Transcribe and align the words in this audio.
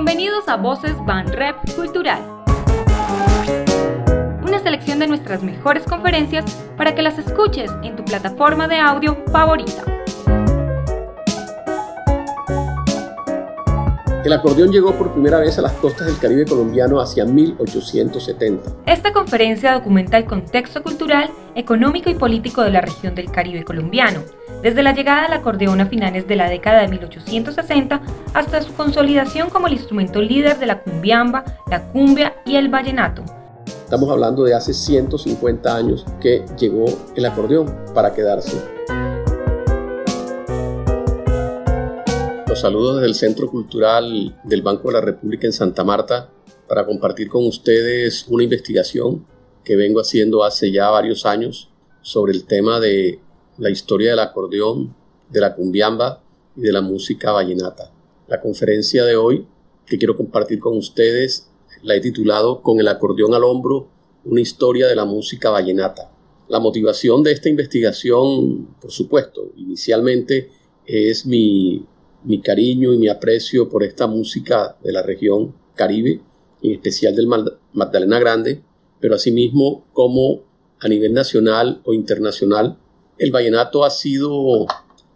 Bienvenidos 0.00 0.46
a 0.46 0.56
Voces 0.56 0.94
Van 1.06 1.26
Rep 1.26 1.56
Cultural. 1.74 2.22
Una 4.46 4.60
selección 4.60 5.00
de 5.00 5.08
nuestras 5.08 5.42
mejores 5.42 5.82
conferencias 5.82 6.44
para 6.76 6.94
que 6.94 7.02
las 7.02 7.18
escuches 7.18 7.68
en 7.82 7.96
tu 7.96 8.04
plataforma 8.04 8.68
de 8.68 8.78
audio 8.78 9.16
favorita. 9.32 9.97
El 14.24 14.32
acordeón 14.32 14.72
llegó 14.72 14.94
por 14.96 15.12
primera 15.12 15.38
vez 15.38 15.58
a 15.58 15.62
las 15.62 15.72
costas 15.74 16.08
del 16.08 16.18
Caribe 16.18 16.44
colombiano 16.44 17.00
hacia 17.00 17.24
1870. 17.24 18.70
Esta 18.84 19.12
conferencia 19.12 19.74
documenta 19.74 20.16
el 20.16 20.24
contexto 20.24 20.82
cultural, 20.82 21.30
económico 21.54 22.10
y 22.10 22.14
político 22.14 22.62
de 22.62 22.70
la 22.70 22.80
región 22.80 23.14
del 23.14 23.30
Caribe 23.30 23.64
colombiano, 23.64 24.22
desde 24.60 24.82
la 24.82 24.92
llegada 24.92 25.22
del 25.22 25.34
acordeón 25.34 25.80
a 25.80 25.86
finales 25.86 26.26
de 26.26 26.34
la 26.34 26.48
década 26.48 26.80
de 26.80 26.88
1860 26.88 28.00
hasta 28.34 28.60
su 28.60 28.74
consolidación 28.74 29.50
como 29.50 29.68
el 29.68 29.74
instrumento 29.74 30.20
líder 30.20 30.58
de 30.58 30.66
la 30.66 30.82
cumbiamba, 30.82 31.44
la 31.70 31.84
cumbia 31.92 32.34
y 32.44 32.56
el 32.56 32.68
vallenato. 32.68 33.22
Estamos 33.66 34.10
hablando 34.10 34.42
de 34.42 34.54
hace 34.54 34.74
150 34.74 35.74
años 35.74 36.04
que 36.20 36.44
llegó 36.58 36.86
el 37.14 37.24
acordeón 37.24 37.72
para 37.94 38.12
quedarse. 38.12 38.77
Saludos 42.58 42.96
desde 42.96 43.06
el 43.06 43.14
Centro 43.14 43.48
Cultural 43.48 44.36
del 44.42 44.62
Banco 44.62 44.88
de 44.88 44.94
la 44.94 45.00
República 45.00 45.46
en 45.46 45.52
Santa 45.52 45.84
Marta 45.84 46.32
para 46.66 46.84
compartir 46.84 47.28
con 47.28 47.46
ustedes 47.46 48.26
una 48.28 48.42
investigación 48.42 49.24
que 49.62 49.76
vengo 49.76 50.00
haciendo 50.00 50.42
hace 50.42 50.72
ya 50.72 50.90
varios 50.90 51.24
años 51.24 51.70
sobre 52.02 52.32
el 52.32 52.46
tema 52.46 52.80
de 52.80 53.20
la 53.58 53.70
historia 53.70 54.10
del 54.10 54.18
acordeón, 54.18 54.96
de 55.30 55.40
la 55.40 55.54
cumbiamba 55.54 56.24
y 56.56 56.62
de 56.62 56.72
la 56.72 56.80
música 56.80 57.30
vallenata. 57.30 57.92
La 58.26 58.40
conferencia 58.40 59.04
de 59.04 59.14
hoy 59.14 59.46
que 59.86 59.96
quiero 59.96 60.16
compartir 60.16 60.58
con 60.58 60.76
ustedes 60.76 61.48
la 61.82 61.94
he 61.94 62.00
titulado 62.00 62.60
Con 62.62 62.80
el 62.80 62.88
acordeón 62.88 63.34
al 63.34 63.44
hombro, 63.44 63.88
una 64.24 64.40
historia 64.40 64.88
de 64.88 64.96
la 64.96 65.04
música 65.04 65.50
vallenata. 65.50 66.10
La 66.48 66.58
motivación 66.58 67.22
de 67.22 67.32
esta 67.32 67.48
investigación, 67.48 68.74
por 68.80 68.90
supuesto, 68.90 69.52
inicialmente 69.56 70.50
es 70.86 71.24
mi 71.24 71.86
mi 72.24 72.40
cariño 72.40 72.92
y 72.92 72.98
mi 72.98 73.08
aprecio 73.08 73.68
por 73.68 73.84
esta 73.84 74.06
música 74.06 74.76
de 74.82 74.92
la 74.92 75.02
región 75.02 75.54
Caribe, 75.74 76.20
en 76.62 76.72
especial 76.72 77.14
del 77.14 77.28
Magdalena 77.72 78.18
Grande, 78.18 78.62
pero 79.00 79.14
asimismo 79.14 79.84
como 79.92 80.42
a 80.80 80.88
nivel 80.88 81.12
nacional 81.12 81.80
o 81.84 81.92
internacional, 81.92 82.78
el 83.18 83.30
vallenato 83.30 83.84
ha 83.84 83.90
sido 83.90 84.66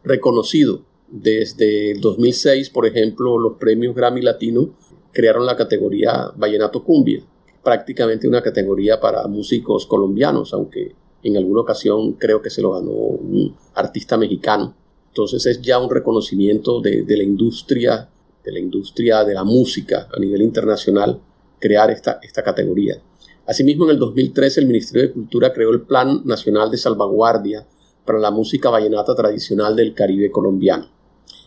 reconocido. 0.04 0.82
Desde 1.08 1.92
el 1.92 2.00
2006, 2.00 2.70
por 2.70 2.86
ejemplo, 2.86 3.38
los 3.38 3.58
premios 3.58 3.94
Grammy 3.94 4.22
Latino 4.22 4.74
crearon 5.12 5.44
la 5.44 5.56
categoría 5.56 6.32
Vallenato 6.36 6.82
Cumbia, 6.82 7.22
prácticamente 7.62 8.26
una 8.26 8.42
categoría 8.42 8.98
para 8.98 9.26
músicos 9.28 9.86
colombianos, 9.86 10.52
aunque 10.54 10.94
en 11.22 11.36
alguna 11.36 11.60
ocasión 11.60 12.14
creo 12.14 12.42
que 12.42 12.50
se 12.50 12.62
lo 12.62 12.72
ganó 12.72 12.90
un 12.90 13.54
artista 13.74 14.16
mexicano. 14.16 14.74
Entonces 15.12 15.44
es 15.44 15.60
ya 15.60 15.78
un 15.78 15.90
reconocimiento 15.90 16.80
de, 16.80 17.04
la 17.06 17.22
industria, 17.22 18.08
de 18.42 18.50
la 18.50 18.58
industria 18.58 19.24
de 19.24 19.34
la 19.34 19.44
música 19.44 20.08
a 20.10 20.18
nivel 20.18 20.40
internacional, 20.40 21.20
crear 21.58 21.90
esta, 21.90 22.18
esta 22.22 22.42
categoría. 22.42 22.96
Asimismo, 23.46 23.84
en 23.84 23.90
el 23.90 23.98
2013 23.98 24.60
el 24.60 24.66
Ministerio 24.68 25.08
de 25.08 25.12
Cultura 25.12 25.52
creó 25.52 25.68
el 25.68 25.82
Plan 25.82 26.22
Nacional 26.24 26.70
de 26.70 26.78
Salvaguardia 26.78 27.66
para 28.06 28.18
la 28.18 28.30
música 28.30 28.70
vallenata 28.70 29.14
tradicional 29.14 29.76
del 29.76 29.92
Caribe 29.92 30.30
colombiano. 30.30 30.86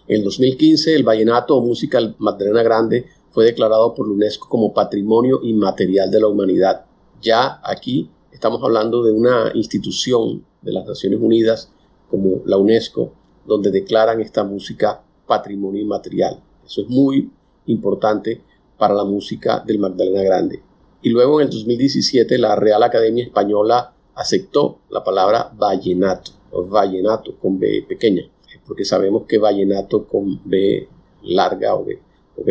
En 0.08 0.18
el 0.18 0.24
2015 0.26 0.94
el 0.94 1.04
vallenato 1.04 1.58
o 1.58 1.62
música 1.62 2.00
Magdalena 2.20 2.62
Grande 2.62 3.08
fue 3.32 3.46
declarado 3.46 3.96
por 3.96 4.08
la 4.08 4.14
UNESCO 4.14 4.48
como 4.48 4.76
Patrimonio 4.76 5.40
Inmaterial 5.42 6.12
de 6.12 6.22
la 6.22 6.28
Humanidad. 6.28 6.86
Ya 7.20 7.60
aquí 7.64 8.12
estamos 8.32 8.62
hablando 8.62 9.04
de 9.04 9.12
una 9.12 9.50
institución 9.56 10.46
de 10.62 10.72
las 10.72 10.86
Naciones 10.86 11.20
Unidas 11.20 11.72
como 12.08 12.44
la 12.46 12.58
UNESCO 12.58 13.25
donde 13.46 13.72
declaran 13.72 14.22
esta 14.22 14.44
música 14.44 15.02
patrimonio 15.26 15.82
inmaterial. 15.82 16.42
Eso 16.66 16.82
es 16.82 16.88
muy 16.88 17.32
importante 17.68 18.42
para 18.78 18.94
la 18.94 19.04
música 19.04 19.60
del 19.66 19.80
Magdalena 19.80 20.24
Grande. 20.24 20.62
Y 21.02 21.10
luego 21.10 21.40
en 21.40 21.48
el 21.48 21.54
2017 21.54 22.38
la 22.38 22.56
Real 22.56 22.82
Academia 22.84 23.24
Española 23.24 23.94
aceptó 24.16 24.80
la 24.90 25.04
palabra 25.04 25.52
vallenato, 25.56 26.32
o 26.52 26.66
vallenato 26.66 27.38
con 27.38 27.60
B 27.60 27.86
pequeña, 27.88 28.24
porque 28.66 28.86
sabemos 28.86 29.26
que 29.28 29.38
vallenato 29.38 30.08
con 30.08 30.42
B 30.44 30.88
larga 31.24 31.76
o 31.76 31.86
B, 31.86 32.00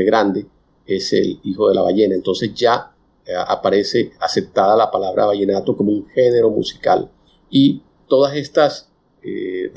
grande 0.05 0.47
es 0.87 1.12
el 1.12 1.41
hijo 1.43 1.69
de 1.69 1.75
la 1.75 1.82
ballena. 1.82 2.15
Entonces 2.15 2.55
ya 2.55 2.94
eh, 3.26 3.32
aparece 3.34 4.12
aceptada 4.21 4.76
la 4.76 4.91
palabra 4.91 5.26
vallenato 5.26 5.76
como 5.76 5.93
un 5.93 6.06
género 6.06 6.50
musical. 6.50 7.11
Y 7.50 7.82
todas 8.09 8.37
estas 8.37 8.91
eh, 9.25 9.73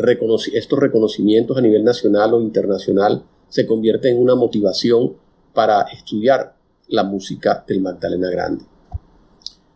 estos 0.54 0.80
reconocimientos 0.80 1.58
a 1.58 1.62
nivel 1.62 1.84
nacional 1.84 2.34
o 2.34 2.42
internacional 2.42 3.24
se 3.48 3.66
convierten 3.66 4.16
en 4.16 4.22
una 4.22 4.36
motivación 4.36 5.16
para 5.54 5.84
estudiar 5.84 6.56
la 6.90 7.04
música 7.04 7.64
del 7.68 7.82
Magdalena 7.82 8.30
Grande. 8.30 8.66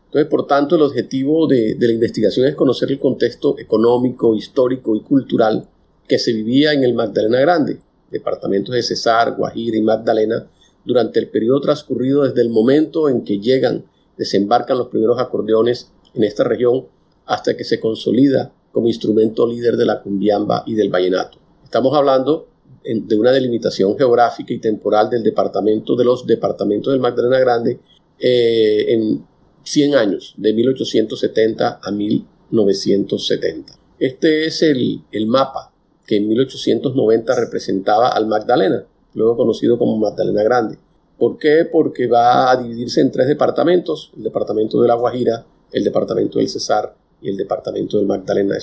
Entonces, 0.06 0.30
por 0.30 0.46
tanto, 0.46 0.76
el 0.76 0.82
objetivo 0.82 1.48
de, 1.48 1.78
la 1.80 1.94
investigación 1.94 2.46
es 2.48 2.56
conocer 2.56 2.92
el 2.92 3.00
contexto 3.00 3.58
económico, 3.58 4.36
histórico 4.36 4.94
y 4.96 5.02
cultural 5.02 5.66
que 6.06 6.20
se 6.20 6.34
vivía 6.34 6.74
en 6.74 6.84
el 6.84 6.94
Magdalena 6.94 7.40
Grande, 7.40 7.80
departamentos 8.12 8.76
de 8.76 8.84
Cesar, 8.84 9.36
Guajira 9.38 9.78
y 9.78 9.82
Magdalena, 9.82 10.46
durante 10.84 11.20
el 11.20 11.30
periodo 11.30 11.62
transcurrido 11.62 12.24
desde 12.24 12.42
el 12.42 12.50
momento 12.50 13.08
en 13.08 13.24
que 13.24 13.40
llegan, 13.40 13.86
desembarcan 14.18 14.78
los 14.78 14.90
primeros 14.90 15.18
acordeones 15.18 15.92
en 16.14 16.26
esta 16.26 16.44
región 16.44 16.88
hasta 17.26 17.56
que 17.56 17.64
se 17.64 17.80
consolida 17.80 18.52
como 18.72 18.88
instrumento 18.88 19.46
líder 19.46 19.78
de 19.78 19.86
la 19.86 20.02
cumbiamba 20.02 20.64
y 20.66 20.76
del 20.76 20.90
vallenato. 20.90 21.38
Estamos 21.64 21.94
hablando 21.96 22.48
de 22.84 23.20
una 23.20 23.32
delimitación 23.32 23.98
geográfica 23.98 24.54
y 24.54 24.60
temporal 24.60 25.10
del 25.10 25.24
departamento 25.24 25.96
de 25.96 26.04
los 26.04 26.26
departamentos 26.26 26.92
del 26.92 27.00
Magdalena 27.00 27.40
Grande 27.40 27.80
eh, 28.20 28.86
en 28.90 29.26
100 29.64 29.96
años, 29.96 30.34
de 30.38 30.54
1870 30.54 31.80
a 31.84 31.92
1970. 31.92 33.78
Este 34.00 34.46
es 34.48 34.64
el, 34.64 35.04
el 35.12 35.28
mapa 35.28 35.72
que 36.08 36.18
en 36.18 36.28
1890 36.28 37.36
representaba 37.40 38.10
al 38.10 38.26
Magdalena, 38.26 38.84
luego 39.14 39.38
conocido 39.38 39.78
como 39.78 39.98
Magdalena 39.98 40.42
Grande. 40.44 40.78
¿Por 41.20 41.38
qué? 41.38 41.66
Porque 41.72 42.08
va 42.08 42.50
a 42.50 42.58
dividirse 42.58 43.00
en 43.00 43.12
tres 43.12 43.28
departamentos, 43.28 44.12
el 44.18 44.24
departamento 44.24 44.82
de 44.82 44.88
La 44.88 44.96
Guajira, 44.96 45.46
el 45.72 45.84
departamento 45.84 46.40
del 46.40 46.50
Cesar 46.50 46.96
y 47.22 47.30
el 47.30 47.38
departamento 47.38 47.98
del 47.98 48.08
Magdalena 48.08 48.58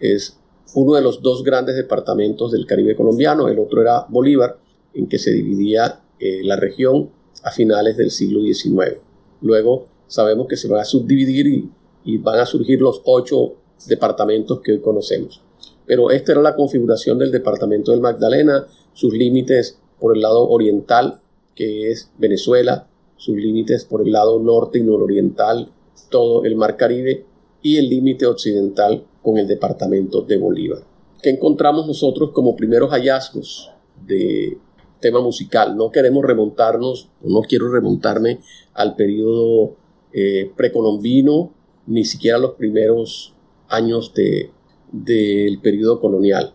es, 0.00 0.36
uno 0.74 0.94
de 0.94 1.02
los 1.02 1.22
dos 1.22 1.42
grandes 1.42 1.76
departamentos 1.76 2.52
del 2.52 2.66
Caribe 2.66 2.94
colombiano, 2.94 3.48
el 3.48 3.58
otro 3.58 3.80
era 3.80 4.06
Bolívar, 4.08 4.58
en 4.94 5.08
que 5.08 5.18
se 5.18 5.32
dividía 5.32 6.02
eh, 6.18 6.40
la 6.42 6.56
región 6.56 7.10
a 7.42 7.50
finales 7.50 7.96
del 7.96 8.10
siglo 8.10 8.42
XIX. 8.42 8.98
Luego 9.40 9.86
sabemos 10.08 10.46
que 10.46 10.56
se 10.56 10.68
va 10.68 10.82
a 10.82 10.84
subdividir 10.84 11.46
y, 11.46 11.70
y 12.04 12.18
van 12.18 12.38
a 12.38 12.46
surgir 12.46 12.80
los 12.80 13.00
ocho 13.04 13.54
departamentos 13.86 14.60
que 14.60 14.72
hoy 14.72 14.80
conocemos. 14.80 15.40
Pero 15.86 16.10
esta 16.10 16.32
era 16.32 16.42
la 16.42 16.54
configuración 16.54 17.18
del 17.18 17.30
departamento 17.30 17.92
del 17.92 18.00
Magdalena, 18.00 18.66
sus 18.92 19.14
límites 19.14 19.78
por 19.98 20.14
el 20.14 20.20
lado 20.20 20.48
oriental, 20.48 21.20
que 21.54 21.90
es 21.90 22.10
Venezuela, 22.18 22.88
sus 23.16 23.36
límites 23.36 23.84
por 23.84 24.02
el 24.02 24.12
lado 24.12 24.38
norte 24.38 24.78
y 24.78 24.82
nororiental, 24.82 25.72
todo 26.10 26.44
el 26.44 26.56
Mar 26.56 26.76
Caribe, 26.76 27.24
y 27.62 27.76
el 27.76 27.88
límite 27.88 28.26
occidental 28.26 29.04
con 29.22 29.38
el 29.38 29.46
departamento 29.46 30.22
de 30.22 30.38
Bolívar. 30.38 30.82
¿Qué 31.22 31.30
encontramos 31.30 31.86
nosotros 31.86 32.30
como 32.32 32.56
primeros 32.56 32.90
hallazgos 32.90 33.70
de 34.06 34.58
tema 35.00 35.20
musical? 35.20 35.76
No 35.76 35.90
queremos 35.90 36.24
remontarnos, 36.24 37.08
no 37.22 37.40
quiero 37.42 37.70
remontarme 37.70 38.40
al 38.74 38.94
periodo 38.94 39.76
eh, 40.12 40.50
precolombino, 40.56 41.52
ni 41.86 42.04
siquiera 42.04 42.36
a 42.36 42.40
los 42.40 42.52
primeros 42.52 43.34
años 43.68 44.14
de, 44.14 44.50
del 44.92 45.60
periodo 45.60 46.00
colonial. 46.00 46.54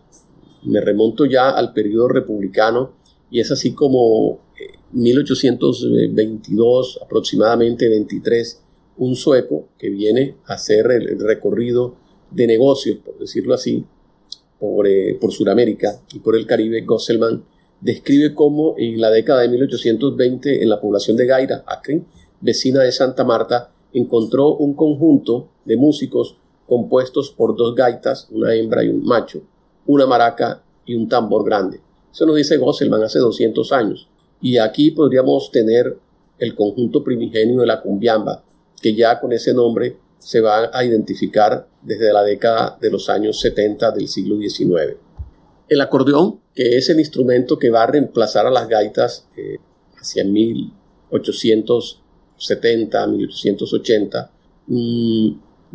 Me 0.62 0.80
remonto 0.80 1.26
ya 1.26 1.50
al 1.50 1.74
periodo 1.74 2.08
republicano 2.08 2.92
y 3.30 3.40
es 3.40 3.50
así 3.50 3.74
como 3.74 4.40
1822, 4.92 6.96
eh, 6.96 7.00
aproximadamente 7.04 7.86
23, 7.88 8.63
un 8.96 9.16
sueco 9.16 9.68
que 9.78 9.90
viene 9.90 10.36
a 10.46 10.54
hacer 10.54 10.90
el, 10.90 11.18
recorrido 11.20 11.96
de 12.30 12.46
negocios, 12.46 12.98
por 13.04 13.18
decirlo 13.18 13.54
así, 13.54 13.84
por, 14.58 14.86
eh, 14.86 15.18
Sudamérica 15.30 16.00
y 16.12 16.20
por 16.20 16.36
el 16.36 16.46
Caribe, 16.46 16.82
Gosselman, 16.82 17.44
describe 17.80 18.34
cómo 18.34 18.74
en 18.78 19.00
la 19.00 19.10
década 19.10 19.42
de 19.42 19.48
1820 19.48 20.62
en 20.62 20.68
la 20.68 20.80
población 20.80 21.16
de 21.16 21.26
Gaira, 21.26 21.64
Acre, 21.66 22.02
vecina 22.40 22.80
de 22.80 22.92
Santa 22.92 23.24
Marta, 23.24 23.70
encontró 23.92 24.56
un 24.56 24.74
conjunto 24.74 25.48
de 25.64 25.76
músicos 25.76 26.36
compuestos 26.66 27.30
por 27.30 27.56
dos 27.56 27.74
gaitas, 27.74 28.28
una 28.30 28.54
hembra 28.54 28.84
y 28.84 28.88
un 28.88 29.04
macho, 29.04 29.42
una 29.86 30.06
maraca 30.06 30.62
y 30.86 30.94
un 30.94 31.08
tambor 31.08 31.44
grande. 31.44 31.80
Eso 32.12 32.26
nos 32.26 32.36
dice 32.36 32.56
Gosselman 32.56 33.02
hace 33.02 33.18
200 33.18 33.72
años. 33.72 34.08
Y 34.40 34.58
aquí 34.58 34.90
podríamos 34.90 35.50
tener 35.50 35.98
el 36.38 36.54
conjunto 36.54 37.02
primigenio 37.02 37.60
de 37.60 37.66
la 37.66 37.80
cumbiamba, 37.80 38.43
que 38.84 38.94
ya 38.94 39.18
con 39.18 39.32
ese 39.32 39.54
nombre 39.54 39.96
se 40.18 40.42
va 40.42 40.68
a 40.70 40.84
identificar 40.84 41.66
desde 41.80 42.12
la 42.12 42.22
década 42.22 42.76
de 42.78 42.90
los 42.90 43.08
años 43.08 43.40
70 43.40 43.92
del 43.92 44.08
siglo 44.08 44.36
XIX. 44.36 44.98
El 45.70 45.80
acordeón, 45.80 46.40
que 46.54 46.76
es 46.76 46.90
el 46.90 47.00
instrumento 47.00 47.58
que 47.58 47.70
va 47.70 47.84
a 47.84 47.86
reemplazar 47.86 48.46
a 48.46 48.50
las 48.50 48.68
gaitas 48.68 49.26
eh, 49.38 49.56
hacia 49.98 50.22
1870, 50.22 53.06
1880, 53.06 54.30
mm, 54.66 55.30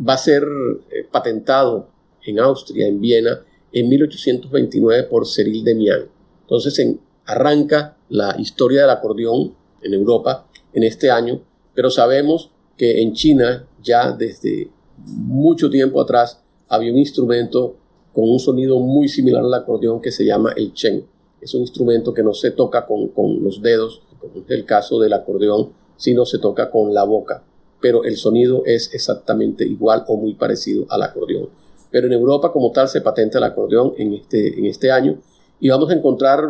va 0.08 0.14
a 0.14 0.18
ser 0.18 0.44
eh, 0.44 1.04
patentado 1.10 1.88
en 2.24 2.38
Austria, 2.38 2.86
en 2.86 3.00
Viena, 3.00 3.40
en 3.72 3.88
1829 3.88 5.02
por 5.10 5.26
Cyril 5.26 5.64
Demian. 5.64 6.04
Entonces 6.42 6.80
arranca 7.26 7.96
la 8.08 8.36
historia 8.38 8.82
del 8.82 8.90
acordeón 8.90 9.56
en 9.82 9.94
Europa 9.94 10.46
en 10.72 10.84
este 10.84 11.10
año, 11.10 11.42
pero 11.74 11.90
sabemos 11.90 12.52
que 12.80 13.02
en 13.02 13.12
China 13.12 13.68
ya 13.82 14.10
desde 14.10 14.70
mucho 15.04 15.68
tiempo 15.68 16.00
atrás 16.00 16.40
había 16.66 16.90
un 16.90 16.96
instrumento 16.96 17.76
con 18.14 18.26
un 18.26 18.38
sonido 18.38 18.80
muy 18.80 19.06
similar 19.06 19.44
al 19.44 19.52
acordeón 19.52 20.00
que 20.00 20.10
se 20.10 20.24
llama 20.24 20.54
el 20.56 20.72
chen. 20.72 21.04
Es 21.42 21.52
un 21.52 21.60
instrumento 21.60 22.14
que 22.14 22.22
no 22.22 22.32
se 22.32 22.52
toca 22.52 22.86
con, 22.86 23.08
con 23.08 23.44
los 23.44 23.60
dedos, 23.60 24.00
como 24.18 24.42
es 24.46 24.50
el 24.50 24.64
caso 24.64 24.98
del 24.98 25.12
acordeón, 25.12 25.74
sino 25.98 26.24
se 26.24 26.38
toca 26.38 26.70
con 26.70 26.94
la 26.94 27.04
boca. 27.04 27.44
Pero 27.82 28.02
el 28.04 28.16
sonido 28.16 28.62
es 28.64 28.94
exactamente 28.94 29.66
igual 29.66 30.06
o 30.08 30.16
muy 30.16 30.32
parecido 30.32 30.86
al 30.88 31.02
acordeón. 31.02 31.50
Pero 31.90 32.06
en 32.06 32.14
Europa 32.14 32.50
como 32.50 32.72
tal 32.72 32.88
se 32.88 33.02
patenta 33.02 33.36
el 33.36 33.44
acordeón 33.44 33.92
en 33.98 34.14
este, 34.14 34.58
en 34.58 34.64
este 34.64 34.90
año 34.90 35.18
y 35.60 35.68
vamos 35.68 35.90
a 35.90 35.92
encontrar 35.92 36.48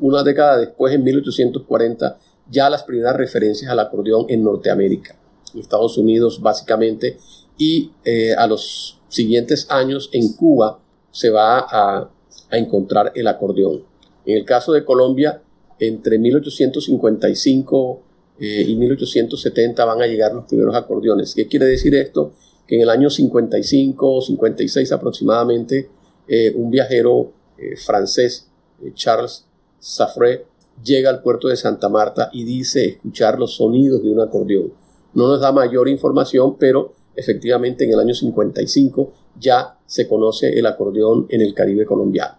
una 0.00 0.24
década 0.24 0.58
después, 0.58 0.92
en 0.92 1.04
1840, 1.04 2.18
ya 2.50 2.68
las 2.68 2.82
primeras 2.82 3.16
referencias 3.16 3.70
al 3.70 3.78
acordeón 3.78 4.26
en 4.28 4.42
Norteamérica, 4.42 5.14
Estados 5.54 5.98
Unidos 5.98 6.40
básicamente, 6.40 7.18
y 7.56 7.90
eh, 8.04 8.34
a 8.34 8.46
los 8.46 9.00
siguientes 9.08 9.66
años 9.70 10.10
en 10.12 10.32
Cuba 10.34 10.80
se 11.10 11.30
va 11.30 11.66
a, 11.68 12.10
encontrar 12.50 13.12
el 13.14 13.26
acordeón. 13.26 13.82
En 14.24 14.38
el 14.38 14.44
caso 14.46 14.72
de 14.72 14.82
Colombia, 14.82 15.42
entre 15.78 16.18
1855 16.18 18.02
eh, 18.40 18.64
y 18.66 18.74
1870 18.74 19.84
van 19.84 20.00
a 20.00 20.06
llegar 20.06 20.32
los 20.32 20.46
primeros 20.46 20.74
acordeones. 20.74 21.34
¿Qué 21.34 21.46
quiere 21.46 21.66
decir 21.66 21.94
esto? 21.94 22.32
Que 22.66 22.76
en 22.76 22.82
el 22.82 22.88
año 22.88 23.10
55 23.10 24.14
o 24.14 24.22
56 24.22 24.92
aproximadamente, 24.92 25.90
eh, 26.26 26.52
un 26.54 26.70
viajero 26.70 27.32
eh, 27.56 27.76
francés, 27.76 28.46
eh, 28.82 28.92
Charles 28.94 29.46
Safre, 29.80 30.46
llega 30.84 31.10
al 31.10 31.22
puerto 31.22 31.48
de 31.48 31.56
Santa 31.56 31.88
Marta 31.88 32.30
y 32.32 32.44
dice 32.44 32.84
escuchar 32.84 33.38
los 33.38 33.56
sonidos 33.56 34.02
de 34.02 34.10
un 34.10 34.20
acordeón. 34.20 34.72
No 35.14 35.28
nos 35.28 35.40
da 35.40 35.52
mayor 35.52 35.88
información, 35.88 36.56
pero 36.58 36.94
efectivamente 37.14 37.84
en 37.84 37.92
el 37.92 38.00
año 38.00 38.14
55 38.14 39.12
ya 39.38 39.78
se 39.86 40.06
conoce 40.06 40.58
el 40.58 40.66
acordeón 40.66 41.26
en 41.30 41.40
el 41.40 41.54
Caribe 41.54 41.84
colombiano. 41.84 42.36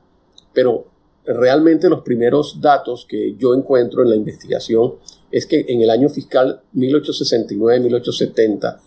Pero 0.54 0.86
realmente 1.26 1.90
los 1.90 2.02
primeros 2.02 2.62
datos 2.62 3.06
que 3.08 3.36
yo 3.36 3.54
encuentro 3.54 4.04
en 4.04 4.10
la 4.10 4.16
investigación 4.16 4.96
es 5.32 5.46
que 5.46 5.66
en 5.68 5.82
el 5.82 5.90
año 5.90 6.10
fiscal 6.10 6.62
1869-1870 6.74 8.80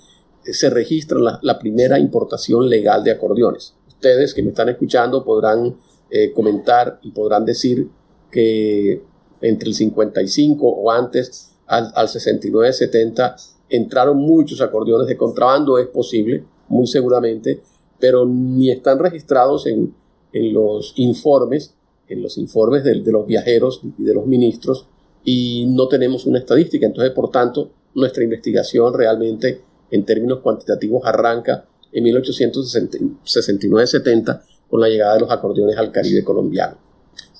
eh, 0.45 0.53
se 0.53 0.71
registra 0.71 1.19
la, 1.41 1.59
primera 1.59 1.99
importación 1.99 2.69
legal 2.69 3.05
de 3.05 3.13
acordeones. 3.13 3.75
Ustedes 3.87 4.35
que 4.35 4.43
me 4.43 4.49
están 4.49 4.71
escuchando 4.71 5.25
podrán 5.25 5.77
eh, 6.11 6.33
comentar 6.33 6.99
y 7.03 7.13
podrán 7.13 7.45
decir 7.45 7.89
que 8.31 9.03
entre 9.41 9.69
el 9.69 9.75
55 9.75 10.67
o 10.67 10.91
antes 10.91 11.53
al, 11.67 11.93
al 11.95 12.09
69-70 12.09 13.52
entraron 13.73 14.19
muchos 14.19 14.61
acordeones 14.61 15.09
de 15.09 15.17
contrabando, 15.17 15.79
es 15.79 15.89
posible, 15.89 16.45
muy 16.69 16.87
seguramente, 16.87 17.63
pero 17.99 18.27
ni 18.27 18.71
están 18.71 18.99
registrados 18.99 19.67
en, 19.67 19.95
en 20.33 20.53
los 20.53 20.93
informes, 20.97 21.75
en 22.09 22.23
los 22.23 22.37
informes 22.39 22.85
de, 22.85 23.01
de, 23.01 23.13
los 23.13 23.27
viajeros 23.27 23.81
y 23.99 24.05
de 24.05 24.15
los 24.15 24.27
ministros, 24.27 24.87
y 25.25 25.67
no 25.69 25.89
tenemos 25.89 26.27
una 26.27 26.39
estadística. 26.39 26.87
Entonces, 26.87 27.13
por 27.13 27.31
tanto, 27.31 27.71
nuestra 27.95 28.23
investigación 28.23 28.93
realmente 28.93 29.63
en 29.91 30.05
términos 30.05 30.41
cuantitativos 30.41 31.03
arranca 31.05 31.67
en 31.93 32.05
1869-70 32.05 34.43
con 34.69 34.81
la 34.81 34.89
llegada 34.89 35.15
de 35.15 35.21
los 35.21 35.31
acordeones 35.31 35.77
al 35.77 35.93
Caribe 35.93 36.25
colombiano. 36.25 36.77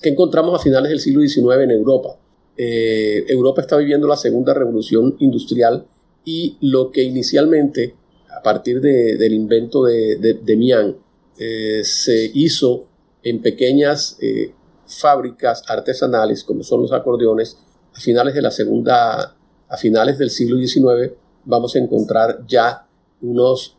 ¿Qué 0.01 0.09
encontramos 0.09 0.59
a 0.59 0.63
finales 0.63 0.89
del 0.89 0.99
siglo 0.99 1.21
XIX 1.21 1.63
en 1.63 1.71
Europa? 1.71 2.17
Eh, 2.55 3.25
Europa 3.27 3.61
está 3.61 3.77
viviendo 3.77 4.07
la 4.07 4.17
segunda 4.17 4.53
revolución 4.53 5.15
industrial 5.19 5.87
y 6.25 6.57
lo 6.61 6.91
que 6.91 7.03
inicialmente, 7.03 7.95
a 8.29 8.41
partir 8.41 8.81
del 8.81 9.33
invento 9.33 9.83
de, 9.83 10.17
de, 10.17 10.95
eh, 11.37 11.81
se 11.83 12.31
hizo 12.33 12.87
en 13.23 13.41
pequeñas 13.41 14.17
eh, 14.21 14.53
fábricas 14.85 15.63
artesanales, 15.67 16.43
como 16.43 16.63
son 16.63 16.81
los 16.81 16.91
acordeones, 16.91 17.57
a 17.93 17.99
finales 17.99 18.33
de 18.33 18.41
la 18.41 18.51
segunda, 18.51 19.35
a 19.69 19.77
finales 19.77 20.17
del 20.17 20.29
siglo 20.29 20.57
XIX, 20.57 21.13
vamos 21.45 21.75
a 21.75 21.79
encontrar 21.79 22.45
ya 22.47 22.87
unos, 23.21 23.77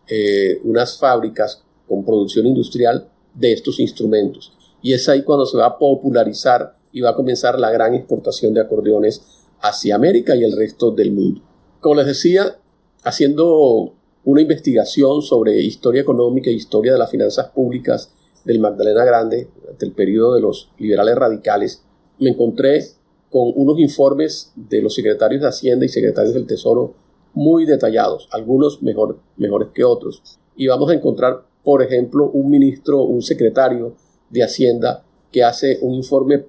unas 0.63 0.99
fábricas 0.99 1.63
con 1.87 2.05
producción 2.05 2.47
industrial 2.47 3.09
de 3.35 3.53
estos 3.53 3.81
instrumentos. 3.81 4.53
Y 4.83 4.93
es 4.93 5.09
ahí 5.09 5.23
cuando 5.23 5.47
se 5.47 5.57
va 5.57 5.67
a 5.67 5.79
popularizar 5.79 6.77
y 6.93 7.01
va 7.01 7.11
a 7.11 7.15
comenzar 7.15 7.59
la 7.59 7.71
gran 7.71 7.95
exportación 7.95 8.55
de 8.55 8.61
acordeones 8.61 9.23
hacia 9.61 9.97
América 9.97 10.37
y 10.37 10.45
el 10.45 10.57
resto 10.57 10.91
del 10.91 11.11
mundo. 11.11 11.41
Como 11.85 11.97
les 11.97 12.07
decía, 12.07 12.57
haciendo 13.03 13.93
una 14.25 14.41
investigación 14.41 15.21
sobre 15.21 15.61
historia 15.61 16.01
económica 16.01 16.49
e 16.49 16.55
historia 16.55 16.95
de 16.95 16.99
las 16.99 17.11
finanzas 17.11 17.51
públicas 17.51 18.11
del 18.43 18.59
Magdalena 18.59 19.05
Grande 19.05 19.49
durante 19.61 19.85
el 19.85 19.93
periodo 19.93 20.33
de 20.33 20.41
los 20.41 20.71
liberales 20.79 21.15
radicales, 21.15 21.83
me 22.19 22.31
encontré 22.31 22.87
con 23.29 23.53
unos 23.55 23.79
informes 23.81 24.51
de 24.57 24.81
los 24.81 24.95
secretarios 24.95 25.43
de 25.43 25.49
Hacienda 25.49 25.85
y 25.85 25.91
secretarios 25.91 26.33
del 26.33 26.47
Tesoro 26.47 26.95
muy 27.35 27.67
detallados, 27.67 28.29
algunos 28.31 28.83
mejor, 28.83 29.19
mejores 29.37 29.69
que 29.75 29.85
otros. 29.85 30.23
Y 30.57 30.69
vamos 30.69 30.89
a 30.89 30.95
encontrar 30.95 31.45
por 31.63 31.83
ejemplo, 31.83 32.31
un 32.31 32.49
ministro, 32.49 33.03
un 33.03 33.21
secretario 33.21 33.95
de 34.31 34.43
Hacienda 34.43 35.05
que 35.31 35.45
hace 35.45 35.81
un 35.83 35.93
informe 35.93 36.47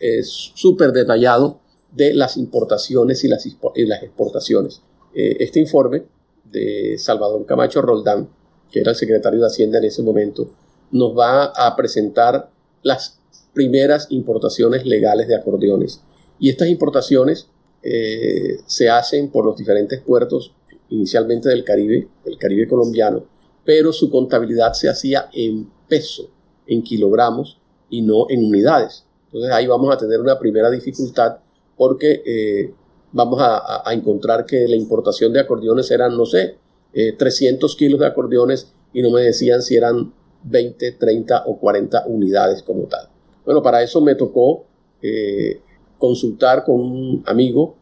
eh, 0.00 0.22
súper 0.22 0.92
detallado 0.92 1.60
de 1.92 2.14
las 2.14 2.36
importaciones 2.36 3.24
y 3.24 3.28
las, 3.28 3.46
las 3.74 4.02
exportaciones. 4.02 4.82
Eh, 5.14 5.36
este 5.40 5.60
informe 5.60 6.04
de 6.44 6.96
Salvador 6.98 7.44
Camacho 7.46 7.82
Roldán, 7.82 8.28
que 8.70 8.80
era 8.80 8.90
el 8.90 8.96
secretario 8.96 9.40
de 9.40 9.46
Hacienda 9.46 9.78
en 9.78 9.84
ese 9.84 10.02
momento, 10.02 10.50
nos 10.92 11.16
va 11.16 11.44
a 11.44 11.74
presentar 11.76 12.50
las 12.82 13.18
primeras 13.52 14.06
importaciones 14.10 14.86
legales 14.86 15.28
de 15.28 15.36
acordeones. 15.36 16.02
Y 16.38 16.48
estas 16.48 16.68
importaciones 16.68 17.48
eh, 17.82 18.60
se 18.66 18.88
hacen 18.88 19.30
por 19.30 19.44
los 19.44 19.56
diferentes 19.56 20.00
puertos, 20.00 20.54
inicialmente 20.88 21.48
del 21.48 21.64
Caribe, 21.64 22.08
del 22.24 22.38
Caribe 22.38 22.68
colombiano, 22.68 23.24
pero 23.64 23.92
su 23.92 24.10
contabilidad 24.10 24.72
se 24.72 24.88
hacía 24.88 25.28
en 25.32 25.70
peso, 25.88 26.30
en 26.66 26.82
kilogramos 26.82 27.58
y 27.88 28.02
no 28.02 28.26
en 28.28 28.44
unidades. 28.44 29.04
Entonces 29.26 29.52
ahí 29.52 29.66
vamos 29.66 29.94
a 29.94 29.98
tener 29.98 30.20
una 30.20 30.38
primera 30.38 30.70
dificultad 30.70 31.38
porque 31.80 32.22
eh, 32.26 32.74
vamos 33.12 33.40
a, 33.40 33.82
encontrar 33.94 34.44
que 34.44 34.68
la 34.68 34.76
importación 34.76 35.32
de 35.32 35.40
acordeones 35.40 35.90
eran, 35.90 36.14
no 36.14 36.26
sé, 36.26 36.58
300 36.92 37.72
eh, 37.72 37.76
kilos 37.78 38.00
de 38.00 38.06
acordeones 38.06 38.70
y 38.92 39.00
no 39.00 39.10
me 39.10 39.22
decían 39.22 39.62
si 39.62 39.76
eran 39.76 40.12
20, 40.42 40.92
30 40.92 41.44
o 41.46 41.58
40 41.58 42.04
unidades 42.06 42.62
como 42.62 42.82
tal. 42.82 43.08
Bueno, 43.46 43.62
para 43.62 43.82
eso 43.82 44.02
me 44.02 44.14
tocó 44.14 44.66
eh, 45.00 45.62
consultar 45.96 46.64
con 46.64 46.80
un 46.82 47.22
amigo, 47.24 47.76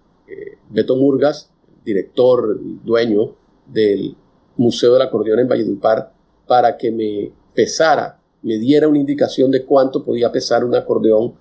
Beto 0.70 0.94
Murgas, 0.94 1.50
director, 1.84 2.56
dueño 2.84 3.34
del 3.66 4.14
Museo 4.58 4.92
del 4.92 5.02
Acordeón 5.02 5.40
en 5.40 5.48
Valledupar 5.48 6.12
para 6.46 6.76
que 6.76 6.92
me 6.92 7.32
pesara, 7.52 8.20
me 8.42 8.58
diera 8.58 8.86
una 8.86 9.00
indicación 9.00 9.50
de 9.50 9.64
cuánto 9.64 10.04
podía 10.04 10.30
pesar 10.30 10.64
un 10.64 10.76
acordeón 10.76 11.34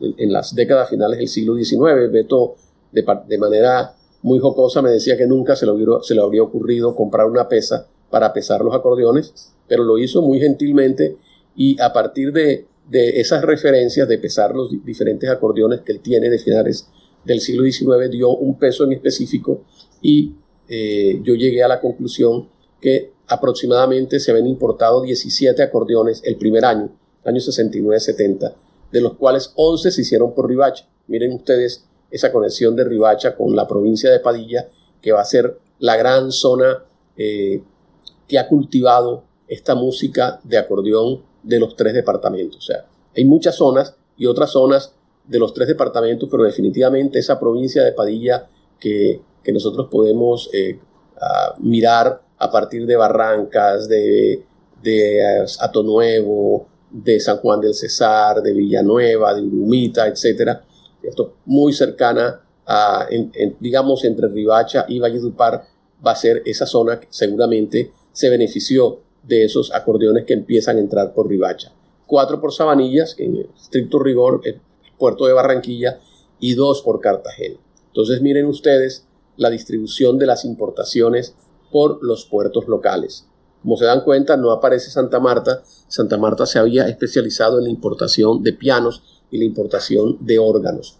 en, 0.00 0.32
las 0.32 0.54
décadas 0.54 0.88
finales 0.88 1.18
del 1.18 1.28
siglo 1.28 1.56
XIX. 1.56 2.10
Beto, 2.10 2.56
de, 2.92 3.38
manera 3.38 3.94
muy 4.22 4.38
jocosa, 4.38 4.82
me 4.82 4.90
decía 4.90 5.16
que 5.16 5.26
nunca 5.26 5.56
se 5.56 5.66
le, 5.66 6.20
habría 6.20 6.42
ocurrido 6.42 6.94
comprar 6.94 7.26
una 7.26 7.48
pesa 7.48 7.86
para 8.10 8.32
pesar 8.32 8.62
los 8.62 8.74
acordeones, 8.74 9.52
pero 9.68 9.84
lo 9.84 9.98
hizo 9.98 10.22
muy 10.22 10.40
gentilmente 10.40 11.16
y 11.56 11.80
a 11.80 11.92
partir 11.92 12.32
de, 12.32 12.66
de 12.88 13.20
esas 13.20 13.42
referencias 13.42 14.08
de 14.08 14.18
pesar 14.18 14.54
los 14.54 14.70
diferentes 14.84 15.28
acordeones 15.28 15.80
que 15.80 15.92
él 15.92 16.00
tiene 16.00 16.30
de 16.30 16.38
finales 16.38 16.88
del 17.24 17.40
siglo 17.40 17.64
XIX, 17.64 18.10
dio 18.10 18.30
un 18.30 18.58
peso 18.58 18.84
en 18.84 18.92
específico 18.92 19.62
y 20.00 20.34
eh, 20.68 21.20
yo 21.22 21.34
llegué 21.34 21.62
a 21.62 21.68
la 21.68 21.80
conclusión 21.80 22.48
que 22.80 23.12
aproximadamente 23.26 24.20
se 24.20 24.30
habían 24.30 24.46
importado 24.46 25.02
17 25.02 25.62
acordeones 25.62 26.22
el 26.24 26.36
primer 26.36 26.64
año, 26.64 26.90
año 27.24 27.38
69-70, 27.38 28.54
de 28.92 29.00
los 29.00 29.14
cuales 29.14 29.52
11 29.56 29.90
se 29.90 30.00
hicieron 30.00 30.34
por 30.34 30.48
Ribacha. 30.48 30.88
Miren 31.06 31.32
ustedes 31.32 31.84
esa 32.10 32.32
conexión 32.32 32.76
de 32.76 32.84
Ribacha 32.84 33.34
con 33.34 33.54
la 33.54 33.66
provincia 33.66 34.10
de 34.10 34.20
Padilla, 34.20 34.68
que 35.00 35.12
va 35.12 35.20
a 35.20 35.24
ser 35.24 35.58
la 35.78 35.96
gran 35.96 36.32
zona 36.32 36.84
eh, 37.16 37.62
que 38.26 38.38
ha 38.38 38.48
cultivado 38.48 39.24
esta 39.48 39.74
música 39.74 40.40
de 40.42 40.58
acordeón 40.58 41.22
de 41.42 41.60
los 41.60 41.76
tres 41.76 41.94
departamentos. 41.94 42.58
O 42.58 42.62
sea, 42.62 42.86
hay 43.14 43.24
muchas 43.24 43.56
zonas 43.56 43.94
y 44.16 44.26
otras 44.26 44.50
zonas 44.50 44.94
de 45.26 45.38
los 45.38 45.54
tres 45.54 45.68
departamentos, 45.68 46.28
pero 46.30 46.44
definitivamente 46.44 47.18
esa 47.18 47.38
provincia 47.38 47.82
de 47.84 47.92
Padilla 47.92 48.48
que, 48.78 49.22
nosotros 49.52 49.86
podemos 49.92 50.50
eh, 50.52 50.80
mirar 51.60 52.20
a 52.36 52.50
partir 52.50 52.84
de 52.84 52.96
Barrancas, 52.96 53.86
de, 53.88 54.44
de 54.82 55.46
Ato 55.60 55.84
Nuevo, 55.84 56.66
de 56.90 57.20
San 57.20 57.38
Juan 57.38 57.60
del 57.60 57.74
Cesar, 57.74 58.42
de 58.42 58.52
Villanueva, 58.52 59.34
de 59.34 59.42
Urumita, 59.42 60.06
etcétera, 60.06 60.64
esto 61.02 61.34
muy 61.44 61.72
cercana 61.72 62.40
a, 62.66 63.06
digamos, 63.60 64.04
entre 64.04 64.28
Ribacha 64.28 64.86
y 64.88 64.98
Valledupar, 64.98 65.64
va 66.04 66.12
a 66.12 66.16
ser 66.16 66.42
esa 66.44 66.66
zona 66.66 66.98
que 67.00 67.06
seguramente 67.10 67.92
se 68.12 68.28
benefició 68.28 69.00
de 69.22 69.44
esos 69.44 69.72
acordeones 69.74 70.24
que 70.24 70.34
empiezan 70.34 70.76
a 70.76 70.80
entrar 70.80 71.12
por 71.14 71.28
Ribacha. 71.28 71.72
Cuatro 72.06 72.40
por 72.40 72.52
Sabanillas, 72.52 73.16
en 73.18 73.48
estricto 73.56 73.98
rigor 73.98 74.40
el 74.44 74.60
puerto 74.98 75.26
de 75.26 75.32
Barranquilla, 75.32 75.98
y 76.38 76.54
dos 76.54 76.82
por 76.82 77.00
Cartagena. 77.00 77.56
Entonces 77.88 78.20
miren 78.20 78.46
ustedes 78.46 79.06
la 79.36 79.50
distribución 79.50 80.18
de 80.18 80.26
las 80.26 80.44
importaciones 80.44 81.34
por 81.70 82.02
los 82.02 82.26
puertos 82.26 82.68
locales. 82.68 83.26
Como 83.66 83.76
se 83.76 83.84
dan 83.84 84.02
cuenta, 84.02 84.36
no 84.36 84.52
aparece 84.52 84.92
Santa 84.92 85.18
Marta. 85.18 85.60
Santa 85.88 86.16
Marta 86.18 86.46
se 86.46 86.60
había 86.60 86.86
especializado 86.86 87.58
en 87.58 87.64
la 87.64 87.70
importación 87.70 88.40
de 88.44 88.52
pianos 88.52 89.02
y 89.28 89.38
la 89.38 89.44
importación 89.44 90.18
de 90.20 90.38
órganos. 90.38 90.98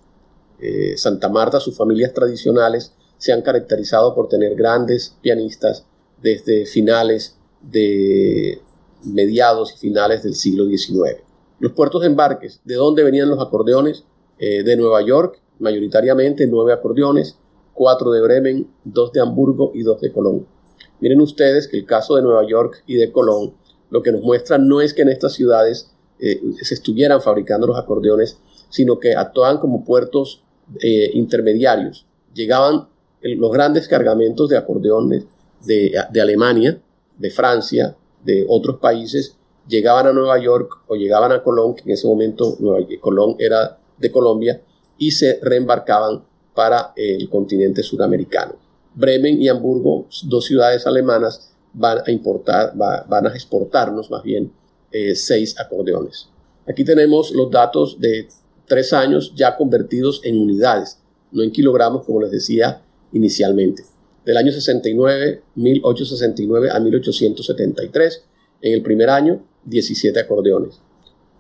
Eh, 0.58 0.96
Santa 0.96 1.28
Marta, 1.28 1.60
sus 1.60 1.76
familias 1.76 2.12
tradicionales, 2.12 2.92
se 3.18 3.32
han 3.32 3.42
caracterizado 3.42 4.16
por 4.16 4.28
tener 4.28 4.56
grandes 4.56 5.14
pianistas 5.22 5.84
desde 6.20 6.66
finales 6.66 7.36
de 7.62 8.60
mediados 9.04 9.72
y 9.72 9.78
finales 9.78 10.24
del 10.24 10.34
siglo 10.34 10.66
XIX. 10.66 11.22
Los 11.60 11.70
puertos 11.70 12.00
de 12.00 12.08
embarques, 12.08 12.60
¿de 12.64 12.74
dónde 12.74 13.04
venían 13.04 13.30
los 13.30 13.38
acordeones? 13.38 14.02
Eh, 14.40 14.64
de 14.64 14.76
Nueva 14.76 15.02
York, 15.02 15.40
mayoritariamente 15.60 16.48
nueve 16.48 16.72
acordeones, 16.72 17.36
cuatro 17.74 18.10
de 18.10 18.22
Bremen, 18.22 18.68
dos 18.82 19.12
de 19.12 19.20
Hamburgo 19.20 19.70
y 19.72 19.84
dos 19.84 20.00
de 20.00 20.10
Colón. 20.10 20.55
Miren 21.00 21.20
ustedes 21.20 21.68
que 21.68 21.76
el 21.76 21.86
caso 21.86 22.16
de 22.16 22.22
Nueva 22.22 22.46
York 22.46 22.82
y 22.86 22.96
de 22.96 23.12
Colón 23.12 23.54
lo 23.90 24.02
que 24.02 24.12
nos 24.12 24.22
muestra 24.22 24.58
no 24.58 24.80
es 24.80 24.94
que 24.94 25.02
en 25.02 25.08
estas 25.08 25.34
ciudades 25.34 25.90
eh, 26.18 26.40
se 26.60 26.74
estuvieran 26.74 27.20
fabricando 27.20 27.66
los 27.66 27.78
acordeones, 27.78 28.38
sino 28.68 28.98
que 28.98 29.14
actuaban 29.14 29.58
como 29.58 29.84
puertos 29.84 30.42
eh, 30.80 31.10
intermediarios. 31.14 32.06
Llegaban 32.34 32.88
los 33.22 33.52
grandes 33.52 33.88
cargamentos 33.88 34.48
de 34.48 34.56
acordeones 34.56 35.24
de, 35.64 35.92
Alemania, 36.20 36.80
de 37.18 37.30
Francia, 37.30 37.96
de 38.24 38.44
otros 38.48 38.78
países, 38.78 39.36
llegaban 39.68 40.06
a 40.06 40.12
Nueva 40.12 40.38
York 40.38 40.82
o 40.86 40.94
llegaban 40.94 41.32
a 41.32 41.42
Colón, 41.42 41.74
que 41.74 41.82
en 41.82 41.90
ese 41.90 42.06
momento 42.06 42.56
Nueva, 42.60 42.86
Colón 43.00 43.36
era 43.38 43.78
de 43.98 44.10
Colombia, 44.10 44.60
y 44.98 45.10
se 45.10 45.40
reembarcaban 45.42 46.24
para 46.54 46.92
el 46.96 47.28
continente 47.28 47.82
suramericano. 47.82 48.65
Bremen 48.96 49.40
y 49.40 49.48
Hamburgo, 49.48 50.08
dos 50.24 50.46
ciudades 50.46 50.86
alemanas, 50.86 51.52
van 51.74 51.98
a 52.06 52.10
importar, 52.10 52.74
van 52.74 53.26
a 53.26 53.30
exportarnos 53.30 54.10
más 54.10 54.22
bien 54.22 54.50
eh, 54.90 55.14
seis 55.14 55.54
acordeones. 55.60 56.28
Aquí 56.66 56.84
tenemos 56.84 57.30
los 57.32 57.50
datos 57.50 58.00
de 58.00 58.28
tres 58.66 58.92
años 58.94 59.32
ya 59.36 59.54
convertidos 59.54 60.20
en 60.24 60.38
unidades, 60.38 60.98
no 61.30 61.42
en 61.42 61.52
kilogramos 61.52 62.04
como 62.04 62.22
les 62.22 62.30
decía 62.30 62.80
inicialmente. 63.12 63.84
Del 64.24 64.38
año 64.38 64.50
69, 64.50 65.42
1869 65.54 66.70
a 66.70 66.80
1873, 66.80 68.24
en 68.62 68.72
el 68.72 68.82
primer 68.82 69.10
año, 69.10 69.44
17 69.66 70.18
acordeones, 70.18 70.80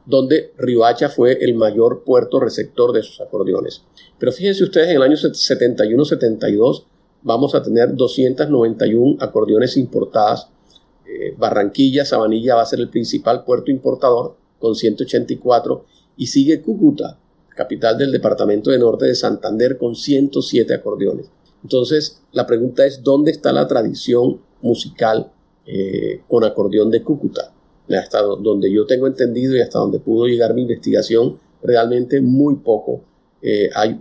donde 0.04 0.52
Ribacha 0.58 1.08
fue 1.08 1.38
el 1.42 1.54
mayor 1.54 2.04
puerto 2.04 2.38
receptor 2.38 2.92
de 2.92 3.00
esos 3.00 3.20
acordeones. 3.20 3.82
Pero 4.18 4.30
fíjense 4.32 4.62
ustedes, 4.62 4.90
en 4.90 4.96
el 4.96 5.02
año 5.02 5.16
71-72 5.16 6.84
vamos 7.26 7.54
a 7.54 7.62
tener 7.62 7.94
291 7.94 9.16
acordeones 9.20 9.76
importadas 9.76 10.48
eh, 11.08 11.34
Barranquilla, 11.36 12.04
Sabanilla 12.04 12.56
va 12.56 12.62
a 12.62 12.66
ser 12.66 12.80
el 12.80 12.88
principal 12.88 13.44
puerto 13.44 13.70
importador 13.70 14.36
con 14.58 14.74
184 14.74 15.84
y 16.16 16.26
sigue 16.26 16.62
Cúcuta, 16.62 17.18
capital 17.48 17.98
del 17.98 18.10
departamento 18.10 18.70
de 18.70 18.78
norte 18.78 19.06
de 19.06 19.14
Santander 19.14 19.76
con 19.76 19.94
107 19.94 20.74
acordeones. 20.74 21.26
Entonces 21.62 22.22
la 22.32 22.46
pregunta 22.46 22.86
es, 22.86 23.02
¿dónde 23.02 23.30
está 23.30 23.52
la 23.52 23.66
tradición 23.66 24.40
musical 24.62 25.30
eh, 25.66 26.22
con 26.28 26.44
acordeón 26.44 26.90
de 26.90 27.02
Cúcuta? 27.02 27.52
Hasta 27.88 28.22
donde 28.22 28.72
yo 28.72 28.84
tengo 28.86 29.06
entendido 29.06 29.56
y 29.56 29.60
hasta 29.60 29.78
donde 29.78 30.00
pudo 30.00 30.26
llegar 30.26 30.54
mi 30.54 30.62
investigación, 30.62 31.38
realmente 31.62 32.20
muy 32.20 32.56
poco. 32.56 33.02
Eh, 33.42 33.70
hay 33.74 33.96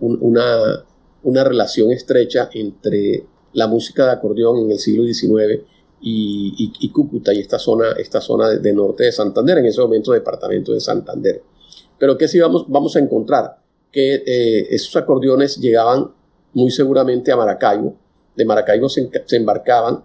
una, 0.00 0.84
una 1.22 1.44
relación 1.44 1.90
estrecha 1.90 2.48
entre 2.52 3.24
la 3.52 3.66
música 3.66 4.06
de 4.06 4.12
acordeón 4.12 4.58
en 4.58 4.70
el 4.70 4.78
siglo 4.78 5.04
XIX 5.04 5.62
y, 6.00 6.90
Cúcuta 6.92 7.34
y 7.34 7.40
esta 7.40 7.58
zona, 7.58 7.92
esta 7.98 8.20
zona 8.20 8.48
de, 8.48 8.72
norte 8.72 9.04
de 9.04 9.12
Santander, 9.12 9.58
en 9.58 9.66
ese 9.66 9.80
momento 9.80 10.12
departamento 10.12 10.72
de 10.72 10.80
Santander. 10.80 11.42
Pero 11.98 12.16
¿qué 12.16 12.28
sí 12.28 12.38
vamos, 12.38 12.64
vamos 12.68 12.96
a 12.96 13.00
encontrar? 13.00 13.58
Que 13.92 14.14
eh, 14.26 14.68
esos 14.70 14.96
acordeones 14.96 15.58
llegaban 15.58 16.10
muy 16.54 16.70
seguramente 16.70 17.32
a 17.32 17.36
Maracaibo, 17.36 17.96
de 18.34 18.44
Maracaibo 18.44 18.88
se, 18.88 19.10
embarcaban, 19.32 20.02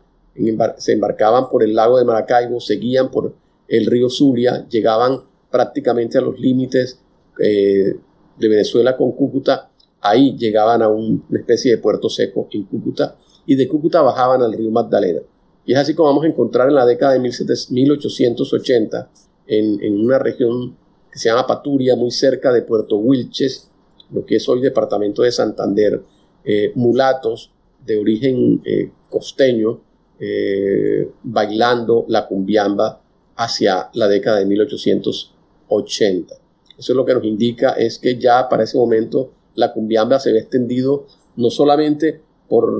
se 0.77 0.93
embarcaban 0.93 1.49
por 1.49 1.63
el 1.63 1.73
lago 1.73 1.97
de 1.97 2.05
Maracaibo, 2.05 2.59
seguían 2.59 3.09
por 3.09 3.33
el 3.67 3.85
río 3.85 4.09
Zulia, 4.09 4.67
llegaban 4.67 5.21
prácticamente 5.49 6.17
a 6.17 6.21
los 6.21 6.37
límites 6.39 6.99
eh, 7.41 7.95
de 8.37 8.47
Venezuela 8.47 8.97
con 8.97 9.13
Cúcuta, 9.13 9.71
ahí 10.05 10.35
llegaban 10.37 10.81
a 10.81 10.89
una 10.89 11.21
especie 11.33 11.71
de 11.71 11.77
puerto 11.79 12.09
seco 12.09 12.47
en 12.51 12.63
Cúcuta 12.63 13.17
y 13.45 13.55
de 13.55 13.67
Cúcuta 13.67 14.01
bajaban 14.01 14.41
al 14.41 14.53
río 14.53 14.71
Magdalena. 14.71 15.21
Y 15.65 15.73
es 15.73 15.79
así 15.79 15.95
como 15.95 16.09
vamos 16.09 16.25
a 16.25 16.27
encontrar 16.27 16.69
en 16.69 16.75
la 16.75 16.85
década 16.85 17.13
de 17.13 17.19
1880 17.19 19.09
en, 19.47 19.99
una 19.99 20.19
región 20.19 20.77
que 21.11 21.17
se 21.19 21.29
llama 21.29 21.47
Paturia, 21.47 21.95
muy 21.95 22.11
cerca 22.11 22.51
de 22.53 22.61
Puerto 22.61 22.97
Wilches, 22.97 23.69
lo 24.11 24.25
que 24.25 24.35
es 24.35 24.47
hoy 24.47 24.61
departamento 24.61 25.23
de 25.23 25.31
Santander, 25.31 26.03
eh, 26.43 26.71
mulatos 26.75 27.51
de 27.83 27.97
origen 27.97 28.61
eh, 28.63 28.91
costeño 29.09 29.81
eh, 30.19 31.09
bailando 31.23 32.05
la 32.07 32.27
cumbiamba 32.27 33.01
hacia 33.35 33.89
la 33.93 34.07
década 34.07 34.39
de 34.39 34.45
1880. 34.45 36.35
Eso 36.77 36.91
es 36.91 36.95
lo 36.95 37.05
que 37.05 37.13
nos 37.13 37.23
indica 37.23 37.71
es 37.71 37.97
que 37.97 38.17
ya 38.17 38.47
para 38.47 38.63
ese 38.63 38.77
momento 38.77 39.31
la 39.55 39.73
cumbiamba 39.73 40.19
se 40.19 40.31
ve 40.31 40.39
extendido 40.39 41.07
no 41.35 41.49
solamente 41.49 42.21
por 42.47 42.71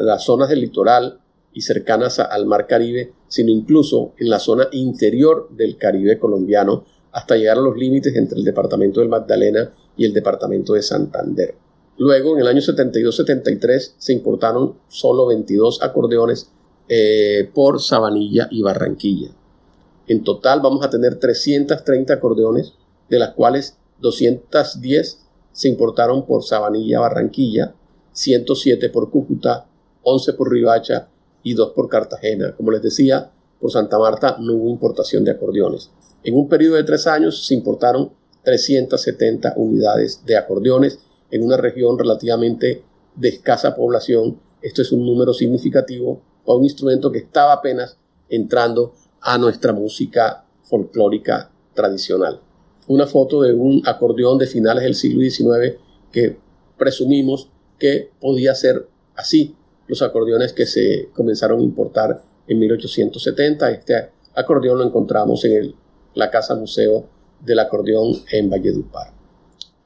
las 0.00 0.24
zonas 0.24 0.48
del 0.48 0.60
litoral 0.60 1.20
y 1.52 1.62
cercanas 1.62 2.18
al 2.18 2.46
mar 2.46 2.66
Caribe, 2.66 3.12
sino 3.28 3.50
incluso 3.50 4.12
en 4.18 4.30
la 4.30 4.38
zona 4.38 4.68
interior 4.72 5.48
del 5.50 5.76
Caribe 5.76 6.18
colombiano, 6.18 6.84
hasta 7.12 7.36
llegar 7.36 7.58
a 7.58 7.62
los 7.62 7.76
límites 7.76 8.16
entre 8.16 8.38
el 8.38 8.44
departamento 8.44 9.00
del 9.00 9.10
Magdalena 9.10 9.70
y 9.96 10.06
el 10.06 10.14
departamento 10.14 10.72
de 10.72 10.82
Santander. 10.82 11.54
Luego, 11.98 12.34
en 12.34 12.40
el 12.40 12.48
año 12.48 12.60
72-73, 12.60 13.94
se 13.98 14.12
importaron 14.14 14.78
solo 14.88 15.26
22 15.26 15.82
acordeones 15.82 16.50
eh, 16.88 17.50
por 17.54 17.82
Sabanilla 17.82 18.48
y 18.50 18.62
Barranquilla. 18.62 19.30
En 20.06 20.24
total 20.24 20.60
vamos 20.62 20.84
a 20.84 20.90
tener 20.90 21.16
330 21.16 22.14
acordeones, 22.14 22.74
de 23.10 23.18
las 23.18 23.32
cuales 23.32 23.76
210 24.00 25.21
se 25.52 25.68
importaron 25.68 26.26
por 26.26 26.42
Sabanilla, 26.44 27.00
Barranquilla, 27.00 27.74
107 28.12 28.88
por 28.90 29.10
Cúcuta, 29.10 29.66
11 30.02 30.32
por 30.34 30.50
Ribacha 30.50 31.08
y 31.42 31.54
dos 31.54 31.72
por 31.72 31.88
Cartagena. 31.88 32.54
Como 32.56 32.70
les 32.70 32.82
decía, 32.82 33.30
por 33.60 33.70
Santa 33.70 33.98
Marta 33.98 34.36
no 34.40 34.54
hubo 34.54 34.70
importación 34.70 35.24
de 35.24 35.32
acordeones. 35.32 35.90
En 36.24 36.36
un 36.36 36.48
periodo 36.48 36.76
de 36.76 36.84
tres 36.84 37.06
años 37.06 37.46
se 37.46 37.54
importaron 37.54 38.12
370 38.44 39.54
unidades 39.56 40.24
de 40.24 40.36
acordeones 40.36 40.98
en 41.30 41.44
una 41.44 41.56
región 41.56 41.98
relativamente 41.98 42.82
de 43.14 43.28
escasa 43.28 43.74
población. 43.74 44.40
Esto 44.60 44.82
es 44.82 44.92
un 44.92 45.04
número 45.06 45.32
significativo 45.32 46.20
para 46.44 46.58
un 46.58 46.64
instrumento 46.64 47.10
que 47.10 47.18
estaba 47.18 47.52
apenas 47.52 47.98
entrando 48.28 48.94
a 49.20 49.38
nuestra 49.38 49.72
música 49.72 50.44
folclórica 50.62 51.50
tradicional. 51.74 52.40
Una 52.92 53.06
foto 53.06 53.40
de 53.40 53.54
un 53.54 53.80
acordeón 53.86 54.36
de 54.36 54.46
finales 54.46 54.84
del 54.84 54.94
siglo 54.94 55.22
XIX 55.22 55.80
que 56.12 56.36
presumimos 56.76 57.48
que 57.78 58.10
podía 58.20 58.54
ser 58.54 58.86
así, 59.16 59.56
los 59.86 60.02
acordeones 60.02 60.52
que 60.52 60.66
se 60.66 61.08
comenzaron 61.14 61.60
a 61.60 61.62
importar 61.62 62.22
en 62.46 62.58
1870. 62.58 63.70
Este 63.70 64.10
acordeón 64.34 64.76
lo 64.76 64.84
encontramos 64.84 65.42
en 65.46 65.74
la 66.16 66.30
Casa 66.30 66.54
Museo 66.54 67.06
del 67.40 67.60
acordeón 67.60 68.12
en 68.30 68.50
Valledupar. 68.50 69.10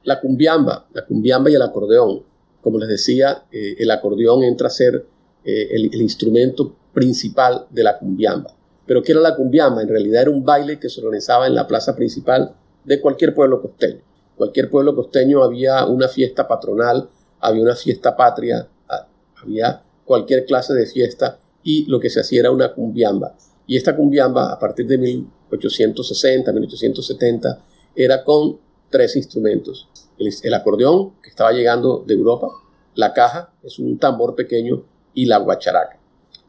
La 0.02 0.18
cumbiamba, 0.18 0.88
la 0.92 1.06
cumbiamba 1.06 1.48
y 1.48 1.54
el 1.54 1.62
acordeón. 1.62 2.24
Como 2.60 2.76
les 2.80 2.88
decía, 2.88 3.44
eh, 3.52 3.76
el 3.78 3.90
acordeón 3.92 4.42
entra 4.42 4.66
a 4.66 4.70
ser 4.70 5.06
eh, 5.44 5.68
el, 5.70 5.94
el, 5.94 6.02
instrumento 6.02 6.74
principal 6.92 7.66
de 7.70 7.84
la 7.84 8.00
cumbiamba. 8.00 8.52
Pero 8.84 9.00
¿qué 9.00 9.12
era 9.12 9.20
la 9.20 9.36
cumbiamba? 9.36 9.80
En 9.82 9.88
realidad 9.88 10.22
era 10.22 10.30
un 10.32 10.44
baile 10.44 10.80
que 10.80 10.88
se 10.88 11.00
organizaba 11.00 11.46
en 11.46 11.54
la 11.54 11.68
plaza 11.68 11.94
principal 11.94 12.52
de 12.86 13.00
cualquier 13.00 13.34
pueblo 13.34 13.60
costeño. 13.60 14.00
Cualquier 14.36 14.70
pueblo 14.70 14.94
costeño 14.94 15.42
había 15.42 15.84
una 15.84 16.08
fiesta 16.08 16.46
patronal, 16.46 17.08
había 17.40 17.62
una 17.62 17.74
fiesta 17.74 18.16
patria, 18.16 18.68
ah, 18.88 19.06
había 19.42 19.82
cualquier 20.04 20.46
clase 20.46 20.72
de 20.72 20.86
fiesta 20.86 21.38
y 21.62 21.84
lo 21.86 21.98
que 21.98 22.08
se 22.08 22.20
hacía 22.20 22.40
era 22.40 22.50
una 22.50 22.72
cumbiamba. 22.72 23.34
Y 23.66 23.76
esta 23.76 23.96
cumbiamba, 23.96 24.52
a 24.52 24.58
partir 24.58 24.86
de 24.86 24.98
1860, 24.98 26.52
1870, 26.52 27.62
era 27.96 28.22
con 28.22 28.58
tres 28.90 29.16
instrumentos. 29.16 29.88
El, 30.18 30.54
acordeón, 30.54 31.14
que 31.22 31.28
estaba 31.28 31.52
llegando 31.52 32.04
de 32.06 32.14
Europa, 32.14 32.48
la 32.94 33.12
caja, 33.12 33.52
es 33.62 33.78
un 33.78 33.98
tambor 33.98 34.34
pequeño, 34.34 34.84
y 35.12 35.24
la 35.24 35.38
guacharaca. 35.38 35.98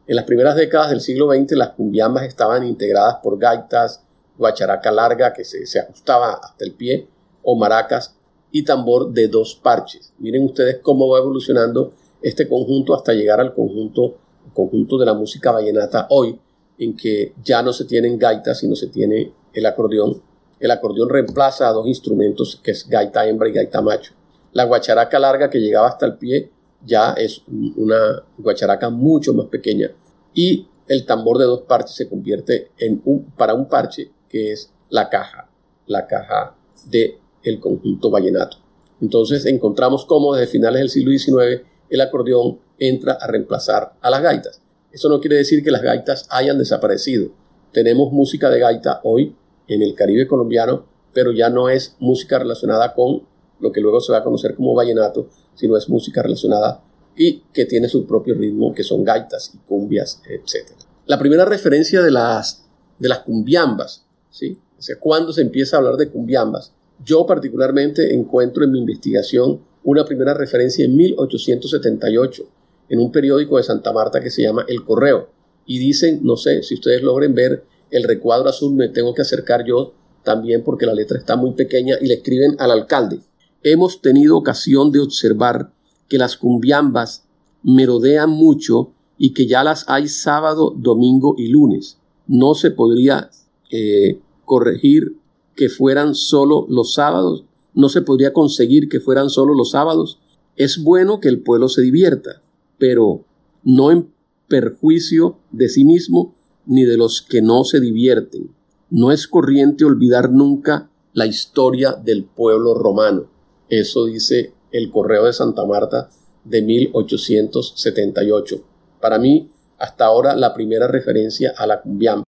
En 0.06 0.16
las 0.16 0.26
primeras 0.26 0.56
décadas 0.56 0.90
del 0.90 1.02
siglo 1.02 1.30
XX, 1.34 1.54
las 1.54 1.70
cumbiambas 1.70 2.24
estaban 2.24 2.66
integradas 2.66 3.16
por 3.24 3.40
gaitas, 3.40 4.04
guacharaca 4.38 4.92
larga 4.92 5.34
que 5.34 5.44
se, 5.44 5.80
ajustaba 5.80 6.34
hasta 6.34 6.66
el 6.66 6.74
pie, 6.74 7.08
o 7.44 7.56
maracas, 7.56 8.16
y 8.52 8.64
tambor 8.64 9.12
de 9.12 9.28
dos 9.28 9.56
parches. 9.56 10.14
Miren 10.20 10.44
ustedes 10.44 10.80
cómo 10.82 11.10
va 11.10 11.20
evolucionando 11.20 11.94
este 12.22 12.48
conjunto 12.48 12.96
hasta 12.96 13.14
llegar 13.14 13.40
al 13.40 13.54
conjunto, 13.54 14.18
conjunto 14.54 14.98
de 14.98 15.06
la 15.06 15.14
música 15.14 15.52
vallenata 15.52 16.08
hoy, 16.10 16.40
en 16.80 16.96
que 16.96 17.34
ya 17.44 17.62
no 17.62 17.74
se 17.74 17.86
tienen 17.86 18.18
gaitas, 18.18 18.60
sino 18.60 18.76
se 18.76 18.88
tiene 18.88 19.32
el 19.54 19.66
acordeón. 19.66 20.22
El 20.60 20.72
acordeón 20.72 21.10
reemplaza 21.10 21.68
a 21.68 21.74
dos 21.74 21.88
instrumentos, 21.88 22.60
que 22.64 22.72
es 22.72 22.88
gaita 22.88 23.28
hembra 23.28 23.50
y 23.50 23.54
gaita 23.54 23.82
macho. 23.82 24.14
La 24.54 24.64
guacharaca 24.64 25.20
larga 25.20 25.50
que 25.50 25.60
llegaba 25.60 25.88
hasta 25.88 26.06
el 26.06 26.18
pie 26.18 26.52
ya 26.86 27.14
es 27.14 27.44
una 27.76 28.24
guacharaca 28.38 28.90
mucho 28.90 29.34
más 29.34 29.48
pequeña. 29.48 29.92
Y 30.34 30.68
el 30.88 31.06
tambor 31.06 31.38
de 31.38 31.46
dos 31.46 31.62
parches 31.62 31.96
se 31.96 32.08
convierte 32.08 32.72
en 32.78 33.02
un, 33.06 33.26
para 33.32 33.54
un 33.54 33.68
parche 33.68 34.12
que 34.30 34.52
es 34.52 34.72
la 34.90 35.10
caja, 35.10 35.50
la 35.86 36.08
caja 36.08 36.56
de 36.86 37.20
el 37.44 37.60
conjunto 37.60 38.10
vallenato. 38.10 38.58
Entonces 39.02 39.46
encontramos 39.46 40.06
cómo 40.06 40.36
desde 40.36 40.52
finales 40.52 40.80
del 40.80 40.90
siglo 40.90 41.12
XIX 41.12 41.62
el 41.90 42.02
acordeón 42.02 42.60
entra 42.80 43.14
a 43.14 43.28
reemplazar 43.28 43.94
a 44.02 44.10
las 44.10 44.22
gaitas. 44.22 44.62
Eso 44.92 45.10
no 45.10 45.20
quiere 45.20 45.38
decir 45.38 45.64
que 45.64 45.72
las 45.72 45.82
gaitas 45.82 46.28
hayan 46.30 46.58
desaparecido. 46.58 47.30
Tenemos 47.72 48.12
música 48.12 48.50
de 48.50 48.60
gaita 48.60 49.02
hoy 49.04 49.36
en 49.68 49.82
el 49.82 49.94
Caribe 49.94 50.28
colombiano, 50.28 50.86
pero 51.14 51.32
ya 51.32 51.50
no 51.50 51.70
es 51.70 51.96
música 52.00 52.40
relacionada 52.40 52.94
con 52.94 53.24
lo 53.60 53.72
que 53.72 53.82
luego 53.82 54.00
se 54.00 54.12
va 54.12 54.20
a 54.20 54.24
conocer 54.24 54.56
como 54.56 54.74
vallenato, 54.74 55.30
sino 55.56 55.78
es 55.78 55.90
música 55.90 56.22
relacionada 56.22 56.84
y 57.16 57.44
que 57.54 57.66
tiene 57.66 57.90
su 57.90 58.06
propio 58.06 58.36
ritmo, 58.36 58.74
que 58.74 58.84
son 58.84 59.04
gaitas 59.04 59.52
y 59.54 59.58
cumbias, 59.58 60.22
etc. 60.30 60.72
La 61.06 61.18
primera 61.18 61.46
referencia 61.46 62.02
de 62.02 62.12
las, 62.12 62.66
de 63.00 63.10
las 63.10 63.20
cumbiambas, 63.20 64.07
¿sí? 64.30 64.58
O 64.78 64.82
sea, 64.82 64.98
¿cuándo 65.00 65.34
se 65.34 65.42
empieza 65.42 65.76
a 65.76 65.80
hablar 65.80 65.96
de 65.96 66.10
cumbiambas? 66.10 66.74
Yo 67.04 67.26
particularmente 67.26 68.14
encuentro 68.14 68.64
en 68.64 68.72
mi 68.72 68.80
investigación 68.80 69.62
una 69.84 70.06
primera 70.06 70.34
referencia 70.34 70.86
en 70.86 70.96
1878 70.96 72.44
en 72.90 73.00
un 73.00 73.12
periódico 73.12 73.58
de 73.58 73.64
Santa 73.64 73.92
Marta 73.94 74.22
que 74.22 74.32
se 74.32 74.44
llama 74.44 74.66
El 74.68 74.84
Correo. 74.84 75.30
Y 75.66 75.80
dicen, 75.80 76.22
no 76.24 76.38
sé, 76.38 76.64
si 76.64 76.76
ustedes 76.76 77.02
logren 77.02 77.34
ver 77.34 77.64
el 77.92 78.04
recuadro 78.04 78.50
azul, 78.50 78.74
me 78.74 78.90
tengo 78.90 79.14
que 79.14 79.22
acercar 79.22 79.66
yo 79.66 79.94
también 80.24 80.64
porque 80.64 80.86
la 80.86 80.94
letra 80.94 81.18
está 81.18 81.36
muy 81.36 81.54
pequeña 81.54 81.96
y 82.02 82.08
le 82.08 82.16
escriben 82.16 82.56
al 82.60 82.72
alcalde. 82.72 83.20
Hemos 83.64 84.02
tenido 84.02 84.38
ocasión 84.38 84.92
de 84.92 85.00
observar 85.00 85.72
que 86.10 86.18
las 86.18 86.38
cumbiambas 86.38 87.26
merodean 87.64 88.30
mucho 88.30 88.92
y 89.18 89.34
que 89.34 89.48
ya 89.48 89.64
las 89.64 89.86
hay 89.90 90.08
sábado, 90.08 90.74
domingo 90.78 91.36
y 91.38 91.48
lunes. 91.48 91.98
No 92.28 92.56
se 92.56 92.72
podría 92.72 93.30
eh, 93.72 94.20
corregir 94.48 95.18
que 95.56 95.68
fueran 95.68 96.16
solo 96.16 96.66
los 96.70 96.94
sábados. 96.94 97.44
No 97.74 97.90
se 97.90 98.02
podría 98.02 98.32
conseguir 98.32 98.88
que 98.88 99.02
fueran 99.02 99.30
solo 99.30 99.54
los 99.54 99.72
sábados. 99.72 100.20
Es 100.56 100.82
bueno 100.82 101.20
que 101.20 101.28
el 101.28 101.42
pueblo 101.42 101.68
se 101.68 101.82
divierta, 101.82 102.42
pero 102.80 103.26
no 103.64 103.92
en 103.92 104.10
perjuicio 104.48 105.38
de 105.52 105.68
sí 105.68 105.84
mismo 105.84 106.34
ni 106.66 106.86
de 106.86 106.98
los 106.98 107.22
que 107.22 107.42
no 107.42 107.66
se 107.66 107.82
divierten. 107.82 108.50
No 108.90 109.12
es 109.12 109.28
corriente 109.28 109.84
olvidar 109.84 110.32
nunca 110.32 110.90
la 111.14 111.28
historia 111.28 111.92
del 111.92 112.24
pueblo 112.24 112.74
romano. 112.74 113.28
Eso 113.70 114.06
dice 114.06 114.54
el 114.72 114.90
Correo 114.90 115.26
de 115.26 115.34
Santa 115.34 115.66
Marta 115.66 116.10
de 116.46 116.62
1878. 116.62 118.64
Para 119.02 119.20
mí, 119.20 119.50
hasta 119.78 120.06
ahora, 120.06 120.36
la 120.36 120.54
primera 120.54 120.88
referencia 120.88 121.54
a 121.58 121.68
la 121.68 121.82
cumbiamba. 121.82 122.27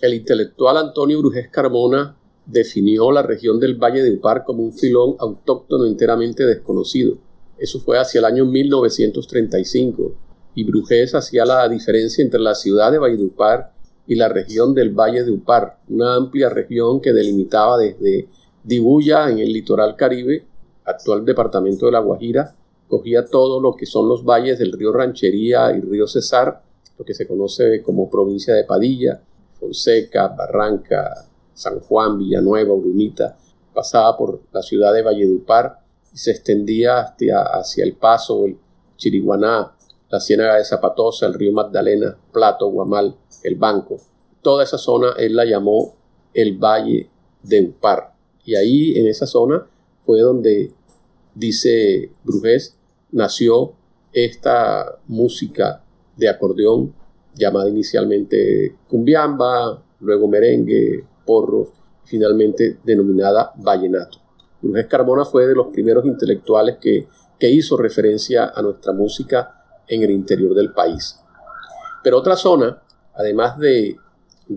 El 0.00 0.14
intelectual 0.14 0.76
Antonio 0.78 1.18
Brujés 1.18 1.48
Carmona 1.50 2.16
definió 2.46 3.12
la 3.12 3.22
región 3.22 3.60
del 3.60 3.74
Valle 3.74 4.02
de 4.02 4.12
Upar 4.12 4.44
como 4.44 4.62
un 4.62 4.72
filón 4.72 5.16
autóctono 5.18 5.86
enteramente 5.86 6.46
desconocido. 6.46 7.18
Eso 7.58 7.80
fue 7.80 7.98
hacia 7.98 8.20
el 8.20 8.24
año 8.24 8.46
1935 8.46 10.14
y 10.54 10.64
Brujés 10.64 11.14
hacía 11.14 11.44
la 11.44 11.68
diferencia 11.68 12.24
entre 12.24 12.40
la 12.40 12.54
ciudad 12.54 12.90
de 12.90 12.98
Valledupar 12.98 13.72
y 14.06 14.14
la 14.14 14.28
región 14.28 14.74
del 14.74 14.90
Valle 14.90 15.22
de 15.22 15.30
Upar, 15.30 15.78
una 15.88 16.16
amplia 16.16 16.48
región 16.48 17.00
que 17.00 17.12
delimitaba 17.12 17.78
desde 17.78 18.28
Dibuya 18.64 19.30
en 19.30 19.38
el 19.38 19.52
litoral 19.52 19.96
caribe, 19.96 20.44
actual 20.84 21.24
departamento 21.24 21.86
de 21.86 21.92
La 21.92 22.00
Guajira, 22.00 22.54
cogía 22.88 23.26
todo 23.26 23.60
lo 23.60 23.76
que 23.76 23.86
son 23.86 24.08
los 24.08 24.24
valles 24.24 24.58
del 24.58 24.72
río 24.72 24.92
Ranchería 24.92 25.70
y 25.76 25.80
río 25.80 26.06
Cesar, 26.06 26.62
lo 26.98 27.04
que 27.04 27.14
se 27.14 27.26
conoce 27.26 27.82
como 27.82 28.10
provincia 28.10 28.54
de 28.54 28.64
Padilla, 28.64 29.22
Fonseca, 29.60 30.28
Barranca, 30.28 31.28
San 31.54 31.80
Juan, 31.80 32.18
Villanueva, 32.18 32.72
Urumita, 32.72 33.36
pasaba 33.74 34.16
por 34.16 34.40
la 34.52 34.62
ciudad 34.62 34.92
de 34.94 35.02
Valledupar 35.02 35.78
y 36.12 36.16
se 36.16 36.32
extendía 36.32 37.00
hacia, 37.00 37.42
hacia 37.42 37.84
el 37.84 37.94
Paso, 37.94 38.46
el 38.46 38.56
Chiriguaná, 38.96 39.76
la 40.08 40.20
Ciénaga 40.20 40.56
de 40.56 40.64
Zapatosa, 40.64 41.26
el 41.26 41.34
río 41.34 41.52
Magdalena, 41.52 42.16
Plato, 42.32 42.68
Guamal, 42.68 43.14
el 43.44 43.56
Banco. 43.56 43.98
Toda 44.42 44.64
esa 44.64 44.78
zona 44.78 45.12
él 45.18 45.36
la 45.36 45.44
llamó 45.44 45.94
el 46.34 46.58
Valle 46.58 47.08
de 47.42 47.62
Upar. 47.62 48.14
Y 48.44 48.56
ahí 48.56 48.98
en 48.98 49.06
esa 49.06 49.26
zona 49.26 49.66
fue 50.04 50.20
donde, 50.20 50.72
dice 51.34 52.10
Brujés, 52.24 52.76
nació 53.12 53.74
esta 54.12 54.98
música 55.06 55.84
de 56.16 56.28
acordeón 56.28 56.94
llamada 57.40 57.68
inicialmente 57.68 58.76
cumbiamba, 58.88 59.82
luego 60.00 60.28
merengue, 60.28 61.04
porros, 61.24 61.68
finalmente 62.04 62.78
denominada 62.84 63.52
vallenato. 63.56 64.18
Brujés 64.60 64.86
Carmona 64.86 65.24
fue 65.24 65.46
de 65.46 65.54
los 65.54 65.68
primeros 65.68 66.04
intelectuales 66.04 66.76
que, 66.80 67.08
hizo 67.42 67.78
referencia 67.78 68.52
a 68.54 68.60
nuestra 68.60 68.92
música 68.92 69.82
en 69.88 70.02
el 70.02 70.10
interior 70.10 70.54
del 70.54 70.74
país. 70.74 71.18
Pero 72.04 72.18
otra 72.18 72.36
zona, 72.36 72.82
además 73.14 73.58
de, 73.58 73.96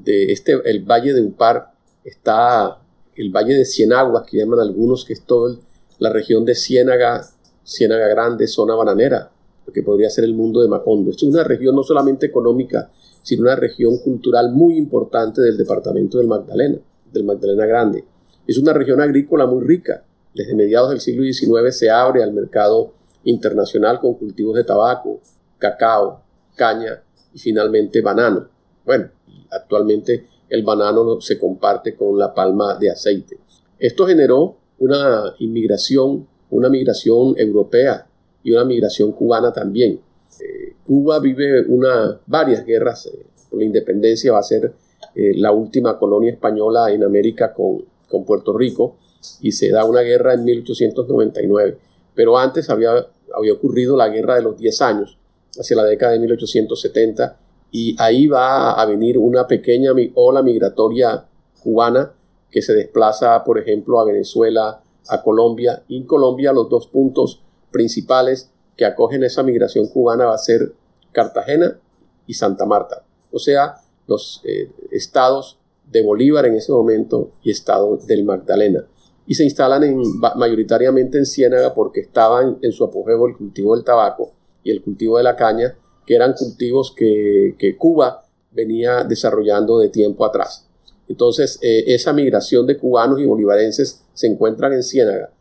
este, 0.04 0.60
el 0.66 0.84
Valle 0.84 1.14
de 1.14 1.22
Upar, 1.22 1.72
está 2.04 2.78
el 3.16 3.30
Valle 3.30 3.54
de 3.54 3.64
Cienaguas, 3.64 4.26
que 4.30 4.38
llaman 4.38 4.60
algunos, 4.60 5.06
que 5.06 5.14
es 5.14 5.24
toda 5.24 5.56
la 6.00 6.10
región 6.10 6.44
de 6.44 6.56
Ciénaga, 6.56 7.26
Ciénaga 7.64 8.08
Grande, 8.10 8.48
zona 8.48 8.76
bananera, 8.76 9.32
lo 9.66 9.74
que 9.74 9.84
podría 9.84 10.10
ser 10.10 10.24
el 10.26 10.34
mundo 10.34 10.62
de 10.62 10.68
Macondo. 10.68 11.12
Esto 11.12 11.26
es 11.28 11.34
una 11.34 11.44
región 11.44 11.76
no 11.76 11.84
solamente 11.84 12.26
económica, 12.26 12.90
sino 13.22 13.44
una 13.44 13.56
región 13.56 13.98
cultural 14.00 14.52
muy 14.52 14.78
importante 14.78 15.42
del 15.42 15.58
departamento 15.58 16.18
del 16.18 16.28
Magdalena, 16.28 16.78
del 17.12 17.24
Magdalena 17.24 17.66
Grande. 17.66 18.04
Es 18.46 18.58
una 18.58 18.74
región 18.74 19.00
agrícola 19.02 19.46
muy 19.46 19.64
rica. 19.66 20.04
Desde 20.34 20.56
mediados 20.56 20.90
del 20.90 21.00
siglo 21.00 21.24
XIX 21.24 21.76
se 21.76 21.90
abre 21.90 22.24
al 22.24 22.34
mercado 22.34 22.94
internacional 23.24 24.00
con 24.00 24.16
cultivos 24.16 24.56
de 24.56 24.64
tabaco, 24.64 25.22
cacao, 25.58 26.22
caña 26.56 27.02
y 27.34 27.40
finalmente 27.40 28.02
banano. 28.02 28.50
Bueno, 28.86 29.10
actualmente 29.50 30.28
el 30.50 30.64
banano 30.64 31.22
se 31.22 31.40
comparte 31.40 31.96
con 31.96 32.18
la 32.18 32.34
palma 32.34 32.76
de 32.76 32.92
aceite. 32.92 33.38
Esto 33.80 34.06
generó 34.06 34.58
una 34.80 35.34
inmigración, 35.40 36.28
una 36.50 36.70
migración 36.70 37.36
europea 37.38 38.08
y 38.44 38.52
una 38.52 38.66
migración 38.66 39.12
cubana 39.12 39.52
también. 39.52 40.00
Eh, 40.40 40.76
Cuba 40.86 41.20
vive 41.20 41.66
una, 41.68 42.20
varias 42.26 42.66
guerras. 42.66 43.08
Eh, 43.08 43.26
la 43.52 43.64
independencia 43.64 44.34
va 44.34 44.40
a 44.40 44.44
ser 44.44 44.74
eh, 45.16 45.34
la 45.36 45.52
última 45.52 45.98
colonia 45.98 46.32
española 46.32 46.92
en 46.92 47.04
América 47.04 47.54
con, 47.54 47.86
con 48.10 48.26
Puerto 48.26 48.58
Rico 48.58 48.98
y 49.42 49.52
se 49.52 49.70
da 49.70 49.86
una 49.86 50.02
guerra 50.02 50.34
en 50.34 50.44
1899. 50.44 51.78
Pero 52.16 52.38
antes 52.38 52.70
había, 52.70 53.08
había 53.36 53.54
ocurrido 53.54 53.96
la 53.96 54.10
guerra 54.10 54.36
de 54.36 54.42
los 54.42 54.58
10 54.58 54.82
años, 54.82 55.18
hacia 55.58 55.78
la 55.78 55.86
década 55.86 56.14
de 56.14 56.20
1870, 56.20 57.38
y 57.72 57.96
ahí 58.00 58.28
va 58.28 58.74
a 58.74 58.86
venir 58.86 59.18
una 59.18 59.48
pequeña 59.48 59.92
ola 60.16 60.44
migratoria 60.44 61.26
cubana 61.62 62.12
que 62.52 62.62
se 62.62 62.74
desplaza, 62.74 63.44
por 63.44 63.58
ejemplo, 63.58 64.00
a 64.00 64.06
Venezuela, 64.06 64.84
a 65.08 65.24
Colombia. 65.24 65.84
Y 65.88 65.98
en 65.98 66.06
Colombia 66.06 66.54
los 66.54 66.70
dos 66.70 66.88
puntos 66.88 67.42
principales 67.74 68.50
que 68.78 68.86
acogen 68.86 69.24
esa 69.24 69.44
migración 69.44 69.88
cubana 69.88 70.26
va 70.26 70.36
a 70.36 70.38
ser 70.38 70.74
Cartagena 71.12 71.78
y 72.26 72.34
Santa 72.34 72.66
Marta. 72.66 73.04
O 73.32 73.40
sea, 73.40 73.76
los 74.08 74.42
eh, 74.46 74.72
estados 74.92 75.60
de 75.92 76.02
Bolívar 76.02 76.46
en 76.46 76.56
ese 76.56 76.72
momento 76.72 77.32
y 77.44 77.52
estado 77.52 77.98
del 77.98 78.24
Magdalena. 78.24 78.86
Y 79.26 79.36
se 79.36 79.44
instalan 79.44 79.84
en, 79.84 80.02
mayoritariamente 80.36 81.18
en 81.18 81.26
Ciénaga 81.26 81.74
porque 81.74 82.02
estaban 82.02 82.58
en 82.62 82.72
su 82.72 82.84
apogeo 82.84 83.28
el 83.28 83.38
cultivo 83.38 83.76
del 83.76 83.86
tabaco 83.86 84.32
y 84.64 84.72
el 84.72 84.82
cultivo 84.82 85.18
de 85.18 85.24
la 85.24 85.36
caña, 85.36 85.76
que 86.06 86.16
eran 86.16 86.34
cultivos 86.34 86.94
que, 86.96 87.76
Cuba 87.78 88.26
venía 88.52 89.04
desarrollando 89.04 89.80
de 89.80 89.90
tiempo 89.90 90.26
atrás. 90.26 90.68
Entonces, 91.08 91.60
eh, 91.62 91.84
esa 91.88 92.14
migración 92.14 92.66
de 92.66 92.78
cubanos 92.78 93.20
y 93.20 93.26
bolivarenses 93.26 94.04
se 94.14 94.28
encuentran 94.28 94.74
en 94.74 94.84
Ciénaga. 94.84 95.32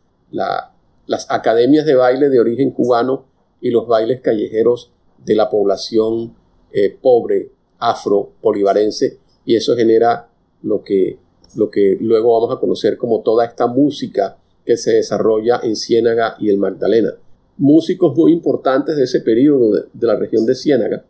Las 1.05 1.29
academias 1.29 1.85
de 1.85 1.95
baile 1.95 2.29
de 2.29 2.39
origen 2.39 2.71
cubano 2.71 3.25
y 3.61 3.71
los 3.71 3.87
bailes 3.87 4.21
callejeros 4.21 4.91
de 5.23 5.35
la 5.35 5.49
población 5.49 6.35
eh, 6.71 6.95
pobre 7.01 7.51
afro-bolivarense 7.79 9.19
y 9.45 9.55
eso 9.55 9.75
genera 9.75 10.29
lo 10.61 10.83
que, 10.83 11.17
lo 11.55 11.69
que 11.69 11.97
luego 11.99 12.33
vamos 12.33 12.55
a 12.55 12.59
conocer 12.59 12.97
como 12.97 13.21
toda 13.21 13.45
esta 13.45 13.67
música 13.67 14.37
que 14.65 14.77
se 14.77 14.93
desarrolla 14.93 15.59
en 15.63 15.75
Ciénaga 15.75 16.35
y 16.39 16.49
el 16.49 16.57
Magdalena. 16.57 17.13
Músicos 17.57 18.15
muy 18.15 18.31
importantes 18.31 18.95
de 18.95 19.03
ese 19.03 19.19
periodo 19.19 19.71
de, 19.71 20.07
la 20.07 20.15
región 20.15 20.45
de 20.45 20.55
Ciénaga. 20.55 21.05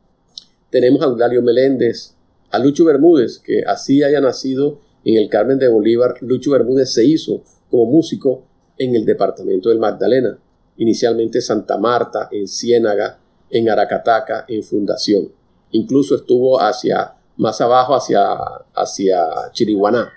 Tenemos 0.69 1.01
a 1.01 1.05
Eudalio 1.05 1.41
Meléndez, 1.41 2.15
a 2.49 2.59
Lucho 2.59 2.85
Bermúdez, 2.85 3.39
que 3.39 3.63
así 3.65 4.03
haya 4.03 4.19
nacido 4.19 4.79
en 5.05 5.17
el 5.17 5.29
Carmen 5.29 5.59
de 5.59 5.67
Bolívar. 5.67 6.15
Lucho 6.21 6.51
Bermúdez 6.51 6.91
se 6.91 7.05
hizo 7.05 7.43
como 7.69 7.85
músico 7.85 8.43
en 8.83 8.95
el 8.95 9.05
departamento 9.05 9.69
del 9.69 9.79
Magdalena, 9.79 10.37
inicialmente 10.77 11.41
Santa 11.41 11.77
Marta, 11.77 12.29
en 12.31 12.47
Ciénaga, 12.47 13.19
en 13.49 13.69
Aracataca, 13.69 14.45
en 14.47 14.63
Fundación. 14.63 15.31
Incluso 15.71 16.15
estuvo 16.15 16.59
hacia 16.59 17.13
más 17.37 17.59
abajo 17.61 17.95
hacia, 17.95 18.33
hacia 18.75 19.27
Chiriguaná. 19.51 20.11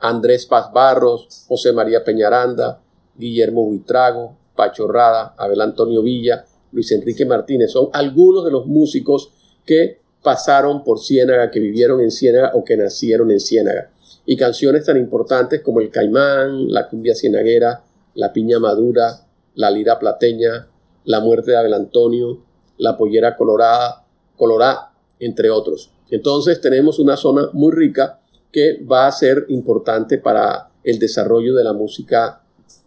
Andrés 0.00 0.46
Paz 0.46 0.72
Barros, 0.72 1.44
José 1.48 1.72
María 1.72 2.04
Peñaranda, 2.04 2.80
Guillermo 3.16 3.64
Buitrago, 3.64 4.36
Pacho 4.54 4.86
Rada, 4.86 5.34
Abel 5.38 5.60
Antonio 5.60 6.02
Villa, 6.02 6.44
Luis 6.72 6.90
Enrique 6.92 7.24
Martínez, 7.24 7.70
son 7.70 7.88
algunos 7.92 8.44
de 8.44 8.50
los 8.50 8.66
músicos 8.66 9.32
que 9.64 9.98
pasaron 10.22 10.84
por 10.84 11.00
Ciénaga, 11.00 11.50
que 11.50 11.60
vivieron 11.60 12.00
en 12.00 12.10
Ciénaga 12.10 12.52
o 12.54 12.64
que 12.64 12.76
nacieron 12.76 13.30
en 13.30 13.40
Ciénaga. 13.40 13.90
Y 14.26 14.36
canciones 14.36 14.84
tan 14.84 14.96
importantes 14.96 15.60
como 15.62 15.80
El 15.80 15.90
Caimán, 15.90 16.70
La 16.72 16.88
Cumbia 16.88 17.14
Cienaguera, 17.14 17.82
La 18.14 18.32
Piña 18.32 18.58
Madura, 18.58 19.26
La 19.54 19.70
Lira 19.70 19.98
Plateña, 19.98 20.66
La 21.04 21.20
Muerte 21.20 21.52
de 21.52 21.56
Abel 21.56 21.74
Antonio, 21.74 22.42
La 22.78 22.96
Pollera 22.96 23.36
Colorada, 23.36 24.92
entre 25.20 25.50
otros. 25.50 25.90
Entonces 26.10 26.60
tenemos 26.60 26.98
una 26.98 27.16
zona 27.16 27.48
muy 27.52 27.72
rica 27.72 28.20
que 28.52 28.82
va 28.84 29.06
a 29.06 29.12
ser 29.12 29.46
importante 29.48 30.18
para 30.18 30.70
el 30.84 30.98
desarrollo 30.98 31.54
de 31.54 31.64
la 31.64 31.72
música 31.72 32.42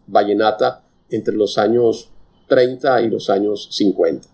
vallenata 0.08 0.84
entre 1.10 1.36
los 1.36 1.58
años 1.58 2.10
30 2.48 3.02
y 3.02 3.10
los 3.10 3.30
años 3.30 3.68
50. 3.72 4.28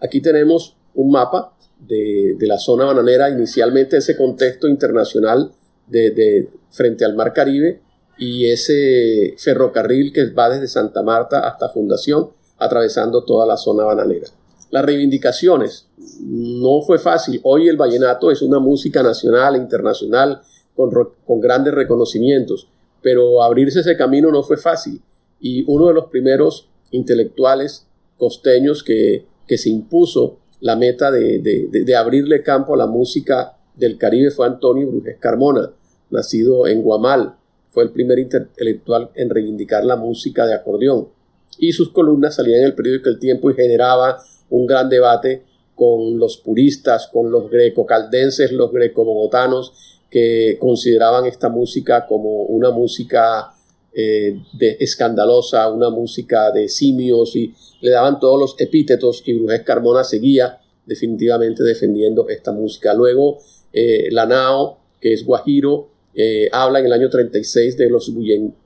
Aquí 0.00 0.20
tenemos 0.20 0.76
un 0.94 1.10
mapa 1.10 1.54
de, 1.78 2.36
la 2.40 2.58
zona 2.58 2.84
bananera, 2.84 3.30
inicialmente 3.30 3.98
ese 3.98 4.16
contexto 4.16 4.68
internacional 4.68 5.52
de, 5.86 6.48
frente 6.70 7.04
al 7.04 7.14
Mar 7.14 7.32
Caribe 7.32 7.80
y 8.18 8.46
ese 8.46 9.34
ferrocarril 9.38 10.12
que 10.12 10.30
va 10.30 10.50
desde 10.50 10.68
Santa 10.68 11.02
Marta 11.02 11.48
hasta 11.48 11.68
Fundación, 11.68 12.30
atravesando 12.58 13.24
toda 13.24 13.46
la 13.46 13.56
zona 13.56 13.84
bananera. 13.84 14.28
Las 14.70 14.84
reivindicaciones. 14.84 15.88
No 16.20 16.82
fue 16.82 16.98
fácil. 16.98 17.40
Hoy 17.44 17.68
el 17.68 17.76
vallenato 17.76 18.30
es 18.30 18.42
una 18.42 18.58
música 18.58 19.02
nacional 19.02 19.54
e 19.54 19.58
internacional 19.58 20.42
con, 20.74 21.40
grandes 21.40 21.74
reconocimientos, 21.74 22.68
pero 23.02 23.42
abrirse 23.42 23.80
ese 23.80 23.96
camino 23.96 24.30
no 24.30 24.42
fue 24.42 24.56
fácil. 24.56 25.00
Y 25.40 25.64
uno 25.70 25.88
de 25.88 25.94
los 25.94 26.06
primeros 26.06 26.68
intelectuales 26.90 27.86
costeños 28.16 28.82
que, 28.82 29.26
se 29.46 29.70
impuso 29.70 30.38
la 30.60 30.74
meta 30.74 31.10
de, 31.10 31.94
abrirle 31.96 32.42
campo 32.42 32.74
a 32.74 32.78
la 32.78 32.86
música 32.86 33.56
del 33.76 33.98
Caribe 33.98 34.30
fue 34.30 34.46
Antonio 34.46 34.88
Brujes 34.88 35.18
Carmona, 35.20 35.70
nacido 36.10 36.66
en 36.66 36.82
Guamal. 36.82 37.36
Fue 37.74 37.82
el 37.82 37.90
primer 37.90 38.20
intelectual 38.20 39.10
en 39.16 39.30
reivindicar 39.30 39.84
la 39.84 39.96
música 39.96 40.46
de 40.46 40.54
acordeón. 40.54 41.08
Y 41.58 41.72
sus 41.72 41.90
columnas 41.90 42.36
salían 42.36 42.60
en 42.60 42.66
el 42.66 42.74
periódico 42.74 43.08
El 43.08 43.18
Tiempo 43.18 43.50
y 43.50 43.54
generaba 43.54 44.22
un 44.50 44.64
gran 44.64 44.88
debate 44.88 45.42
con 45.74 46.16
los 46.18 46.36
puristas, 46.36 47.08
con 47.12 47.32
los 47.32 47.50
greco-caldenses, 47.50 48.52
los 48.52 48.70
greco-bogotanos, 48.70 49.72
que 50.08 50.56
consideraban 50.60 51.26
esta 51.26 51.48
música 51.48 52.06
como 52.06 52.42
una 52.44 52.70
música 52.70 53.52
eh, 53.92 54.40
de 54.52 54.76
escandalosa, 54.78 55.68
una 55.70 55.90
música 55.90 56.52
de 56.52 56.68
simios 56.68 57.34
y 57.34 57.52
le 57.80 57.90
daban 57.90 58.20
todos 58.20 58.38
los 58.38 58.60
epítetos 58.60 59.22
y 59.26 59.34
Brujes 59.34 59.62
Carmona 59.62 60.04
seguía 60.04 60.60
definitivamente 60.86 61.64
defendiendo 61.64 62.28
esta 62.28 62.52
música. 62.52 62.94
Luego 62.94 63.40
eh, 63.72 64.08
Lanao, 64.12 64.78
que 65.00 65.12
es 65.12 65.24
guajiro, 65.24 65.88
eh, 66.14 66.48
habla 66.52 66.78
en 66.78 66.86
el 66.86 66.92
año 66.92 67.10
36 67.10 67.76
de 67.76 67.90
los 67.90 68.12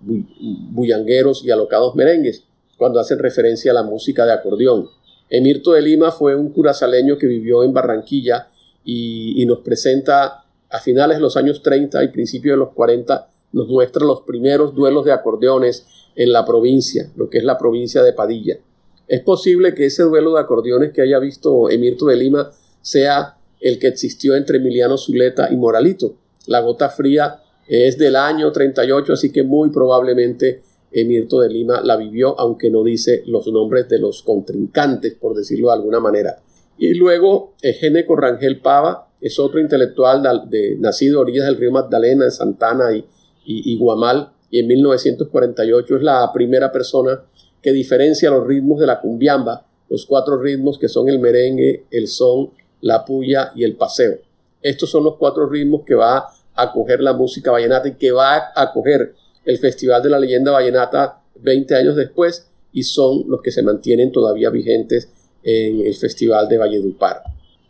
bullangueros 0.01 1.45
y 1.45 1.51
alocados 1.51 1.95
merengues, 1.95 2.45
cuando 2.77 3.01
hacen 3.01 3.19
referencia 3.19 3.73
a 3.73 3.75
la 3.75 3.83
música 3.83 4.25
de 4.25 4.33
acordeón. 4.33 4.89
Emirto 5.31 5.73
de 5.73 5.83
Lima 5.83 6.11
fue 6.11 6.35
un 6.35 6.51
curazaleño 6.51 7.19
que 7.19 7.27
vivió 7.27 7.63
en 7.63 7.73
Barranquilla 7.73 8.49
y, 8.85 9.45
nos 9.47 9.61
presenta 9.61 10.45
a 10.71 10.81
finales 10.81 11.19
de 11.19 11.23
los 11.23 11.37
años 11.37 11.63
30 11.63 12.03
y 12.05 12.09
principios 12.09 12.55
de 12.55 12.59
los 12.59 12.73
40, 12.73 13.29
nos 13.53 13.69
muestra 13.69 14.05
los 14.05 14.23
primeros 14.23 14.75
duelos 14.75 15.05
de 15.05 15.13
acordeones 15.13 15.87
en 16.17 16.33
la 16.33 16.45
provincia, 16.45 17.11
lo 17.17 17.29
que 17.29 17.39
es 17.39 17.45
la 17.45 17.59
provincia 17.59 18.03
de 18.03 18.13
Padilla. 18.13 18.59
Es 19.07 19.21
posible 19.21 19.75
que 19.75 19.87
ese 19.87 20.03
duelo 20.03 20.35
de 20.35 20.41
acordeones 20.41 20.93
que 20.93 21.03
haya 21.03 21.19
visto 21.19 21.71
Emirto 21.71 22.07
de 22.07 22.17
Lima 22.17 22.51
sea 22.83 23.37
el 23.61 23.79
que 23.79 23.89
existió 23.89 24.37
entre 24.37 24.59
Emiliano 24.59 24.97
Zuleta 24.97 25.49
y 25.51 25.57
Moralito. 25.57 26.15
La 26.49 26.61
gota 26.61 26.89
fría 26.89 27.43
es 27.67 27.99
del 27.99 28.17
año 28.17 28.51
38, 28.51 29.13
así 29.13 29.31
que 29.31 29.43
muy 29.43 29.69
probablemente 29.69 30.63
Emirto 30.91 31.41
de 31.41 31.51
Lima 31.51 31.83
la 31.85 31.95
vivió, 31.97 32.41
aunque 32.41 32.71
no 32.71 32.83
dice 32.83 33.23
los 33.27 33.47
nombres 33.49 33.87
de 33.91 33.99
los 33.99 34.23
contrincantes, 34.23 35.15
por 35.15 35.37
decirlo 35.37 35.69
de 35.69 35.75
alguna 35.75 36.01
manera. 36.01 36.41
Y 36.79 36.95
luego 36.95 37.53
Eugene 37.61 38.07
Corrangel 38.07 38.61
Pava 38.61 39.09
es 39.21 39.39
otro 39.39 39.61
intelectual 39.61 40.23
de, 40.49 40.77
nacido 40.79 41.19
a 41.19 41.23
orillas 41.23 41.45
del 41.45 41.59
río 41.59 41.71
Magdalena, 41.71 42.25
de 42.25 42.31
Santana 42.31 42.97
y, 42.97 43.05
y, 43.45 43.77
Guamal, 43.77 44.31
y 44.51 44.61
en 44.61 44.69
1948 44.69 45.97
es 45.97 46.03
la 46.03 46.33
primera 46.33 46.73
persona 46.73 47.25
que 47.61 47.73
diferencia 47.73 48.31
los 48.31 48.47
ritmos 48.47 48.81
de 48.81 48.87
la 48.87 49.01
cumbiamba, 49.01 49.67
los 49.91 50.07
cuatro 50.07 50.41
ritmos 50.41 50.79
que 50.79 50.89
son 50.89 51.11
el 51.11 51.19
merengue, 51.19 51.85
el 51.91 52.09
son, 52.09 52.53
la 52.81 53.05
puya 53.05 53.53
y 53.55 53.65
el 53.65 53.77
paseo. 53.77 54.17
Estos 54.63 54.91
son 54.91 55.05
los 55.05 55.17
cuatro 55.17 55.47
ritmos 55.47 55.83
que 55.85 55.95
va 55.95 56.27
a 56.59 56.73
coger 56.73 57.01
la 57.01 57.13
música 57.13 57.51
vallenata 57.51 57.89
y 57.89 57.95
que 57.95 58.11
va 58.11 58.51
a 58.55 58.73
coger 58.73 59.15
el 59.45 59.59
Festival 59.59 60.03
de 60.03 60.11
la 60.11 60.19
Leyenda 60.19 60.53
Vallenata 60.53 61.23
20 61.37 61.75
años 61.75 61.97
después 61.97 62.49
y 62.73 62.83
son 62.83 63.25
los 63.29 63.41
que 63.41 63.51
se 63.51 63.63
mantienen 63.63 64.13
todavía 64.13 64.51
vigentes 64.51 65.09
en 65.43 65.87
el 65.87 65.95
Festival 65.95 66.49
de 66.49 66.59
Valledupar. 66.59 67.23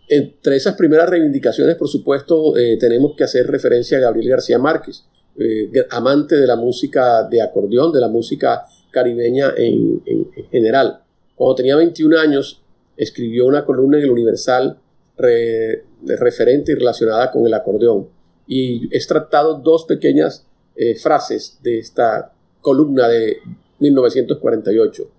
Entre 0.08 0.56
esas 0.56 0.74
primeras 0.74 1.08
reivindicaciones, 1.08 1.76
por 1.76 1.88
supuesto, 1.88 2.56
eh, 2.56 2.78
tenemos 2.80 3.14
que 3.14 3.24
hacer 3.24 3.46
referencia 3.46 3.98
a 3.98 4.00
Gabriel 4.00 4.30
García 4.30 4.58
Márquez, 4.58 5.04
eh, 5.38 5.70
amante 5.90 6.36
de 6.36 6.46
la 6.46 6.56
música 6.56 7.22
de 7.24 7.42
acordeón, 7.42 7.92
de 7.92 8.00
la 8.00 8.08
música 8.08 8.64
caribeña 8.90 9.52
en, 9.56 10.02
general. 10.50 11.02
Cuando 11.36 11.56
tenía 11.56 11.76
21 11.76 12.18
años, 12.18 12.62
escribió 12.96 13.46
una 13.46 13.64
columna 13.64 13.98
en 13.98 14.04
el 14.04 14.10
Universal 14.10 14.78
referente 15.16 16.72
y 16.72 16.74
relacionada 16.74 17.30
con 17.30 17.46
el 17.46 17.52
acordeón. 17.52 18.08
Y 18.48 18.88
es 18.96 19.06
tratado 19.06 19.60
dos 19.62 19.84
pequeñas 19.84 20.44
eh, 20.74 20.96
frases 20.96 21.58
de 21.62 21.78
esta 21.78 22.32
columna 22.60 23.06
de 23.06 23.38
1948. 23.78 25.10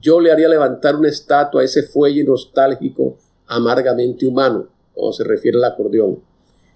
Yo 0.00 0.20
le 0.20 0.30
haría 0.30 0.48
levantar 0.48 0.96
una 0.96 1.08
estatua 1.08 1.60
a 1.60 1.64
ese 1.64 1.82
fuelle 1.82 2.24
nostálgico 2.24 3.18
amargamente 3.46 4.24
humano, 4.24 4.68
cuando 4.94 5.12
se 5.12 5.24
refiere 5.24 5.58
al 5.58 5.64
acordeón. 5.64 6.22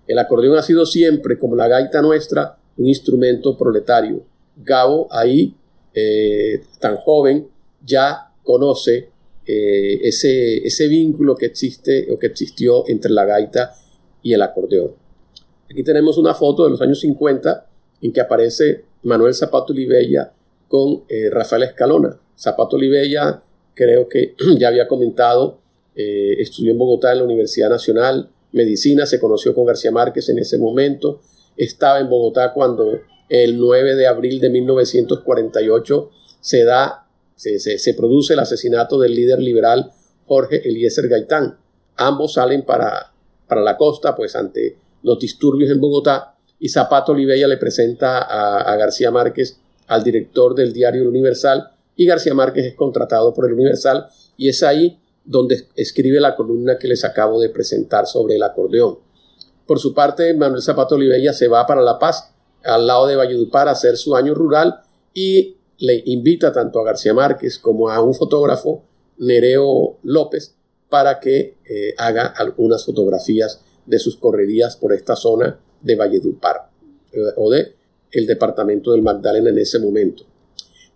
El 0.06 0.18
acordeón 0.18 0.58
ha 0.58 0.62
sido 0.62 0.84
siempre, 0.84 1.38
como 1.38 1.56
la 1.56 1.68
gaita 1.68 2.02
nuestra, 2.02 2.58
un 2.76 2.86
instrumento 2.86 3.56
proletario. 3.56 4.24
Gabo, 4.56 5.08
ahí, 5.10 5.54
eh, 5.94 6.62
tan 6.80 6.96
joven, 6.96 7.48
ya 7.84 8.32
conoce 8.42 9.10
eh, 9.46 10.00
ese, 10.02 10.66
ese 10.66 10.88
vínculo 10.88 11.36
que 11.36 11.46
existe 11.46 12.10
o 12.10 12.18
que 12.18 12.26
existió 12.26 12.88
entre 12.88 13.12
la 13.12 13.24
gaita 13.24 13.74
y 14.22 14.32
el 14.32 14.42
acordeón. 14.42 15.03
Aquí 15.70 15.82
tenemos 15.82 16.18
una 16.18 16.34
foto 16.34 16.64
de 16.64 16.70
los 16.70 16.80
años 16.80 17.00
50 17.00 17.66
en 18.02 18.12
que 18.12 18.20
aparece 18.20 18.84
Manuel 19.02 19.34
Zapato 19.34 19.72
Olivella 19.72 20.32
con 20.68 21.04
eh, 21.08 21.30
Rafael 21.30 21.62
Escalona. 21.64 22.18
Zapato 22.38 22.76
Olivella, 22.76 23.42
creo 23.74 24.08
que 24.08 24.34
ya 24.58 24.68
había 24.68 24.86
comentado, 24.88 25.58
eh, 25.94 26.34
estudió 26.38 26.72
en 26.72 26.78
Bogotá 26.78 27.12
en 27.12 27.18
la 27.18 27.24
Universidad 27.24 27.70
Nacional, 27.70 28.30
Medicina, 28.52 29.06
se 29.06 29.18
conoció 29.18 29.54
con 29.54 29.66
García 29.66 29.90
Márquez 29.90 30.28
en 30.28 30.38
ese 30.38 30.58
momento, 30.58 31.20
estaba 31.56 31.98
en 31.98 32.08
Bogotá 32.08 32.52
cuando 32.52 33.00
el 33.28 33.58
9 33.58 33.96
de 33.96 34.06
abril 34.06 34.40
de 34.40 34.50
1948 34.50 36.10
se 36.40 36.64
da, 36.64 37.06
se, 37.34 37.94
produce 37.94 38.34
el 38.34 38.38
asesinato 38.38 38.98
del 38.98 39.14
líder 39.14 39.40
liberal 39.40 39.92
Jorge 40.26 40.68
Eliezer 40.68 41.08
Gaitán. 41.08 41.58
Ambos 41.96 42.34
salen 42.34 42.64
para, 42.64 43.12
para 43.48 43.60
la 43.62 43.76
costa, 43.76 44.14
pues 44.14 44.36
ante 44.36 44.76
los 45.04 45.18
disturbios 45.18 45.70
en 45.70 45.80
Bogotá, 45.80 46.34
y 46.58 46.70
Zapato 46.70 47.12
Olivella 47.12 47.46
le 47.46 47.58
presenta 47.58 48.22
a, 48.22 48.74
García 48.76 49.10
Márquez 49.10 49.58
al 49.86 50.02
director 50.02 50.54
del 50.54 50.72
diario 50.72 51.02
El 51.02 51.08
Universal, 51.08 51.70
y 51.94 52.06
García 52.06 52.34
Márquez 52.34 52.64
es 52.64 52.74
contratado 52.74 53.32
por 53.34 53.46
el 53.46 53.52
Universal, 53.52 54.06
y 54.36 54.48
es 54.48 54.62
ahí 54.62 54.98
donde 55.24 55.68
escribe 55.76 56.20
la 56.20 56.34
columna 56.34 56.78
que 56.78 56.88
les 56.88 57.04
acabo 57.04 57.38
de 57.38 57.50
presentar 57.50 58.06
sobre 58.06 58.36
el 58.36 58.42
acordeón. 58.42 58.98
Por 59.66 59.78
su 59.78 59.94
parte, 59.94 60.32
Manuel 60.34 60.62
Zapato 60.62 60.94
Olivella 60.94 61.32
se 61.32 61.48
va 61.48 61.66
para 61.66 61.82
La 61.82 61.98
Paz, 61.98 62.32
al 62.64 62.86
lado 62.86 63.06
de 63.06 63.16
Valledupar, 63.16 63.68
a 63.68 63.72
hacer 63.72 63.98
su 63.98 64.16
año 64.16 64.34
rural 64.34 64.80
y 65.12 65.56
le 65.78 66.02
invita 66.06 66.50
tanto 66.50 66.80
a 66.80 66.84
García 66.84 67.12
Márquez 67.12 67.58
como 67.58 67.90
a 67.90 68.00
un 68.00 68.14
fotógrafo, 68.14 68.82
Nereo 69.18 69.98
López, 70.02 70.54
para 70.88 71.20
que 71.20 71.56
eh, 71.64 71.94
haga 71.98 72.26
algunas 72.26 72.84
fotografías 72.86 73.62
de 73.86 73.98
sus 73.98 74.16
correrías 74.16 74.76
por 74.76 74.92
esta 74.92 75.16
zona 75.16 75.58
de 75.80 75.96
Valledupar 75.96 76.70
eh, 77.12 77.20
o 77.36 77.50
de 77.50 77.74
el 78.10 78.26
departamento 78.26 78.92
del 78.92 79.02
Magdalena 79.02 79.50
en 79.50 79.58
ese 79.58 79.78
momento. 79.78 80.24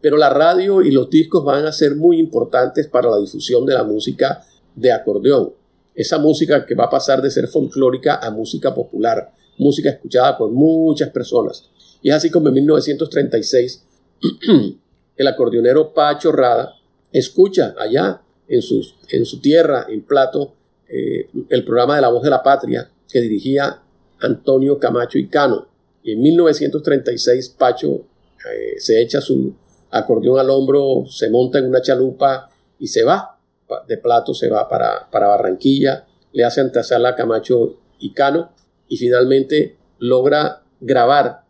Pero 0.00 0.16
la 0.16 0.30
radio 0.30 0.82
y 0.82 0.92
los 0.92 1.10
discos 1.10 1.44
van 1.44 1.66
a 1.66 1.72
ser 1.72 1.96
muy 1.96 2.18
importantes 2.18 2.86
para 2.86 3.10
la 3.10 3.18
difusión 3.18 3.66
de 3.66 3.74
la 3.74 3.82
música 3.82 4.44
de 4.74 4.92
acordeón. 4.92 5.52
Esa 5.94 6.18
música 6.18 6.64
que 6.64 6.76
va 6.76 6.84
a 6.84 6.90
pasar 6.90 7.20
de 7.20 7.30
ser 7.30 7.48
folclórica 7.48 8.16
a 8.22 8.30
música 8.30 8.72
popular, 8.72 9.32
música 9.58 9.90
escuchada 9.90 10.38
por 10.38 10.52
muchas 10.52 11.10
personas. 11.10 11.68
Y 12.00 12.10
es 12.10 12.14
así 12.14 12.30
como 12.30 12.48
en 12.48 12.54
1936 12.54 13.84
el 15.16 15.26
acordeonero 15.26 15.92
Pacho 15.92 16.30
Rada 16.30 16.74
escucha 17.10 17.74
allá 17.76 18.22
en, 18.46 18.60
en 19.08 19.26
su 19.26 19.40
tierra, 19.40 19.86
en 19.88 20.02
Plato, 20.02 20.54
eh, 20.88 21.28
el 21.48 21.64
programa 21.64 21.96
de 21.96 22.02
La 22.02 22.08
Voz 22.08 22.22
de 22.22 22.30
la 22.30 22.42
Patria 22.42 22.90
que 23.10 23.20
dirigía 23.20 23.82
Antonio 24.20 24.78
Camacho 24.78 25.18
y 25.18 25.28
Cano. 25.28 25.68
Y 26.02 26.12
en 26.12 26.22
1936 26.22 27.50
Pacho 27.50 28.06
eh, 28.50 28.74
se 28.78 29.00
echa 29.00 29.20
su 29.20 29.54
acordeón 29.90 30.38
al 30.38 30.50
hombro, 30.50 31.04
se 31.08 31.30
monta 31.30 31.58
en 31.58 31.66
una 31.66 31.82
chalupa 31.82 32.50
y 32.78 32.86
se 32.86 33.04
va. 33.04 33.38
De 33.86 33.98
Plato 33.98 34.32
se 34.32 34.48
va 34.48 34.68
para, 34.68 35.10
para 35.10 35.26
Barranquilla, 35.26 36.06
le 36.32 36.44
hace 36.44 36.60
antesala 36.60 37.10
a 37.10 37.14
Camacho 37.14 37.78
y 37.98 38.12
Cano 38.12 38.50
y 38.88 38.96
finalmente 38.96 39.76
logra 39.98 40.62
grabar 40.80 41.42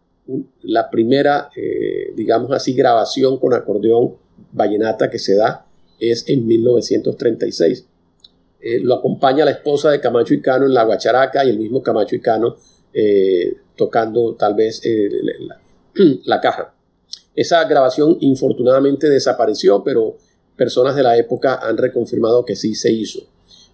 la 0.62 0.90
primera, 0.90 1.50
eh, 1.56 2.12
digamos 2.14 2.50
así, 2.52 2.74
grabación 2.74 3.38
con 3.38 3.54
acordeón 3.54 4.16
vallenata 4.52 5.10
que 5.10 5.18
se 5.18 5.36
da 5.36 5.64
es 5.98 6.28
en 6.28 6.46
1936. 6.46 7.86
Eh, 8.60 8.80
lo 8.80 8.94
acompaña 8.94 9.44
la 9.44 9.52
esposa 9.52 9.90
de 9.90 10.00
Camacho 10.00 10.34
y 10.34 10.40
Cano 10.40 10.66
en 10.66 10.74
la 10.74 10.82
guacharaca 10.82 11.44
y 11.44 11.50
el 11.50 11.58
mismo 11.58 11.80
Camacho 11.80 12.16
y 12.16 12.20
Cano 12.20 12.56
eh, 12.92 13.56
tocando 13.76 14.34
tal 14.34 14.54
vez 14.54 14.80
eh, 14.84 15.08
la, 16.24 16.40
caja. 16.40 16.74
Esa 17.36 17.62
grabación 17.64 18.16
infortunadamente 18.20 19.08
desapareció, 19.08 19.84
pero 19.84 20.16
personas 20.56 20.96
de 20.96 21.04
la 21.04 21.16
época 21.16 21.60
han 21.62 21.76
reconfirmado 21.76 22.44
que 22.44 22.56
sí 22.56 22.74
se 22.74 22.90
hizo. 22.90 23.20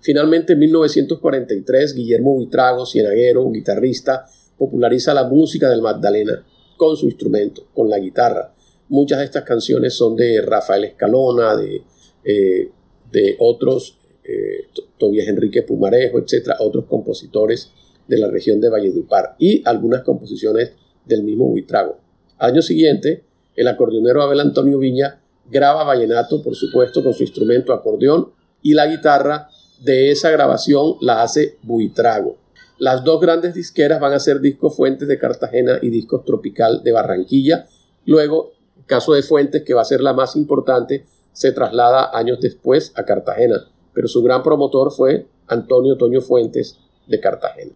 Finalmente, 0.00 0.52
en 0.52 0.58
1943, 0.58 1.94
Guillermo 1.94 2.34
Buitrago, 2.34 2.84
cienaguero, 2.84 3.50
guitarrista, 3.50 4.26
populariza 4.58 5.14
la 5.14 5.24
música 5.24 5.70
del 5.70 5.80
Magdalena 5.80 6.44
con 6.76 6.94
su 6.98 7.06
instrumento, 7.06 7.68
con 7.72 7.88
la 7.88 7.98
guitarra. 7.98 8.52
Muchas 8.90 9.20
de 9.20 9.24
estas 9.24 9.44
canciones 9.44 9.94
son 9.94 10.14
de 10.14 10.42
Rafael 10.42 10.84
Escalona, 10.84 11.56
de, 11.56 11.82
de 12.22 13.36
otros 13.38 13.96
eh, 14.24 14.68
Tobias 14.98 15.28
Enrique 15.28 15.62
Pumarejo, 15.62 16.18
etcétera, 16.18 16.56
otros 16.60 16.86
compositores 16.86 17.70
de 18.08 18.18
la 18.18 18.28
región 18.28 18.60
de 18.60 18.70
Valledupar 18.70 19.36
y 19.38 19.62
algunas 19.66 20.02
composiciones 20.02 20.72
del 21.04 21.22
mismo 21.22 21.46
Buitrago. 21.46 21.98
Año 22.38 22.62
siguiente, 22.62 23.22
el 23.54 23.68
acordeonero 23.68 24.22
Abel 24.22 24.40
Antonio 24.40 24.78
Viña 24.78 25.20
graba 25.50 25.84
vallenato, 25.84 26.42
por 26.42 26.54
supuesto, 26.54 27.02
con 27.02 27.12
su 27.12 27.22
instrumento 27.22 27.72
acordeón 27.72 28.32
y 28.62 28.72
la 28.72 28.86
guitarra 28.86 29.48
de 29.82 30.10
esa 30.10 30.30
grabación 30.30 30.96
la 31.00 31.22
hace 31.22 31.58
Buitrago. 31.62 32.38
Las 32.78 33.04
dos 33.04 33.20
grandes 33.20 33.54
disqueras 33.54 34.00
van 34.00 34.14
a 34.14 34.18
ser 34.18 34.40
Discos 34.40 34.74
Fuentes 34.74 35.06
de 35.06 35.18
Cartagena 35.18 35.78
y 35.80 35.90
Discos 35.90 36.24
Tropical 36.24 36.82
de 36.82 36.92
Barranquilla. 36.92 37.66
Luego, 38.04 38.52
caso 38.86 39.12
de 39.12 39.22
Fuentes, 39.22 39.62
que 39.62 39.74
va 39.74 39.82
a 39.82 39.86
ser 39.86 40.00
la 40.00 40.12
más 40.12 40.34
importante, 40.34 41.04
se 41.32 41.52
traslada 41.52 42.10
años 42.16 42.40
después 42.40 42.92
a 42.96 43.04
Cartagena 43.04 43.68
pero 43.94 44.08
su 44.08 44.22
gran 44.22 44.42
promotor 44.42 44.92
fue 44.92 45.26
Antonio 45.46 45.96
Toño 45.96 46.20
Fuentes 46.20 46.78
de 47.06 47.20
Cartagena. 47.20 47.72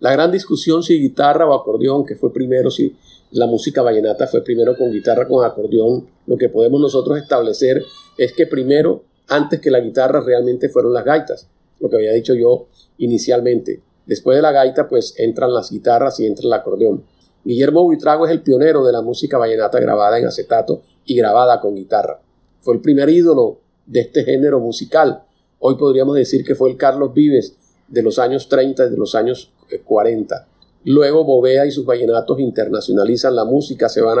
La 0.00 0.12
gran 0.12 0.30
discusión 0.30 0.82
si 0.82 1.00
guitarra 1.00 1.48
o 1.48 1.54
acordeón, 1.54 2.06
que 2.06 2.14
fue 2.14 2.32
primero, 2.32 2.70
si 2.70 2.94
la 3.32 3.46
música 3.46 3.82
vallenata 3.82 4.28
fue 4.28 4.44
primero 4.44 4.76
con 4.76 4.92
guitarra 4.92 5.24
o 5.24 5.28
con 5.28 5.44
acordeón, 5.44 6.06
lo 6.26 6.36
que 6.36 6.48
podemos 6.48 6.80
nosotros 6.80 7.18
establecer 7.18 7.82
es 8.16 8.32
que 8.32 8.46
primero, 8.46 9.02
antes 9.26 9.60
que 9.60 9.70
la 9.70 9.80
guitarra, 9.80 10.20
realmente 10.20 10.68
fueron 10.68 10.92
las 10.92 11.04
gaitas, 11.04 11.48
lo 11.80 11.88
que 11.88 11.96
había 11.96 12.12
dicho 12.12 12.34
yo 12.34 12.66
inicialmente. 12.98 13.82
Después 14.06 14.36
de 14.36 14.42
la 14.42 14.52
gaita, 14.52 14.88
pues 14.88 15.14
entran 15.18 15.52
las 15.52 15.70
guitarras 15.70 16.20
y 16.20 16.26
entra 16.26 16.46
el 16.46 16.52
acordeón. 16.52 17.04
Guillermo 17.44 17.82
Buitrago 17.82 18.26
es 18.26 18.32
el 18.32 18.42
pionero 18.42 18.84
de 18.84 18.92
la 18.92 19.02
música 19.02 19.36
vallenata 19.36 19.80
grabada 19.80 20.18
en 20.18 20.26
acetato 20.26 20.82
y 21.04 21.16
grabada 21.16 21.60
con 21.60 21.74
guitarra. 21.74 22.20
Fue 22.60 22.74
el 22.74 22.80
primer 22.80 23.08
ídolo 23.08 23.58
de 23.86 24.00
este 24.00 24.24
género 24.24 24.60
musical 24.60 25.24
Hoy 25.60 25.74
podríamos 25.76 26.14
decir 26.14 26.44
que 26.44 26.54
fue 26.54 26.70
el 26.70 26.76
Carlos 26.76 27.12
Vives 27.12 27.56
de 27.88 28.02
los 28.02 28.18
años 28.18 28.48
30 28.48 28.86
y 28.86 28.90
de 28.90 28.96
los 28.96 29.14
años 29.14 29.52
40. 29.84 30.36
Eh, 30.36 30.58
Luego 30.84 31.24
Bovea 31.24 31.66
y 31.66 31.72
sus 31.72 31.84
vallenatos 31.84 32.38
internacionalizan 32.38 33.34
la 33.34 33.44
música, 33.44 33.88
se 33.88 34.00
van 34.00 34.18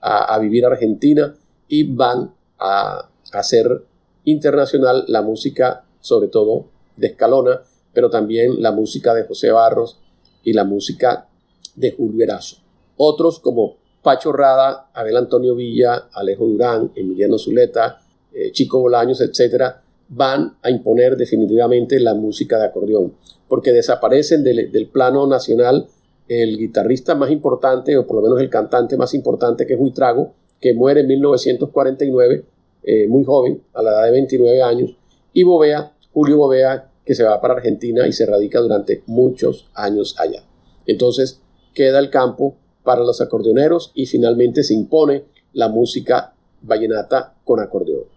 a, 0.00 0.38
vivir 0.40 0.64
a 0.64 0.68
Argentina 0.68 1.34
y 1.68 1.84
van 1.84 2.34
a, 2.58 3.08
hacer 3.32 3.84
internacional 4.24 5.04
la 5.06 5.22
música, 5.22 5.84
sobre 6.00 6.28
todo 6.28 6.66
de 6.96 7.06
Escalona, 7.06 7.62
pero 7.94 8.10
también 8.10 8.60
la 8.60 8.72
música 8.72 9.14
de 9.14 9.24
José 9.24 9.52
Barros 9.52 10.00
y 10.42 10.52
la 10.52 10.64
música 10.64 11.28
de 11.76 11.92
Julio 11.92 12.24
Erazo. 12.24 12.56
Otros 12.96 13.38
como 13.38 13.76
Pacho 14.02 14.32
Rada, 14.32 14.90
Abel 14.92 15.16
Antonio 15.16 15.54
Villa, 15.54 16.08
Alejo 16.12 16.44
Durán, 16.44 16.90
Emiliano 16.96 17.38
Zuleta, 17.38 18.02
eh, 18.34 18.50
Chico 18.50 18.80
Bolaños, 18.80 19.20
etcétera, 19.20 19.81
van 20.14 20.58
a 20.62 20.70
imponer 20.70 21.16
definitivamente 21.16 21.98
la 21.98 22.14
música 22.14 22.58
de 22.58 22.66
acordeón, 22.66 23.14
porque 23.48 23.72
desaparecen 23.72 24.44
del, 24.44 24.88
plano 24.92 25.26
nacional 25.26 25.88
el 26.28 26.58
guitarrista 26.58 27.14
más 27.14 27.30
importante, 27.30 27.96
o 27.96 28.06
por 28.06 28.16
lo 28.16 28.22
menos 28.22 28.40
el 28.40 28.50
cantante 28.50 28.96
más 28.98 29.14
importante, 29.14 29.66
que 29.66 29.74
es 29.74 29.80
Huitrago, 29.80 30.34
que 30.60 30.74
muere 30.74 31.00
en 31.00 31.06
1949, 31.08 32.44
eh, 32.84 33.08
muy 33.08 33.24
joven, 33.24 33.62
a 33.72 33.82
la 33.82 33.90
edad 33.90 34.04
de 34.04 34.10
29 34.12 34.62
años, 34.62 34.96
y 35.32 35.44
Bovea, 35.44 35.94
Julio 36.12 36.36
Bovea, 36.36 36.90
que 37.06 37.14
se 37.14 37.24
va 37.24 37.40
para 37.40 37.54
Argentina 37.54 38.06
y 38.06 38.12
se 38.12 38.26
radica 38.26 38.60
durante 38.60 39.02
muchos 39.06 39.70
años 39.74 40.14
allá. 40.18 40.42
Entonces 40.86 41.40
queda 41.74 41.98
el 41.98 42.10
campo 42.10 42.56
para 42.84 43.02
los 43.02 43.20
acordeoneros 43.20 43.92
y 43.94 44.06
finalmente 44.06 44.62
se 44.62 44.74
impone 44.74 45.24
la 45.54 45.68
música 45.68 46.34
vallenata 46.60 47.34
con 47.44 47.60
acordeón. 47.60 48.11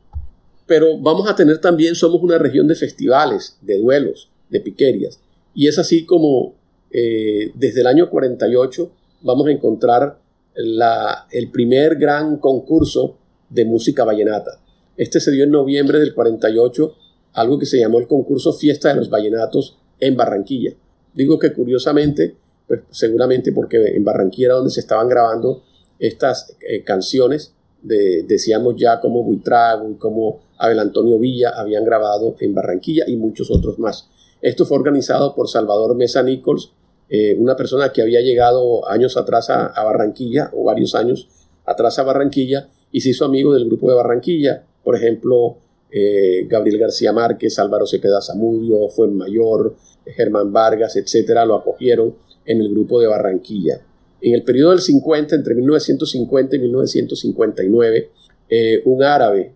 Pero 0.66 0.98
vamos 1.00 1.30
a 1.30 1.36
tener 1.36 1.60
también, 1.60 1.96
somos 1.96 2.22
una 2.22 2.38
región 2.38 2.68
de 2.68 2.76
festivales, 2.76 3.58
de 3.62 3.78
duelos, 3.78 4.30
de 4.50 4.62
piquerias. 4.62 5.20
Y 5.54 5.68
es 5.68 5.78
así 5.78 6.06
como 6.06 6.56
eh, 6.92 7.52
desde 7.56 7.82
el 7.82 7.88
año 7.88 8.10
48 8.10 8.92
vamos 9.22 9.48
a 9.48 9.52
encontrar 9.52 10.20
la, 10.56 11.28
el 11.32 11.52
primer 11.52 11.98
gran 11.98 12.38
concurso 12.38 13.18
de 13.50 13.66
música 13.66 14.04
vallenata. 14.04 14.60
Este 14.98 15.20
se 15.20 15.32
dio 15.32 15.44
en 15.44 15.52
noviembre 15.52 16.00
del 16.00 16.14
48, 16.14 16.96
algo 17.34 17.60
que 17.60 17.66
se 17.66 17.80
llamó 17.80 18.00
el 18.00 18.08
concurso 18.08 18.54
Fiesta 18.54 18.90
de 18.90 18.96
los 18.96 19.10
Vallenatos 19.10 19.78
en 20.00 20.16
Barranquilla. 20.16 20.74
Digo 21.14 21.38
que 21.38 21.54
curiosamente, 21.54 22.36
pues 22.68 22.82
seguramente 22.92 23.52
porque 23.52 23.78
en 23.96 24.04
Barranquilla 24.04 24.48
era 24.48 24.56
donde 24.56 24.72
se 24.72 24.80
estaban 24.80 25.10
grabando 25.10 25.64
estas 26.00 26.56
eh, 26.62 26.84
canciones, 26.84 27.54
de, 27.82 28.24
decíamos 28.24 28.76
ya 28.78 29.00
como 29.00 29.24
Buitrago 29.24 29.90
y 29.92 29.96
como 29.96 30.42
Abel 30.58 30.80
Antonio 30.80 31.20
Villa 31.20 31.52
habían 31.56 31.84
grabado 31.84 32.36
en 32.40 32.54
Barranquilla 32.54 33.06
y 33.08 33.16
muchos 33.16 33.52
otros 33.52 33.80
más. 33.80 34.10
Esto 34.42 34.66
fue 34.66 34.78
organizado 34.78 35.34
por 35.34 35.50
Salvador 35.50 35.96
Mesa 35.96 36.24
Nichols 36.24 36.72
eh, 37.08 37.36
una 37.38 37.56
persona 37.56 37.92
que 37.92 38.02
había 38.02 38.22
llegado 38.22 38.88
años 38.90 39.16
atrás 39.16 39.50
a, 39.50 39.84
Barranquilla, 39.84 40.50
o 40.54 40.64
varios 40.64 40.96
años 40.96 41.28
atrás 41.66 42.00
a 42.00 42.04
Barranquilla, 42.04 42.68
y 42.92 43.02
se 43.02 43.10
hizo 43.10 43.26
amigo 43.26 43.54
del 43.54 43.66
grupo 43.66 43.90
de 43.90 43.96
Barranquilla. 43.96 44.64
Por 44.84 44.96
ejemplo, 44.96 45.58
eh, 45.92 46.46
Gabriel 46.48 46.80
García 46.80 47.14
Márquez, 47.14 47.60
Álvaro 47.60 47.86
Cepeda 47.86 48.22
Zamudio, 48.22 48.88
Fuenmayor, 48.90 49.76
Germán 50.06 50.52
Vargas, 50.52 50.96
etcétera, 50.96 51.46
lo 51.46 51.56
acogieron 51.56 52.16
en 52.46 52.62
el 52.62 52.70
grupo 52.70 53.00
de 53.00 53.08
Barranquilla. 53.08 53.82
En 54.22 54.34
el 54.34 54.44
periodo 54.44 54.72
del 54.72 54.82
50, 54.82 55.36
entre 55.36 55.54
1950 55.54 56.56
y 56.56 56.60
1959, 56.60 58.10
eh, 58.50 58.82
un 58.86 59.04
árabe, 59.04 59.54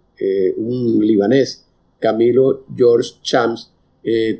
un 0.58 1.06
libanés, 1.06 1.66
Camilo 2.00 2.66
George 2.76 3.14
Chams, 3.22 3.72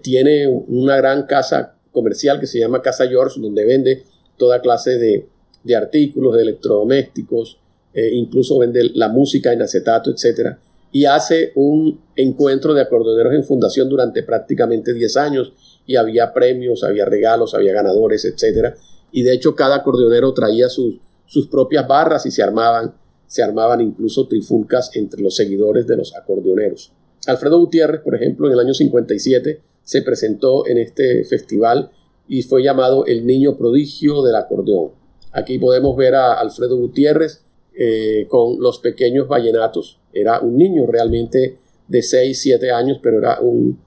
tiene 0.02 0.48
una 0.48 0.98
gran 0.98 1.26
casa 1.26 1.76
comercial 1.92 2.40
que 2.40 2.48
se 2.48 2.60
llama 2.60 2.82
Casa 2.82 3.08
George, 3.08 3.40
donde 3.40 3.66
vende 3.66 4.04
toda 4.38 4.62
clase 4.62 4.98
de, 4.98 5.76
artículos, 5.76 6.36
de 6.36 6.42
electrodomésticos, 6.44 7.60
eh, 7.94 8.10
incluso 8.14 8.58
vende 8.58 8.90
la 8.96 9.10
música 9.10 9.54
en 9.54 9.62
acetato, 9.62 10.10
etc. 10.10 10.56
Y 10.92 11.06
hace 11.06 11.52
un 11.56 12.02
encuentro 12.16 12.74
de 12.74 12.82
acordeoneros 12.82 13.34
en 13.34 13.44
fundación 13.44 13.90
durante 13.90 14.24
prácticamente 14.24 14.94
10 14.94 15.18
años 15.18 15.54
y 15.86 15.96
había 15.96 16.34
premios, 16.34 16.84
había 16.84 17.06
regalos, 17.06 17.54
había 17.54 17.74
ganadores, 17.74 18.26
etc. 18.26 18.76
Y 19.12 19.24
de 19.24 19.34
hecho 19.34 19.56
cada 19.56 19.78
acordeonero 19.78 20.34
traía 20.34 20.70
sus, 20.70 21.00
sus 21.26 21.48
propias 21.48 21.88
barras 21.88 22.26
y 22.26 22.32
se 22.32 22.42
armaban, 22.42 22.96
se 23.30 23.44
armaban 23.44 23.80
incluso 23.80 24.28
trifulcas 24.28 24.90
entre 24.96 25.22
los 25.22 25.36
seguidores 25.36 25.86
de 25.86 25.96
los 25.96 26.16
acordeoneros. 26.16 26.92
Alfredo 27.28 27.60
Gutiérrez, 27.60 28.02
por 28.02 28.16
ejemplo, 28.16 28.48
en 28.48 28.54
el 28.54 28.60
año 28.60 28.74
57 28.74 29.62
se 29.84 30.02
presentó 30.02 30.66
en 30.66 30.80
este 30.80 31.24
festival 31.26 31.92
y 32.28 32.42
fue 32.42 32.64
llamado 32.64 33.06
el 33.06 33.28
niño 33.28 33.56
prodigio 33.56 34.24
del 34.24 34.36
acordeón. 34.36 34.92
Aquí 35.32 35.60
podemos 35.60 35.96
ver 35.96 36.16
a 36.16 36.40
Alfredo 36.40 36.78
Gutiérrez 36.78 37.44
eh, 37.78 38.26
con 38.28 38.60
los 38.60 38.80
pequeños 38.80 39.28
vallenatos. 39.28 40.00
Era 40.12 40.40
un 40.40 40.58
niño 40.58 40.88
realmente 40.88 41.58
de 41.88 42.02
6, 42.02 42.42
7 42.42 42.72
años, 42.72 43.00
pero 43.02 43.20
era 43.20 43.40
un, 43.42 43.80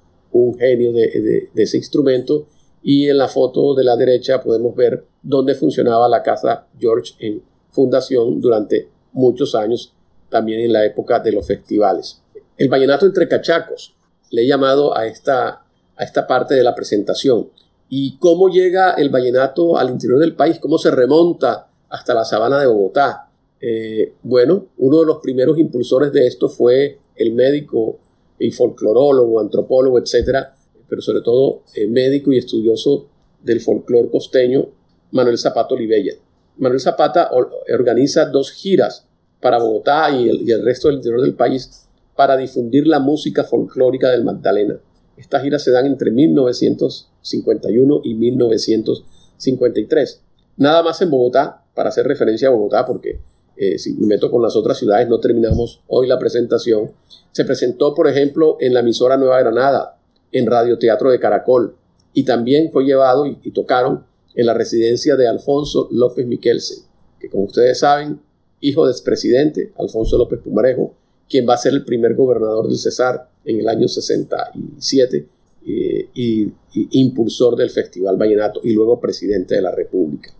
genio 0.57 0.93
de, 0.93 1.51
ese 1.57 1.79
instrumento. 1.79 2.47
Y 2.81 3.09
en 3.09 3.19
la 3.19 3.27
foto 3.27 3.75
de 3.75 3.83
la 3.83 3.97
derecha 3.97 4.41
podemos 4.41 4.77
ver 4.77 5.05
dónde 5.21 5.57
funcionaba 5.57 6.09
la 6.09 6.23
casa 6.23 6.69
George 6.79 7.15
en 7.19 7.43
fundación 7.71 8.41
durante 8.41 8.89
muchos 9.13 9.55
años, 9.55 9.93
también 10.29 10.61
en 10.61 10.73
la 10.73 10.85
época 10.85 11.21
de 11.21 11.33
los 11.33 11.47
festivales. 11.47 12.21
El 12.57 12.69
vallenato 12.69 13.07
entre 13.07 13.29
cachacos, 13.29 13.95
le 14.31 14.43
he 14.43 14.47
llamado 14.47 14.97
a 14.97 15.07
esta 15.07 15.63
a 15.97 16.05
esta 16.05 16.27
parte 16.27 16.55
de 16.55 16.63
la 16.63 16.75
presentación. 16.75 17.49
¿Y 17.89 18.17
cómo 18.19 18.49
llega 18.49 18.95
el 18.95 19.11
vallenato 19.11 19.77
al 19.77 19.91
interior 19.91 20.19
del 20.19 20.35
país? 20.35 20.59
¿Cómo 20.59 20.79
se 20.79 20.91
remonta 20.91 21.69
hasta 21.89 22.15
la 22.15 22.25
sabana 22.25 22.59
de 22.59 22.67
Bogotá? 22.67 23.29
Eh, 23.61 24.15
bueno, 24.23 24.67
uno 24.79 25.01
de 25.01 25.07
los 25.07 25.19
primeros 25.19 25.59
impulsores 25.59 26.13
de 26.13 26.27
esto 26.27 26.49
fue 26.49 26.99
el 27.15 27.33
médico 27.33 27.99
y 28.39 28.51
folclorólogo, 28.51 29.39
antropólogo, 29.41 29.99
etcétera, 29.99 30.55
pero 30.89 31.03
sobre 31.03 31.21
todo 31.21 31.63
el 31.75 31.91
médico 31.91 32.33
y 32.33 32.39
estudioso 32.39 33.07
del 33.43 33.61
folclor 33.61 34.11
costeño, 34.11 34.67
Manuel 35.13 35.39
Zapata 35.39 35.75
Olivella. 35.75 36.15
Manuel 36.63 36.81
Zapata 36.81 37.31
organiza 37.75 38.27
dos 38.27 38.53
giras 38.53 39.09
para 39.41 39.59
Bogotá 39.59 40.13
y 40.13 40.49
el, 40.49 40.65
resto 40.65 40.87
del 40.87 40.99
interior 40.99 41.21
del 41.21 41.35
país 41.35 41.89
para 42.15 42.37
difundir 42.37 42.87
la 42.87 43.01
música 43.01 43.43
folclórica 43.43 44.11
del 44.11 44.23
Magdalena. 44.23 44.79
Estas 45.17 45.43
giras 45.43 45.65
se 45.65 45.73
dan 45.73 45.87
entre 45.87 46.13
1951 46.13 48.03
y 48.05 48.15
1953. 48.15 50.23
Nada 50.57 50.85
más 50.85 51.03
en 51.03 51.11
Bogotá, 51.11 51.65
para 51.75 51.89
hacer 51.89 52.07
referencia 52.07 52.47
a 52.47 52.53
Bogotá, 52.53 52.87
porque 52.87 53.19
eh, 53.57 53.77
si 53.77 53.95
me 53.95 54.07
meto 54.07 54.31
con 54.31 54.41
las 54.41 54.55
otras 54.55 54.79
ciudades 54.79 55.09
no 55.09 55.19
terminamos 55.19 55.83
hoy 55.89 56.07
la 56.07 56.21
presentación. 56.21 56.93
Se 57.33 57.45
presentó, 57.45 57.93
por 57.93 58.07
ejemplo, 58.07 58.57
en 58.61 58.73
la 58.73 58.81
emisora 58.81 59.17
Nueva 59.17 59.41
Granada, 59.41 59.99
en 60.31 60.47
Radio 60.47 60.79
Teatro 60.79 61.11
de 61.11 61.19
Caracol, 61.19 61.75
y 62.13 62.25
también 62.25 62.71
fue 62.71 62.85
llevado 62.85 63.27
y 63.27 63.51
tocaron 63.51 64.12
en 64.35 64.47
la 64.47 64.55
residencia 64.55 65.17
de 65.17 65.29
Alfonso 65.29 65.89
López 65.91 66.27
Miquelsen, 66.27 66.85
que 67.21 67.29
como 67.29 67.45
ustedes 67.45 67.79
saben, 67.79 68.21
hijo 68.61 68.85
del 68.85 68.93
expresidente 68.93 69.73
Alfonso 69.77 70.17
López 70.17 70.41
Pumarejo, 70.41 70.95
quien 71.29 71.49
va 71.49 71.55
a 71.55 71.59
ser 71.59 71.73
el 71.73 71.85
primer 71.85 72.15
gobernador 72.15 72.69
del 72.69 72.79
Cesar 72.79 73.29
en 73.45 73.61
el 73.61 73.69
año 73.69 73.89
67 73.89 75.29
eh, 75.67 76.09
y, 76.15 76.53
impulsor 76.93 77.57
del 77.57 77.71
Festival 77.71 78.17
Vallenato 78.17 78.61
y 78.63 78.73
luego 78.73 79.01
presidente 79.01 79.55
de 79.55 79.63
la 79.63 79.71
República. 79.71 80.33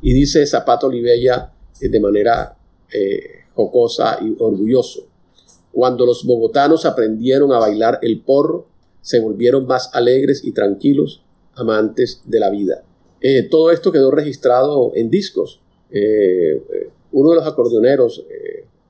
Y 0.00 0.12
dice 0.12 0.46
Zapato 0.46 0.86
Olivella 0.86 1.52
eh, 1.80 1.88
de 1.88 2.00
manera 2.00 2.56
eh, 2.92 3.44
jocosa 3.54 4.18
y 4.22 4.34
orgulloso, 4.38 5.08
cuando 5.72 6.06
los 6.06 6.24
bogotanos 6.24 6.86
aprendieron 6.86 7.52
a 7.52 7.58
bailar 7.58 7.98
el 8.02 8.20
porro, 8.20 8.66
se 9.00 9.20
volvieron 9.20 9.66
más 9.66 9.90
alegres 9.92 10.44
y 10.44 10.52
tranquilos, 10.52 11.22
amantes 11.54 12.22
de 12.24 12.40
la 12.40 12.50
vida. 12.50 12.84
Todo 13.50 13.70
esto 13.70 13.90
quedó 13.90 14.10
registrado 14.10 14.92
en 14.94 15.10
discos. 15.10 15.60
uno 17.12 17.30
de 17.30 17.36
los 17.36 17.46
acordeoneros, 17.46 18.24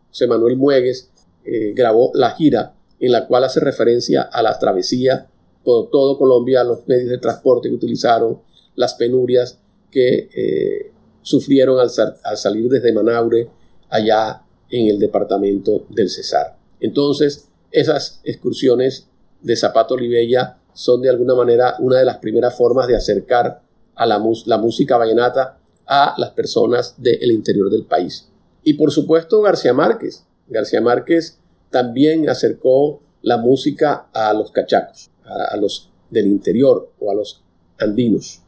José 0.09 0.27
Manuel 0.27 0.57
Muegues, 0.57 1.11
eh, 1.44 1.75
grabó 1.75 2.11
La 2.14 2.31
gira, 2.31 2.75
en 2.99 3.12
la 3.12 3.27
cual 3.27 3.44
hace 3.44 3.61
referencia 3.61 4.23
a 4.23 4.42
la 4.42 4.59
travesía 4.59 5.29
por 5.62 5.90
todo 5.90 6.16
Colombia, 6.16 6.64
los 6.64 6.87
medios 6.88 7.11
de 7.11 7.18
transporte 7.18 7.68
que 7.68 7.75
utilizaron, 7.75 8.40
las 8.77 8.94
penurias 8.94 9.59
que 9.90 10.29
eh, 10.35 10.92
sufrieron 11.20 11.79
al, 11.79 11.90
salir 11.90 12.68
desde 12.70 12.92
Manaure 12.92 13.49
allá 13.90 14.42
en 14.70 14.88
el 14.88 14.99
departamento 14.99 15.85
del 15.90 16.09
Cesar. 16.09 16.57
Entonces, 16.81 17.49
esas 17.70 18.20
excursiones 18.25 19.09
de 19.42 19.57
Zapato 19.57 19.94
Olivella 19.94 20.59
son 20.73 21.03
de 21.03 21.11
alguna 21.11 21.35
manera 21.35 21.77
una 21.81 21.99
de 21.99 22.05
las 22.07 22.18
primeras 22.18 22.57
formas 22.57 22.88
de 22.88 22.97
acercar 22.97 23.61
a 23.95 24.07
la, 24.07 24.23
la 24.47 24.59
música 24.59 24.97
vallenata 24.97 25.59
a 25.87 26.15
las 26.19 26.31
personas 26.31 26.95
del 26.99 27.31
interior 27.31 27.71
del 27.71 27.85
país. 27.85 28.29
Y 28.63 28.75
por 28.75 28.91
supuesto 28.91 29.43
García 29.43 29.75
Márquez, 29.75 30.25
García 30.49 30.81
Márquez 30.81 31.39
también 31.71 32.29
acercó 32.29 33.01
la 33.23 33.37
música 33.39 34.09
a 34.13 34.33
los 34.33 34.53
cachacos, 34.53 35.11
a, 35.25 35.57
los 35.57 35.91
del 36.11 36.27
interior 36.27 36.93
o 37.01 37.11
a 37.11 37.15
los 37.15 37.43
andinos. 37.79 38.43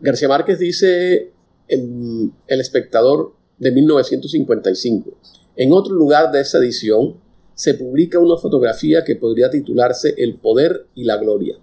García 0.00 0.28
Márquez 0.28 0.58
dice 0.58 1.32
en 1.68 2.32
El 2.46 2.60
espectador 2.60 3.34
de 3.58 3.72
1955, 3.72 5.18
en 5.56 5.72
otro 5.72 5.94
lugar 5.94 6.32
de 6.32 6.40
esa 6.40 6.58
edición 6.58 7.16
se 7.54 7.74
publica 7.74 8.18
una 8.18 8.36
fotografía 8.36 9.04
que 9.04 9.16
podría 9.16 9.50
titularse 9.50 10.14
El 10.16 10.36
poder 10.36 10.86
y 10.94 11.04
la 11.04 11.16
gloria. 11.16 11.56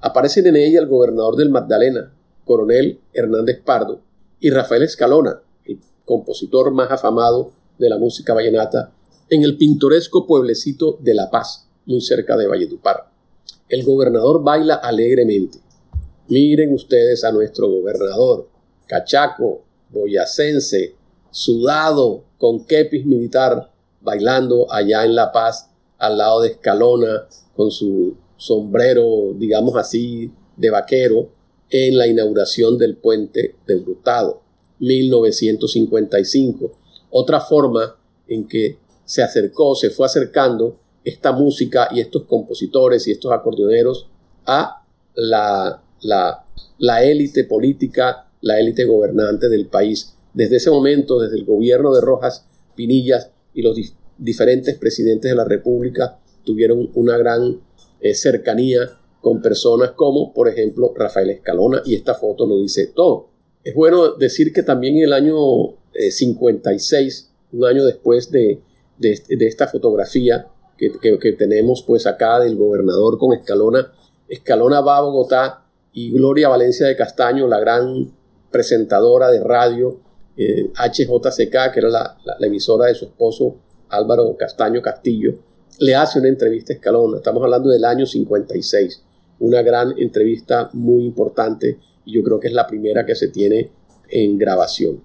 Aparecen 0.00 0.46
en 0.46 0.56
ella 0.56 0.80
el 0.80 0.86
gobernador 0.86 1.36
del 1.36 1.50
Magdalena, 1.50 2.12
coronel 2.50 2.98
Hernández 3.12 3.62
Pardo, 3.64 4.00
y 4.40 4.50
Rafael 4.50 4.82
Escalona, 4.82 5.40
el 5.64 5.78
compositor 6.04 6.72
más 6.72 6.90
afamado 6.90 7.52
de 7.78 7.88
la 7.88 7.96
música 7.96 8.34
vallenata 8.34 8.92
en 9.28 9.44
el 9.44 9.56
pintoresco 9.56 10.26
pueblecito 10.26 10.98
de 11.00 11.14
La 11.14 11.30
Paz, 11.30 11.68
muy 11.86 12.00
cerca 12.00 12.36
de 12.36 12.48
Valledupar. 12.48 13.08
El 13.68 13.84
gobernador 13.84 14.42
baila 14.42 14.74
alegremente. 14.74 15.58
Miren 16.26 16.74
ustedes 16.74 17.22
a 17.22 17.30
nuestro 17.30 17.68
gobernador, 17.68 18.48
cachaco, 18.88 19.62
boyacense, 19.90 20.96
sudado, 21.30 22.24
con 22.36 22.64
kepis 22.64 23.06
militar, 23.06 23.70
bailando 24.00 24.66
allá 24.72 25.04
en 25.04 25.14
La 25.14 25.30
Paz, 25.30 25.70
al 25.98 26.18
lado 26.18 26.40
de 26.40 26.48
Escalona, 26.48 27.28
con 27.54 27.70
su 27.70 28.16
sombrero, 28.36 29.34
digamos 29.36 29.76
así, 29.76 30.32
de 30.56 30.70
vaquero, 30.70 31.28
en 31.70 31.96
la 31.96 32.06
inauguración 32.06 32.78
del 32.78 32.96
puente 32.96 33.56
de 33.66 33.76
Brutado, 33.76 34.42
1955 34.80 36.80
otra 37.10 37.40
forma 37.40 37.96
en 38.28 38.46
que 38.46 38.78
se 39.04 39.22
acercó, 39.22 39.74
se 39.74 39.90
fue 39.90 40.06
acercando 40.06 40.78
esta 41.04 41.32
música 41.32 41.88
y 41.90 42.00
estos 42.00 42.24
compositores 42.24 43.06
y 43.08 43.12
estos 43.12 43.32
acordeoneros 43.32 44.08
a 44.46 44.84
la, 45.14 45.82
élite 47.02 47.44
política, 47.44 48.28
la 48.40 48.60
élite 48.60 48.84
gobernante 48.84 49.48
del 49.48 49.66
país. 49.66 50.14
Desde 50.32 50.56
ese 50.56 50.70
momento, 50.70 51.18
desde 51.18 51.36
el 51.36 51.44
gobierno 51.44 51.92
de 51.92 52.00
Rojas 52.00 52.46
Pinillas 52.76 53.30
y 53.52 53.62
los 53.62 53.76
diferentes 54.16 54.78
presidentes 54.78 55.30
de 55.30 55.36
la 55.36 55.44
República 55.44 56.20
tuvieron 56.44 56.90
una 56.94 57.18
gran 57.18 57.60
eh, 58.00 58.14
cercanía 58.14 58.88
con 59.20 59.42
personas 59.42 59.92
como, 59.92 60.32
por 60.32 60.48
ejemplo, 60.48 60.92
Rafael 60.96 61.30
Escalona, 61.30 61.82
y 61.84 61.94
esta 61.94 62.14
foto 62.14 62.46
lo 62.46 62.58
dice 62.58 62.88
todo. 62.88 63.28
Es 63.62 63.74
bueno 63.74 64.14
decir 64.14 64.52
que 64.52 64.62
también 64.62 64.96
en 64.96 65.04
el 65.04 65.12
año 65.12 65.36
56, 65.94 67.28
eh, 67.30 67.56
un 67.56 67.64
año 67.66 67.84
después 67.84 68.30
de, 68.30 68.60
esta 68.98 69.66
fotografía 69.66 70.46
que, 70.78 71.32
tenemos 71.38 71.82
pues 71.86 72.06
acá 72.06 72.40
del 72.40 72.56
gobernador 72.56 73.18
con 73.18 73.34
Escalona. 73.34 73.92
Escalona 74.28 74.80
va 74.80 74.98
a 74.98 75.02
Bogotá 75.02 75.66
y 75.92 76.12
Gloria 76.12 76.48
Valencia 76.48 76.86
de 76.86 76.96
Castaño, 76.96 77.46
la 77.48 77.60
gran 77.60 78.10
presentadora 78.50 79.30
de 79.30 79.40
radio 79.40 80.00
HJCK, 80.36 81.54
eh, 81.54 81.70
que 81.72 81.80
era 81.80 81.88
la, 81.90 82.16
emisora 82.40 82.86
de 82.86 82.94
su 82.94 83.06
esposo 83.06 83.56
Álvaro 83.90 84.36
Castaño 84.38 84.80
Castillo, 84.80 85.34
le 85.78 85.94
hace 85.94 86.18
una 86.18 86.28
entrevista 86.28 86.72
a 86.72 86.76
Escalona. 86.76 87.18
Estamos 87.18 87.42
hablando 87.42 87.68
del 87.68 87.84
año 87.84 88.06
56. 88.06 89.02
Una 89.40 89.62
gran 89.62 89.94
entrevista 89.98 90.70
muy 90.72 91.04
importante 91.04 91.78
y 92.04 92.12
yo 92.14 92.22
creo 92.22 92.38
que 92.40 92.48
es 92.48 92.54
la 92.54 92.66
primera 92.66 93.04
que 93.04 93.14
se 93.14 93.28
tiene 93.28 93.70
en 94.08 94.38
grabación. 94.38 95.02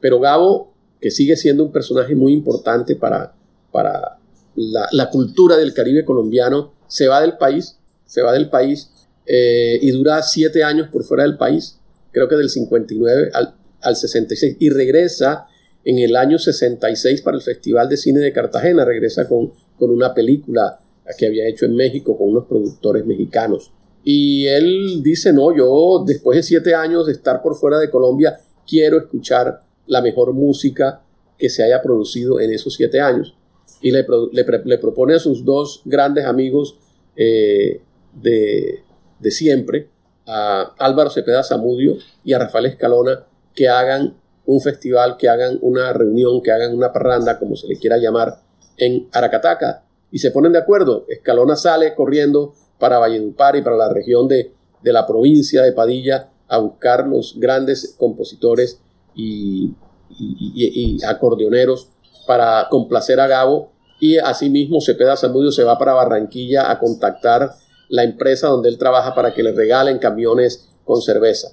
Pero 0.00 0.20
Gabo, 0.20 0.72
que 1.00 1.10
sigue 1.10 1.36
siendo 1.36 1.64
un 1.64 1.72
personaje 1.72 2.14
muy 2.14 2.32
importante 2.32 2.96
para, 2.96 3.34
para 3.70 4.18
la, 4.54 5.10
cultura 5.10 5.56
del 5.56 5.74
Caribe 5.74 6.04
colombiano, 6.04 6.72
se 6.88 7.08
va 7.08 7.20
del 7.20 7.36
país, 7.36 7.78
se 8.06 8.22
va 8.22 8.32
del 8.32 8.50
país 8.50 8.90
eh, 9.26 9.78
y 9.80 9.90
dura 9.90 10.22
siete 10.22 10.62
años 10.62 10.88
por 10.88 11.04
fuera 11.04 11.24
del 11.24 11.36
país, 11.36 11.78
creo 12.12 12.28
que 12.28 12.36
del 12.36 12.50
59 12.50 13.30
al, 13.34 13.54
al 13.80 13.96
66, 13.96 14.56
y 14.60 14.70
regresa 14.70 15.46
en 15.84 15.98
el 15.98 16.16
año 16.16 16.38
66 16.38 17.22
para 17.22 17.36
el 17.36 17.42
Festival 17.42 17.88
de 17.88 17.96
Cine 17.96 18.20
de 18.20 18.32
Cartagena, 18.32 18.84
regresa 18.84 19.28
con, 19.28 19.52
con 19.78 19.90
una 19.90 20.14
película 20.14 20.80
que 21.18 21.26
había 21.26 21.48
hecho 21.48 21.66
en 21.66 21.74
México 21.74 22.16
con 22.16 22.30
unos 22.30 22.46
productores 22.46 23.04
mexicanos. 23.04 23.72
Y 24.02 24.46
él 24.46 25.02
dice, 25.02 25.32
no, 25.32 25.54
yo 25.56 26.04
después 26.06 26.36
de 26.36 26.42
siete 26.42 26.74
años 26.74 27.06
de 27.06 27.12
estar 27.12 27.42
por 27.42 27.56
fuera 27.56 27.78
de 27.78 27.90
Colombia, 27.90 28.38
quiero 28.66 28.98
escuchar 28.98 29.62
la 29.86 30.02
mejor 30.02 30.32
música 30.32 31.02
que 31.38 31.48
se 31.48 31.62
haya 31.64 31.82
producido 31.82 32.40
en 32.40 32.52
esos 32.52 32.74
siete 32.74 33.00
años. 33.00 33.36
Y 33.80 33.90
le, 33.90 34.06
le, 34.32 34.78
propone 34.78 35.14
a 35.14 35.18
sus 35.18 35.44
dos 35.44 35.82
grandes 35.84 36.24
amigos 36.24 36.78
eh, 37.16 37.80
de, 38.14 38.82
de 39.18 39.30
siempre, 39.30 39.88
a 40.26 40.74
Álvaro 40.78 41.10
Cepeda 41.10 41.42
Zamudio 41.42 41.96
y 42.24 42.32
a 42.32 42.38
Rafael 42.38 42.66
Escalona, 42.66 43.26
que 43.54 43.68
hagan 43.68 44.16
un 44.46 44.60
festival, 44.60 45.16
que 45.16 45.28
hagan 45.28 45.58
una 45.60 45.92
reunión, 45.92 46.42
que 46.42 46.52
hagan 46.52 46.74
una 46.74 46.92
parranda, 46.92 47.38
como 47.38 47.56
se 47.56 47.66
le 47.66 47.78
quiera 47.78 47.98
llamar, 47.98 48.40
en 48.76 49.08
Aracataca. 49.12 49.83
Y 50.14 50.20
se 50.20 50.30
ponen 50.30 50.52
de 50.52 50.60
acuerdo. 50.60 51.06
Escalona 51.08 51.56
sale 51.56 51.92
corriendo 51.96 52.54
para 52.78 53.00
Valledupar 53.00 53.56
y 53.56 53.62
para 53.62 53.76
la 53.76 53.92
región 53.92 54.28
de, 54.28 54.52
de 54.80 54.92
la 54.92 55.08
provincia 55.08 55.60
de 55.62 55.72
Padilla 55.72 56.30
a 56.46 56.58
buscar 56.58 57.08
los 57.08 57.34
grandes 57.36 57.96
compositores 57.98 58.78
y, 59.16 59.74
y, 60.16 61.02
acordeoneros 61.04 61.88
para 62.28 62.68
complacer 62.70 63.18
a 63.18 63.26
Gabo 63.26 63.72
y 63.98 64.18
asimismo 64.18 64.80
Cepeda 64.80 65.16
Zamudio 65.16 65.50
se 65.50 65.64
va 65.64 65.78
para 65.78 65.94
Barranquilla 65.94 66.70
a 66.70 66.78
contactar 66.78 67.50
la 67.88 68.04
empresa 68.04 68.46
donde 68.46 68.68
él 68.68 68.78
trabaja 68.78 69.16
para 69.16 69.34
que 69.34 69.42
le 69.42 69.50
regalen 69.50 69.98
camiones 69.98 70.68
con 70.84 71.02
cerveza. 71.02 71.48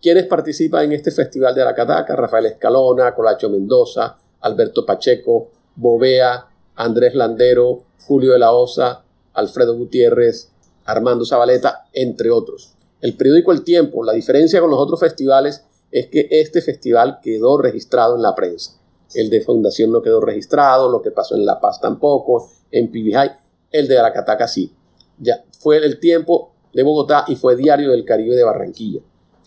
¿Quiénes 0.00 0.26
participan 0.26 0.84
en 0.84 0.92
este 0.92 1.10
festival 1.10 1.52
de 1.52 1.62
Aracataca? 1.62 2.14
Rafael 2.14 2.46
Escalona, 2.46 3.12
Colacho 3.12 3.50
Mendoza, 3.50 4.16
Alberto 4.40 4.86
Pacheco, 4.86 5.50
Bovea, 5.74 6.46
Andrés 6.76 7.14
Landero, 7.14 7.84
Julio 8.06 8.32
de 8.32 8.38
la 8.38 8.52
Osa, 8.52 9.04
Alfredo 9.32 9.76
Gutiérrez, 9.76 10.50
Armando 10.84 11.24
Zabaleta, 11.24 11.86
entre 11.92 12.30
otros. 12.30 12.74
El 13.00 13.16
periódico 13.16 13.52
El 13.52 13.64
Tiempo, 13.64 14.04
la 14.04 14.12
diferencia 14.12 14.60
con 14.60 14.70
los 14.70 14.80
otros 14.80 15.00
festivales 15.00 15.64
es 15.90 16.08
que 16.08 16.26
este 16.30 16.60
festival 16.62 17.20
quedó 17.22 17.58
registrado 17.58 18.16
en 18.16 18.22
la 18.22 18.34
prensa. 18.34 18.72
El 19.14 19.30
de 19.30 19.40
Fundación 19.40 19.92
no 19.92 20.02
quedó 20.02 20.20
registrado, 20.20 20.90
lo 20.90 21.02
que 21.02 21.10
pasó 21.10 21.36
en 21.36 21.46
La 21.46 21.60
Paz 21.60 21.80
tampoco, 21.80 22.50
en 22.70 22.90
Pibijay, 22.90 23.30
el 23.70 23.86
de 23.86 23.98
Aracataca 23.98 24.48
sí. 24.48 24.72
Ya 25.18 25.44
fue 25.60 25.78
el 25.78 26.00
tiempo 26.00 26.52
de 26.72 26.82
Bogotá 26.82 27.24
y 27.28 27.36
fue 27.36 27.56
Diario 27.56 27.92
del 27.92 28.04
Caribe 28.04 28.34
de 28.34 28.42
Barranquilla. 28.42 29.00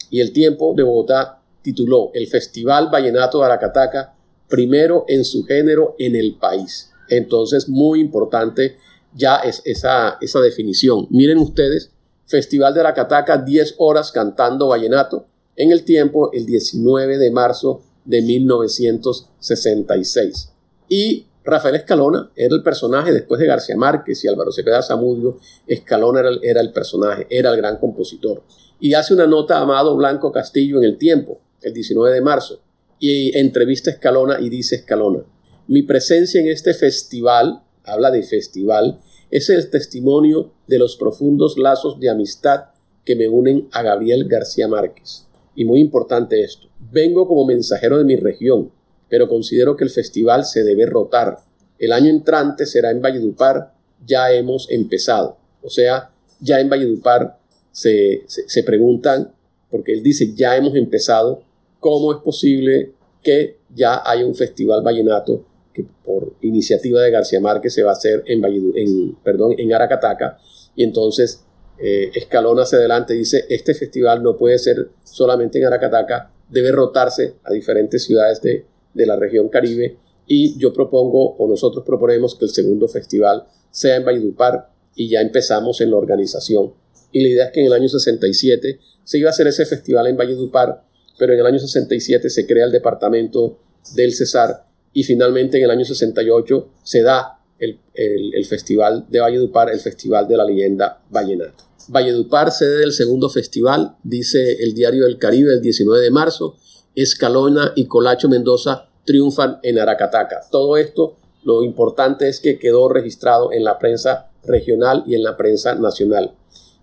Y 0.09 0.21
el 0.21 0.31
tiempo 0.31 0.73
de 0.75 0.83
Bogotá 0.83 1.41
tituló 1.61 2.11
El 2.13 2.27
Festival 2.27 2.89
Vallenato 2.89 3.39
de 3.39 3.45
Aracataca, 3.45 4.13
primero 4.47 5.03
en 5.07 5.25
su 5.25 5.43
género 5.43 5.95
en 5.99 6.15
el 6.15 6.35
país. 6.35 6.91
Entonces, 7.09 7.69
muy 7.69 7.99
importante 7.99 8.77
ya 9.13 9.37
es 9.37 9.61
esa, 9.65 10.17
esa 10.21 10.39
definición. 10.41 11.07
Miren 11.09 11.39
ustedes, 11.39 11.91
Festival 12.25 12.73
de 12.73 12.81
Aracataca, 12.81 13.37
10 13.37 13.75
horas 13.77 14.11
cantando 14.11 14.67
vallenato, 14.67 15.27
en 15.55 15.71
el 15.71 15.83
tiempo 15.83 16.31
el 16.33 16.45
19 16.45 17.17
de 17.17 17.31
marzo 17.31 17.81
de 18.05 18.21
1966. 18.21 20.51
Y 20.87 21.25
Rafael 21.43 21.75
Escalona 21.75 22.29
era 22.35 22.55
el 22.55 22.61
personaje 22.61 23.11
después 23.13 23.39
de 23.39 23.47
García 23.47 23.75
Márquez 23.77 24.23
y 24.23 24.27
Álvaro 24.27 24.51
Cepeda 24.51 24.83
Zamudio. 24.83 25.39
Escalona 25.65 26.19
era 26.19 26.29
el, 26.29 26.39
era 26.43 26.61
el 26.61 26.71
personaje, 26.73 27.25
era 27.29 27.49
el 27.51 27.57
gran 27.57 27.77
compositor. 27.77 28.43
Y 28.79 28.93
hace 28.93 29.13
una 29.13 29.27
nota 29.27 29.57
a 29.57 29.61
Amado 29.61 29.95
Blanco 29.95 30.31
Castillo 30.31 30.77
en 30.77 30.83
el 30.83 30.97
tiempo, 30.97 31.39
el 31.61 31.73
19 31.73 32.13
de 32.13 32.21
marzo, 32.21 32.61
y 32.99 33.35
entrevista 33.37 33.89
a 33.89 33.93
Escalona 33.93 34.39
y 34.39 34.49
dice 34.49 34.75
Escalona, 34.75 35.23
mi 35.67 35.83
presencia 35.83 36.39
en 36.39 36.47
este 36.47 36.73
festival, 36.73 37.61
habla 37.83 38.09
de 38.09 38.23
festival, 38.23 38.99
es 39.29 39.49
el 39.49 39.69
testimonio 39.69 40.53
de 40.67 40.79
los 40.79 40.95
profundos 40.95 41.57
lazos 41.57 41.99
de 41.99 42.09
amistad 42.09 42.65
que 43.03 43.15
me 43.15 43.27
unen 43.27 43.67
a 43.71 43.81
Gabriel 43.83 44.27
García 44.27 44.67
Márquez. 44.67 45.27
Y 45.55 45.65
muy 45.65 45.79
importante 45.79 46.41
esto, 46.41 46.67
vengo 46.91 47.27
como 47.27 47.45
mensajero 47.45 47.97
de 47.97 48.05
mi 48.05 48.15
región, 48.15 48.71
pero 49.09 49.27
considero 49.27 49.75
que 49.75 49.83
el 49.83 49.89
festival 49.89 50.45
se 50.45 50.63
debe 50.63 50.85
rotar. 50.85 51.39
El 51.79 51.91
año 51.91 52.09
entrante 52.09 52.65
será 52.65 52.91
en 52.91 53.01
Valledupar, 53.01 53.73
ya 54.05 54.31
hemos 54.31 54.69
empezado. 54.69 55.37
O 55.61 55.69
sea, 55.69 56.11
ya 56.39 56.59
en 56.59 56.69
Valledupar 56.69 57.39
se, 57.71 58.23
se, 58.27 58.63
preguntan, 58.63 59.33
porque 59.69 59.93
él 59.93 60.03
dice, 60.03 60.33
ya 60.33 60.55
hemos 60.55 60.75
empezado, 60.75 61.43
¿cómo 61.79 62.13
es 62.13 62.19
posible 62.19 62.93
que 63.21 63.57
ya 63.75 64.01
haya 64.05 64.25
un 64.25 64.35
festival 64.35 64.81
vallenato 64.81 65.45
que 65.77 65.85
por 66.03 66.33
iniciativa 66.41 67.01
de 67.01 67.11
García 67.11 67.39
Márquez 67.39 67.73
se 67.73 67.83
va 67.83 67.91
a 67.91 67.93
hacer 67.93 68.23
en, 68.25 68.43
en, 68.45 69.15
perdón, 69.23 69.53
en 69.57 69.73
Aracataca? 69.73 70.39
Y 70.75 70.83
entonces 70.83 71.45
eh, 71.79 72.09
Escalón 72.15 72.59
hacia 72.59 72.79
adelante 72.79 73.13
dice, 73.13 73.45
este 73.49 73.75
festival 73.75 74.23
no 74.23 74.35
puede 74.35 74.57
ser 74.57 74.89
solamente 75.03 75.59
en 75.59 75.65
Aracataca, 75.65 76.31
debe 76.49 76.71
rotarse 76.71 77.35
a 77.43 77.53
diferentes 77.53 78.03
ciudades 78.03 78.41
de, 78.41 78.65
la 78.95 79.15
región 79.15 79.47
Caribe 79.49 79.95
y 80.25 80.57
yo 80.57 80.73
propongo 80.73 81.35
o 81.37 81.47
nosotros 81.47 81.85
proponemos 81.85 82.33
que 82.33 82.45
el 82.45 82.51
segundo 82.51 82.87
festival 82.87 83.45
sea 83.69 83.95
en 83.95 84.05
Valledupar 84.05 84.71
y 84.95 85.07
ya 85.07 85.21
empezamos 85.21 85.81
en 85.81 85.91
la 85.91 85.97
organización. 85.97 86.73
Y 87.11 87.21
la 87.21 87.27
idea 87.27 87.45
es 87.45 87.51
que 87.51 87.59
en 87.59 87.67
el 87.67 87.73
año 87.73 87.87
67 87.87 88.79
se 89.03 89.17
iba 89.19 89.29
a 89.29 89.33
hacer 89.33 89.45
ese 89.45 89.67
festival 89.67 90.07
en 90.07 90.17
Valledupar, 90.17 90.83
pero 91.19 91.33
en 91.33 91.39
el 91.39 91.45
año 91.45 91.59
67 91.59 92.27
se 92.27 92.47
crea 92.47 92.65
el 92.65 92.71
departamento 92.71 93.59
del 93.93 94.11
Cesar 94.15 94.66
y 94.97 95.03
finalmente 95.03 95.59
en 95.59 95.65
el 95.65 95.69
año 95.69 95.85
68 95.85 96.69
se 96.81 97.03
da 97.03 97.39
el, 97.59 97.79
el 97.93 98.45
festival 98.45 99.05
de 99.07 99.19
Valledupar, 99.19 99.69
el 99.69 99.79
festival 99.79 100.27
de 100.27 100.35
la 100.35 100.43
leyenda 100.43 101.03
vallenata. 101.11 101.65
Valledupar, 101.89 102.49
sede 102.49 102.79
del 102.79 102.91
segundo 102.91 103.29
festival, 103.29 103.95
dice 104.01 104.53
el 104.53 104.73
Diario 104.73 105.03
del 105.03 105.19
Caribe 105.19 105.53
el 105.53 105.61
19 105.61 106.03
de 106.03 106.09
marzo. 106.09 106.57
Escalona 106.95 107.73
y 107.75 107.85
Colacho 107.85 108.27
Mendoza 108.27 108.89
triunfan 109.05 109.59
en 109.61 109.77
Aracataca. 109.77 110.41
Todo 110.49 110.77
esto, 110.77 111.15
lo 111.43 111.61
importante 111.61 112.27
es 112.27 112.39
que 112.39 112.57
quedó 112.57 112.89
registrado 112.89 113.53
en 113.53 113.65
la 113.65 113.77
prensa 113.77 114.31
regional 114.45 115.03
y 115.05 115.13
en 115.13 115.21
la 115.21 115.37
prensa 115.37 115.75
nacional. 115.75 116.33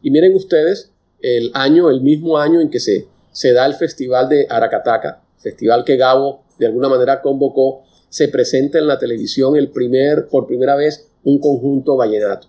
Y 0.03 0.13
miren 0.13 0.37
ustedes, 0.37 0.93
el 1.21 1.51
año, 1.53 1.91
el 1.91 2.01
mismo 2.01 2.39
año 2.39 2.61
en 2.61 2.71
que 2.71 2.79
se, 2.79 3.09
se 3.33 3.53
da 3.53 3.67
el 3.67 3.75
festival 3.75 4.29
de 4.29 4.47
Aracataca, 4.49 5.25
festival 5.37 5.85
que 5.85 5.97
Gabo 5.97 6.45
de 6.59 6.67
alguna 6.67 6.89
manera 6.89 7.21
convocó, 7.21 7.83
se 8.15 8.29
presenta 8.29 8.79
en 8.79 8.87
la 8.87 8.97
televisión 8.97 9.57
el 9.57 9.71
primer, 9.71 10.29
por 10.29 10.47
primera 10.47 10.77
vez 10.77 11.09
un 11.25 11.41
conjunto 11.41 11.97
vallenato. 11.97 12.47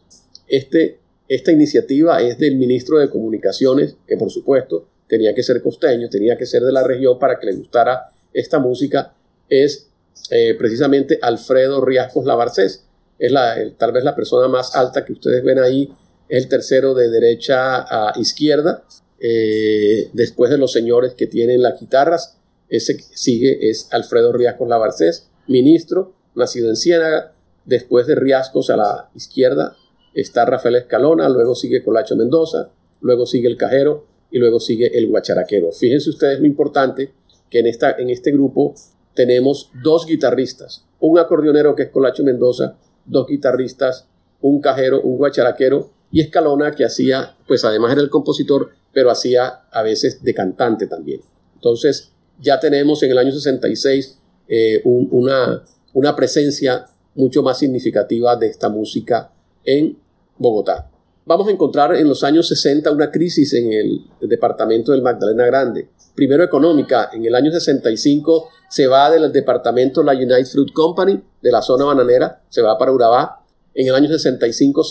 Este 0.48 1.00
esta 1.28 1.52
iniciativa 1.52 2.22
es 2.22 2.38
del 2.38 2.56
ministro 2.56 3.00
de 3.00 3.10
Comunicaciones, 3.10 3.96
que 4.06 4.16
por 4.16 4.30
supuesto 4.30 4.88
tenía 5.08 5.34
que 5.34 5.42
ser 5.42 5.64
costeño, 5.64 6.08
tenía 6.08 6.38
que 6.38 6.46
ser 6.46 6.62
de 6.62 6.72
la 6.72 6.84
región 6.84 7.18
para 7.18 7.40
que 7.40 7.48
le 7.48 7.56
gustara 7.56 8.12
esta 8.32 8.60
música, 8.60 9.16
es 9.50 9.90
eh, 10.30 10.54
precisamente 10.54 11.18
Alfredo 11.20 11.84
Riascos 11.84 12.26
Labarcés. 12.26 12.86
Es 13.18 13.32
la, 13.32 13.56
tal 13.76 13.92
vez 13.92 14.04
la 14.04 14.16
persona 14.16 14.48
más 14.48 14.76
alta 14.76 15.04
que 15.04 15.14
ustedes 15.14 15.44
ven 15.44 15.58
ahí, 15.58 15.92
es 16.30 16.44
el 16.44 16.48
tercero 16.48 16.94
de 16.94 17.10
derecha 17.10 17.86
a 17.90 18.14
izquierda, 18.20 18.84
eh, 19.20 20.12
después 20.14 20.52
de 20.52 20.60
los 20.60 20.72
señores 20.72 21.16
que 21.16 21.26
tienen 21.26 21.64
las 21.64 21.80
guitarras, 21.80 22.38
ese 22.70 22.98
que 22.98 23.04
sigue 23.14 23.68
es 23.68 23.88
Alfredo 23.92 24.32
Riascos 24.32 24.70
Labarcés, 24.70 25.28
ministro, 25.48 26.14
nacido 26.36 26.70
en 26.70 26.76
Ciénaga, 26.76 27.34
después 27.66 28.08
de 28.08 28.16
Riascos 28.16 28.70
a 28.70 28.78
la 28.78 29.10
izquierda 29.16 29.76
está 30.14 30.46
Rafael 30.46 30.76
Escalona, 30.76 31.28
luego 31.30 31.56
sigue 31.56 31.84
Colacho 31.84 32.16
Mendoza, 32.16 32.72
luego 33.02 33.26
sigue 33.26 33.48
el 33.48 33.58
Cajero 33.58 34.06
y 34.32 34.40
luego 34.40 34.60
sigue 34.60 34.98
el 34.98 35.08
Guacharaquero. 35.08 35.72
Fíjense 35.72 36.10
ustedes 36.10 36.40
lo 36.40 36.46
importante 36.46 37.14
que 37.50 37.60
en, 37.60 37.68
esta, 37.68 37.92
en 37.92 38.10
este 38.10 38.32
grupo 38.32 38.74
tenemos 39.14 39.72
dos 39.84 40.06
guitarristas, 40.06 40.86
un 41.00 41.20
acordeonero 41.20 41.76
que 41.76 41.84
es 41.84 41.90
Colacho 41.90 42.24
Mendoza, 42.24 42.78
dos 43.06 43.28
guitarristas, 43.28 44.08
un 44.42 44.62
cajero, 44.62 45.02
un 45.02 45.18
guacharaquero 45.18 45.92
y 46.12 46.22
Escalona 46.22 46.72
que 46.72 46.86
hacía, 46.86 47.36
pues 47.48 47.66
además 47.66 47.94
era 47.94 48.02
el 48.02 48.10
compositor, 48.10 48.70
pero 48.94 49.12
hacía 49.12 49.66
a 49.72 49.82
veces 49.84 50.24
de 50.24 50.34
cantante 50.34 50.88
también. 50.88 51.22
Entonces, 51.56 52.12
ya 52.40 52.60
tenemos 52.60 53.02
en 53.04 53.12
el 53.12 53.18
año 53.18 53.32
66 53.32 54.20
eh, 54.48 54.82
una, 54.84 55.64
una 55.94 56.16
presencia 56.16 56.86
mucho 57.16 57.44
más 57.44 57.58
significativa 57.58 58.36
de 58.36 58.48
esta 58.48 58.70
música 58.70 59.32
en 59.64 59.98
Bogotá. 60.38 60.90
Vamos 61.28 61.48
a 61.48 61.52
encontrar 61.52 61.96
en 61.96 62.08
los 62.08 62.24
años 62.24 62.48
60 62.50 62.92
una 62.92 63.10
crisis 63.10 63.52
en 63.54 63.74
el 63.74 64.02
departamento 64.22 64.92
del 64.92 65.02
Magdalena 65.02 65.46
Grande. 65.48 65.90
Primero 66.14 66.44
económica, 66.44 67.10
en 67.12 67.26
el 67.26 67.34
año 67.34 67.52
65 67.52 68.50
se 68.70 68.86
va 68.86 69.10
del 69.10 69.32
departamento 69.32 70.04
la 70.04 70.14
United 70.14 70.46
Fruit 70.46 70.72
Company 70.72 71.20
de 71.42 71.52
la 71.52 71.64
zona 71.64 71.86
bananera, 71.86 72.44
se 72.50 72.62
va 72.62 72.78
para 72.78 72.92
Urabá. 72.92 73.44
En 73.74 73.88
el 73.88 73.96
año 73.96 74.08
65 74.08 74.84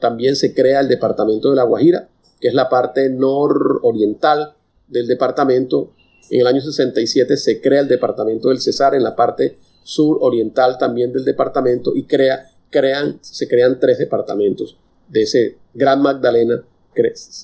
también 0.00 0.34
se 0.34 0.52
crea 0.52 0.80
el 0.80 0.88
departamento 0.88 1.50
de 1.50 1.56
La 1.56 1.62
Guajira, 1.62 2.08
que 2.40 2.48
es 2.48 2.54
la 2.54 2.68
parte 2.68 3.08
nororiental 3.08 4.54
del 4.88 5.06
departamento. 5.06 5.92
En 6.30 6.40
el 6.40 6.46
año 6.46 6.60
67 6.60 7.36
se 7.36 7.60
crea 7.60 7.80
el 7.80 7.88
departamento 7.88 8.48
del 8.48 8.60
Cesar 8.60 8.94
en 8.94 9.02
la 9.02 9.14
parte 9.14 9.58
suroriental 9.82 10.78
también 10.78 11.12
del 11.12 11.24
departamento 11.24 11.94
y 11.94 12.04
crea, 12.04 12.50
crean, 12.70 13.18
se 13.20 13.46
crean 13.48 13.78
tres 13.78 13.98
departamentos 13.98 14.78
de 15.08 15.22
ese 15.22 15.56
Gran 15.74 16.02
Magdalena 16.02 16.64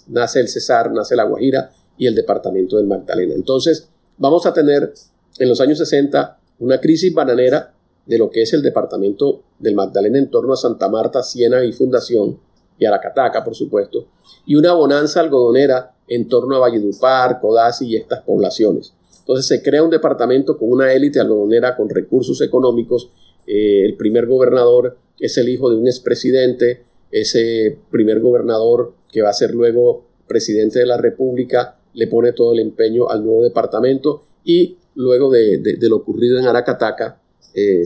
nace 0.09 0.41
el 0.41 0.49
Cesar, 0.49 0.91
nace 0.93 1.17
la 1.17 1.25
Guajira 1.25 1.73
y 1.97 2.07
el 2.07 2.15
departamento 2.15 2.77
del 2.77 2.87
Magdalena. 2.87 3.35
Entonces, 3.35 3.89
vamos 4.19 4.47
a 4.47 4.53
tener 4.53 4.93
en 5.39 5.49
los 5.49 5.61
años 5.61 5.79
60 5.79 6.39
una 6.61 6.81
crisis 6.81 7.13
bananera 7.13 7.75
de 8.07 8.19
lo 8.19 8.31
que 8.31 8.43
es 8.43 8.53
el 8.53 8.63
departamento 8.63 9.43
del 9.59 9.75
Magdalena 9.75 10.19
en 10.19 10.31
torno 10.31 10.53
a 10.53 10.57
Santa 10.57 10.89
Marta, 10.89 11.23
Siena 11.23 11.65
y 11.65 11.73
Fundación, 11.73 12.39
y 12.79 12.85
Aracataca, 12.85 13.45
por 13.45 13.55
supuesto, 13.55 14.09
y 14.45 14.57
una 14.57 14.73
bonanza 14.73 15.21
algodonera 15.21 15.95
en 16.15 16.29
torno 16.29 16.57
a 16.57 16.59
Valledupar, 16.59 17.41
Codazzi 17.41 17.87
y 17.87 17.97
estas 17.97 18.21
poblaciones. 18.23 18.93
Entonces 19.21 19.47
se 19.47 19.63
crea 19.63 19.83
un 19.83 19.91
departamento 19.91 20.59
con 20.59 20.71
una 20.71 20.93
élite 20.93 21.21
algodonera 21.21 21.77
con 21.77 21.89
recursos 21.89 22.41
económicos. 22.41 23.11
Eh, 23.47 23.85
el 23.85 23.97
primer 23.97 24.27
gobernador 24.27 24.99
es 25.19 25.39
el 25.39 25.49
hijo 25.49 25.71
de 25.71 25.77
un 25.77 25.87
expresidente, 25.87 26.83
ese 27.11 27.79
primer 27.91 28.21
gobernador 28.21 28.95
que 29.11 29.23
va 29.23 29.31
a 29.31 29.35
ser 29.35 29.55
luego 29.55 30.05
presidente 30.27 30.81
de 30.81 30.87
la 30.87 30.97
República 30.97 31.77
le 31.95 32.07
pone 32.07 32.33
todo 32.33 32.53
el 32.53 32.61
empeño 32.61 33.09
al 33.09 33.25
nuevo 33.25 33.43
departamento 33.43 34.23
y 34.45 34.77
luego 34.95 35.31
de, 35.31 35.77
lo 35.83 35.97
ocurrido 35.97 36.39
en 36.39 36.47
Aracataca, 36.47 37.21
eh, 37.55 37.85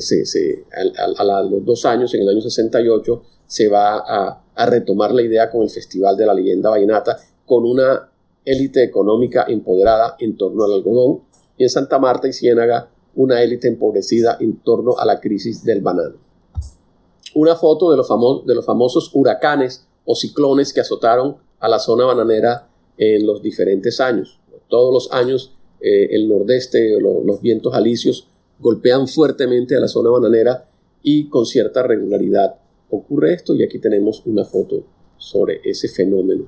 a, 1.19 1.43
los 1.43 1.65
dos 1.65 1.85
años, 1.85 2.15
en 2.15 2.23
el 2.23 2.29
año 2.29 2.41
68, 2.41 3.23
se 3.47 3.69
va 3.69 3.97
a, 3.99 4.43
a, 4.55 4.67
retomar 4.67 5.13
la 5.13 5.23
idea 5.23 5.51
con 5.51 5.63
el 5.63 5.71
Festival 5.71 6.17
de 6.17 6.27
la 6.27 6.35
Leyenda 6.35 6.71
Vallenata, 6.71 7.19
con 7.45 7.65
una 7.65 8.09
élite 8.47 8.83
económica 8.83 9.45
empoderada 9.47 10.17
en 10.19 10.39
torno 10.39 10.65
al 10.65 10.73
algodón, 10.73 11.21
y 11.59 11.65
en 11.65 11.71
Santa 11.71 11.99
Marta 11.99 12.29
y 12.29 12.33
Ciénaga 12.33 12.89
una 13.15 13.43
élite 13.43 13.69
empobrecida 13.69 14.39
en 14.41 14.57
torno 14.61 14.97
a 14.99 15.05
la 15.05 15.21
crisis 15.21 15.63
del 15.63 15.83
banano 15.83 16.27
una 17.37 17.55
foto 17.55 17.91
de 17.91 17.99
los, 17.99 18.65
famosos 18.65 19.11
huracanes 19.13 19.87
o 20.07 20.15
ciclones 20.15 20.73
que 20.73 20.81
azotaron 20.81 21.37
a 21.61 21.69
la 21.69 21.79
zona 21.79 22.07
bananera 22.07 22.69
en 22.97 23.27
los 23.27 23.43
diferentes 23.43 24.01
años. 24.01 24.41
Todos 24.69 24.93
los 24.93 25.13
años 25.13 25.55
eh, 25.81 26.09
el 26.13 26.31
nordeste, 26.31 26.99
los 26.99 27.43
vientos 27.43 27.75
alisios 27.75 28.27
golpean 28.59 29.07
fuertemente 29.07 29.77
a 29.77 29.81
la 29.81 29.89
zona 29.89 30.09
bananera 30.09 30.67
y 31.03 31.29
con 31.29 31.45
cierta 31.45 31.83
regularidad 31.83 32.55
ocurre 32.89 33.35
esto 33.35 33.55
y 33.55 33.63
aquí 33.63 33.79
tenemos 33.79 34.23
una 34.25 34.47
foto 34.47 34.85
sobre 35.19 35.61
ese 35.63 35.89
fenómeno 35.89 36.47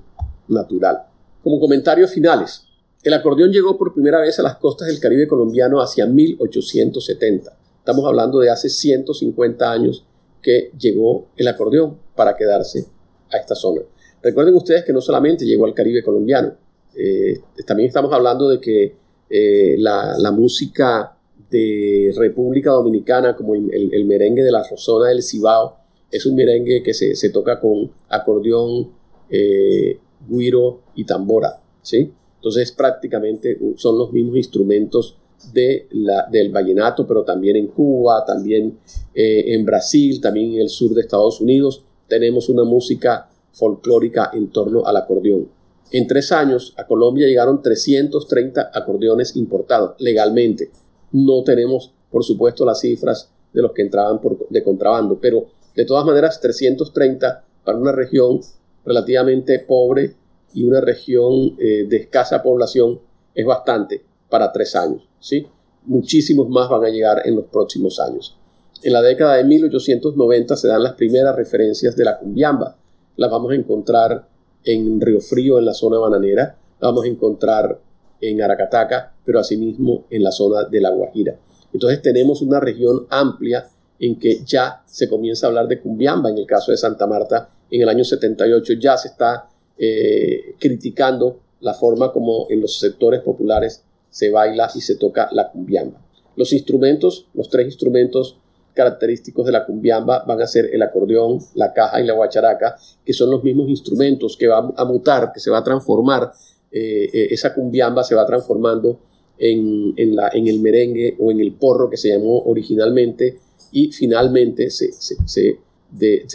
natural. 0.49 1.08
Como 1.43 1.61
comentarios 1.61 2.13
finales, 2.13 2.65
el 3.03 3.15
acordeón 3.15 3.53
llegó 3.53 3.79
por 3.79 3.95
primera 3.95 4.21
vez 4.21 4.39
a 4.39 4.43
las 4.43 4.57
costas 4.57 4.89
del 4.89 4.99
Caribe 4.99 5.29
colombiano 5.29 5.81
hacia 5.81 6.07
1870. 6.07 7.57
Estamos 7.79 8.05
hablando 8.07 8.41
de 8.41 8.51
hace 8.51 8.69
150 8.69 9.71
años 9.71 10.05
que 10.43 10.73
llegó 10.79 11.29
el 11.37 11.49
acordeón 11.49 11.99
para 12.15 12.37
quedarse 12.37 12.87
a 13.31 13.37
esta 13.37 13.55
zona. 13.55 13.83
Recuerden 14.23 14.55
ustedes 14.55 14.85
que 14.85 14.93
no 14.93 15.01
solamente 15.01 15.45
llegó 15.45 15.65
al 15.65 15.75
Caribe 15.75 16.03
colombiano, 16.03 16.55
eh, 16.95 17.41
también 17.65 17.89
estamos 17.89 18.13
hablando 18.13 18.49
de 18.49 18.61
que 18.61 18.97
eh, 19.31 19.77
la, 19.79 20.33
música 20.33 21.17
de 21.51 22.13
República 22.17 22.73
Dominicana, 22.73 23.37
como 23.37 23.55
el, 23.55 24.05
merengue 24.07 24.43
de 24.43 24.51
la 24.51 24.65
zona 24.77 25.09
del 25.09 25.23
Cibao, 25.23 25.77
es 26.11 26.27
un 26.27 26.35
merengue 26.35 26.83
que 26.83 26.93
se, 26.95 27.31
toca 27.31 27.61
con 27.61 27.93
acordeón, 28.09 28.91
eh, 29.31 29.99
guiro 30.29 30.81
y 30.95 31.05
tambora. 31.05 31.61
¿sí? 31.83 32.13
Entonces 32.37 32.73
prácticamente 32.73 33.59
son 33.77 33.99
los 33.99 34.13
mismos 34.13 34.37
instrumentos 34.37 35.17
de 35.53 35.87
la, 35.93 36.27
del 36.31 36.51
vallenato, 36.51 37.07
pero 37.07 37.25
también 37.25 37.57
en 37.57 37.69
Cuba, 37.69 38.25
también 38.25 38.79
eh, 39.15 39.55
en 39.55 39.65
Brasil, 39.65 40.21
también 40.21 40.53
en 40.53 40.61
el 40.61 40.69
sur 40.69 40.95
de 40.95 41.03
Estados 41.03 41.41
Unidos, 41.41 41.83
tenemos 42.09 42.49
una 42.49 42.65
música 42.65 43.29
folclórica 43.53 44.31
en 44.33 44.49
torno 44.49 44.85
al 44.87 44.97
acordeón. 44.97 45.49
En 45.91 46.07
tres 46.07 46.33
años 46.33 46.75
a 46.77 46.87
Colombia 46.87 47.27
llegaron 47.27 47.63
330 47.63 48.71
acordeones 48.75 49.37
importados 49.37 49.95
legalmente. 49.99 50.71
No 51.13 51.43
tenemos, 51.45 51.93
por 52.11 52.25
supuesto, 52.25 52.65
las 52.65 52.81
cifras 52.81 53.31
de 53.53 53.63
los 53.63 53.73
que 53.73 53.83
entraban 53.83 54.21
por, 54.21 54.49
de 54.49 54.63
contrabando, 54.63 55.19
pero 55.21 55.47
de 55.75 55.85
todas 55.85 56.05
maneras 56.05 56.41
330 56.41 57.45
para 57.65 57.79
una 57.79 57.93
región 57.93 58.41
relativamente 58.85 59.59
pobre 59.61 60.15
y 60.53 60.65
una 60.65 60.81
región 60.81 61.57
eh, 61.59 61.87
de 61.89 61.97
escasa 61.97 62.43
población 62.43 63.01
es 63.35 63.47
bastante 63.47 64.03
para 64.29 64.53
tres 64.53 64.75
años. 64.75 65.09
¿sí? 65.21 65.47
Muchísimos 65.85 66.49
más 66.49 66.69
van 66.69 66.85
a 66.85 66.89
llegar 66.89 67.23
en 67.25 67.37
los 67.37 67.47
próximos 67.47 68.01
años. 68.01 68.37
En 68.83 68.93
la 68.93 69.03
década 69.03 69.35
de 69.35 69.45
1890 69.45 70.57
se 70.57 70.69
dan 70.69 70.83
las 70.83 70.95
primeras 70.95 71.35
referencias 71.35 71.97
de 71.97 72.05
la 72.05 72.19
cumbiamba. 72.19 72.77
Las 73.17 73.31
vamos 73.31 73.53
a 73.53 73.57
encontrar 73.57 74.29
en 74.65 75.01
Río 75.01 75.21
Frío, 75.21 75.59
en 75.59 75.65
la 75.65 75.75
zona 75.75 75.99
bananera, 75.99 76.57
las 76.81 76.89
vamos 76.91 77.05
a 77.05 77.09
encontrar 77.09 77.81
en 78.21 78.43
Aracataca, 78.43 79.15
pero 79.25 79.41
asimismo 79.41 80.05
en 80.11 80.23
la 80.23 80.31
zona 80.31 80.65
de 80.65 80.81
La 80.81 80.91
Guajira. 80.91 81.39
Entonces 81.73 82.03
tenemos 82.03 82.43
una 82.43 82.61
región 82.61 83.07
amplia 83.11 83.69
en 83.99 84.19
que 84.19 84.43
ya 84.45 84.83
se 84.87 85.09
comienza 85.09 85.47
a 85.47 85.49
hablar 85.49 85.69
de 85.69 85.81
cumbiamba. 85.81 86.31
En 86.31 86.39
el 86.39 86.47
caso 86.47 86.71
de 86.71 86.77
Santa 86.77 87.07
Marta, 87.07 87.49
en 87.71 87.83
el 87.83 87.89
año 87.89 88.05
78 88.05 88.75
ya 88.75 88.97
se 88.97 89.09
está 89.09 89.49
eh, 89.81 90.57
criticando 90.59 91.39
la 91.61 91.73
forma 91.73 92.11
como 92.13 92.47
en 92.51 92.61
los 92.61 92.81
sectores 92.81 93.21
populares 93.21 93.85
se 94.11 94.29
baila 94.29 94.69
y 94.75 94.81
se 94.81 94.97
toca 94.97 95.29
la 95.31 95.53
cumbiamba. 95.53 96.05
Los 96.35 96.53
instrumentos, 96.53 97.29
los 97.33 97.49
tres 97.49 97.67
instrumentos 97.67 98.39
característicos 98.75 99.47
de 99.47 99.53
la 99.53 99.65
cumbiamba 99.65 100.25
van 100.27 100.41
a 100.43 100.49
ser 100.49 100.71
el 100.73 100.83
acordeón, 100.83 101.39
la 101.55 101.73
caja 101.73 102.01
y 102.01 102.05
la 102.07 102.15
guacharaca, 102.15 102.77
que 103.05 103.13
son 103.13 103.31
los 103.31 103.45
mismos 103.45 103.69
instrumentos 103.69 104.37
que 104.37 104.49
van 104.49 104.73
a 104.77 104.85
mutar, 104.85 105.31
que 105.33 105.39
se 105.39 105.51
va 105.51 105.59
a 105.59 105.65
transformar, 105.65 106.33
eh, 106.73 107.09
eh, 107.13 107.29
esa 107.31 107.55
cumbiamba 107.55 108.03
se 108.03 108.17
va 108.17 108.27
transformando 108.27 108.99
en, 109.39 109.95
el 109.97 110.61
merengue 110.61 111.17
o 111.21 111.31
en 111.31 111.39
el 111.39 111.53
porro 111.53 111.89
que 111.89 111.97
se 111.97 112.09
llamó 112.09 112.41
originalmente 112.47 113.39
y 113.71 113.93
finalmente 113.93 114.71
se, 114.71 115.61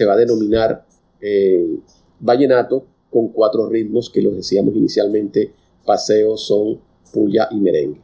va 0.06 0.14
a 0.14 0.18
denominar 0.18 0.86
vallenato 2.22 2.93
con 3.14 3.30
cuatro 3.30 3.70
ritmos 3.70 4.10
que 4.10 4.24
los 4.24 4.36
decíamos 4.36 4.76
inicialmente, 4.76 5.54
paseo, 5.86 6.36
son, 6.36 6.82
puya 7.14 7.48
y 7.52 7.60
merengue. 7.60 8.02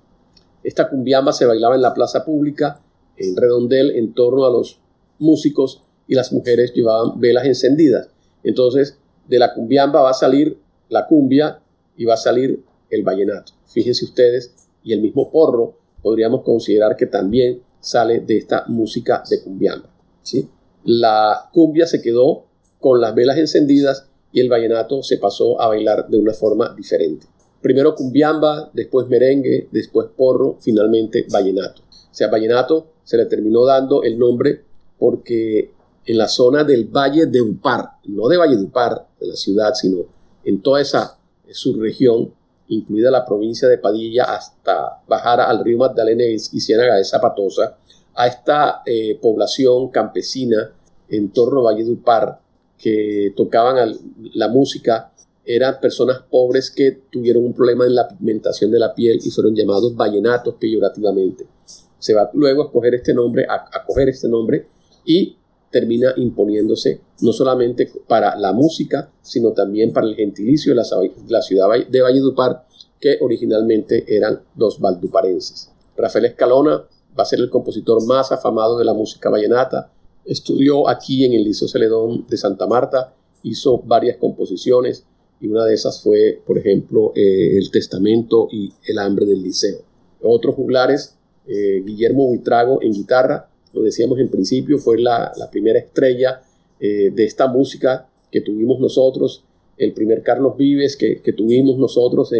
Esta 0.64 0.88
cumbiamba 0.88 1.34
se 1.34 1.48
bailaba 1.48 1.74
en 1.74 1.82
la 1.82 1.96
plaza 1.96 2.24
pública, 2.24 2.80
en 3.18 3.36
redondel, 3.36 3.92
en 3.96 4.14
torno 4.14 4.46
a 4.46 4.52
los 4.52 4.80
músicos 5.18 5.82
y 6.08 6.14
las 6.14 6.32
mujeres 6.32 6.74
llevaban 6.74 7.20
velas 7.20 7.46
encendidas. 7.46 8.10
Entonces, 8.44 8.98
de 9.28 9.40
la 9.40 9.54
cumbiamba 9.54 10.02
va 10.02 10.12
a 10.12 10.14
salir 10.14 10.60
la 10.90 11.08
cumbia 11.08 11.60
y 11.98 12.06
va 12.06 12.14
a 12.14 12.18
salir 12.18 12.64
el 12.90 13.04
vallenato. 13.04 13.54
Fíjense 13.66 14.06
ustedes, 14.06 14.54
y 14.84 14.94
el 14.94 15.02
mismo 15.02 15.32
porro 15.32 15.76
podríamos 16.02 16.44
considerar 16.44 16.96
que 16.96 17.06
también 17.08 17.62
sale 17.80 18.20
de 18.20 18.38
esta 18.38 18.66
música 18.68 19.24
de 19.30 19.42
cumbiamba. 19.42 19.90
¿sí? 20.22 20.48
La 20.84 21.50
cumbia 21.52 21.88
se 21.88 22.02
quedó 22.02 22.46
con 22.80 23.02
las 23.02 23.14
velas 23.14 23.38
encendidas 23.38 24.09
y 24.32 24.40
el 24.40 24.50
vallenato 24.50 25.02
se 25.04 25.18
pasó 25.18 25.60
a 25.62 25.68
bailar 25.68 26.08
de 26.08 26.18
una 26.18 26.34
forma 26.34 26.74
diferente. 26.76 27.28
Primero 27.62 27.96
cumbiamba, 27.96 28.70
después 28.74 29.08
merengue, 29.08 29.68
después 29.72 30.08
porro, 30.16 30.58
finalmente 30.60 31.26
vallenato. 31.30 31.82
O 31.82 32.14
sea, 32.14 32.30
vallenato 32.30 32.88
se 33.04 33.18
le 33.18 33.26
terminó 33.26 33.66
dando 33.66 34.04
el 34.04 34.18
nombre 34.18 34.62
porque 34.98 35.72
en 36.06 36.18
la 36.18 36.28
zona 36.28 36.64
del 36.64 36.86
Valle 36.86 37.26
de 37.26 37.42
Upar, 37.42 37.98
no 38.06 38.28
de 38.28 38.38
Valle 38.38 38.56
de 38.56 38.64
Upar, 38.64 39.08
de 39.20 39.28
la 39.28 39.36
ciudad, 39.36 39.74
sino 39.74 40.06
en 40.44 40.62
toda 40.62 40.82
esa 40.82 41.18
subregión, 41.52 42.34
incluida 42.68 43.12
la 43.12 43.26
provincia 43.26 43.68
de 43.68 43.78
Padilla, 43.78 44.24
hasta 44.24 45.02
bajar 45.08 45.42
al 45.42 45.64
río 45.64 45.78
Magdalena 45.78 46.24
y 46.24 46.40
Ciénaga 46.40 46.96
de 46.96 47.06
Zapatosa, 47.06 47.78
a 48.16 48.28
esta 48.28 48.82
eh, 48.86 49.18
población 49.22 49.90
campesina 49.90 50.72
en 51.10 51.32
torno 51.32 51.62
a 51.62 51.72
Valle 51.72 51.84
de 51.84 51.92
Upar, 51.92 52.40
que 52.80 53.34
tocaban 53.36 53.96
la 54.34 54.48
música 54.48 55.12
eran 55.46 55.80
personas 55.80 56.22
pobres 56.30 56.72
que 56.72 56.92
tuvieron 57.12 57.44
un 57.44 57.54
problema 57.54 57.86
en 57.86 57.96
la 57.96 58.08
pigmentación 58.08 58.72
de 58.72 58.80
la 58.80 58.94
piel 58.94 59.20
y 59.24 59.32
fueron 59.32 59.56
llamados 59.56 59.96
vallenatos 59.96 60.56
peyorativamente. 60.60 61.48
Se 61.98 62.14
va 62.14 62.30
luego 62.34 62.62
a 62.62 62.66
escoger 62.68 62.96
este 62.96 63.14
nombre, 63.14 63.46
a, 63.50 63.84
coger 63.84 64.10
este 64.10 64.30
nombre 64.30 64.68
y 65.06 65.36
termina 65.72 66.14
imponiéndose 66.18 67.02
no 67.22 67.34
solamente 67.34 67.92
para 68.08 68.36
la 68.38 68.54
música, 68.54 69.12
sino 69.22 69.52
también 69.52 69.92
para 69.92 70.08
el 70.08 70.16
gentilicio 70.16 70.72
de 70.72 70.82
la, 71.28 71.42
ciudad 71.42 71.68
de 71.90 72.02
Valledupar, 72.02 72.66
que 73.00 73.18
originalmente 73.20 74.06
eran 74.08 74.42
los 74.56 74.80
valduparenses. 74.80 75.72
Rafael 75.98 76.26
Escalona 76.26 76.86
va 77.18 77.24
a 77.24 77.26
ser 77.26 77.40
el 77.40 77.50
compositor 77.50 78.06
más 78.06 78.32
afamado 78.32 78.78
de 78.78 78.86
la 78.86 78.94
música 78.94 79.30
vallenata. 79.30 79.92
Estudió 80.30 80.88
aquí 80.88 81.26
en 81.26 81.34
el 81.34 81.44
Liceo 81.44 81.68
Celedón 81.68 82.24
de 82.30 82.38
Santa 82.38 82.68
Marta, 82.68 83.16
hizo 83.42 83.80
varias 83.80 84.18
composiciones 84.18 85.04
y 85.42 85.48
una 85.48 85.66
de 85.66 85.74
esas 85.74 86.04
fue, 86.04 86.40
por 86.46 86.60
ejemplo, 86.60 87.14
eh, 87.16 87.58
El 87.58 87.72
Testamento 87.72 88.48
y 88.52 88.72
El 88.86 89.00
Hambre 89.00 89.26
del 89.26 89.42
Liceo. 89.42 89.80
Otros 90.22 90.54
juglares, 90.54 91.16
eh, 91.48 91.82
Guillermo 91.84 92.28
Buitrago 92.28 92.80
en 92.84 92.94
guitarra, 92.94 93.50
lo 93.74 93.82
decíamos 93.82 94.20
en 94.20 94.30
principio, 94.30 94.78
fue 94.78 95.02
la, 95.02 95.32
primera 95.52 95.80
estrella 95.80 96.44
eh, 96.80 97.10
de 97.10 97.26
esta 97.26 97.48
música 97.48 98.08
que 98.32 98.42
tuvimos 98.42 98.80
nosotros, 98.80 99.44
el 99.80 99.94
primer 99.94 100.22
Carlos 100.22 100.56
Vives 100.56 100.96
que, 100.96 101.34
tuvimos 101.36 101.80
nosotros. 101.80 102.32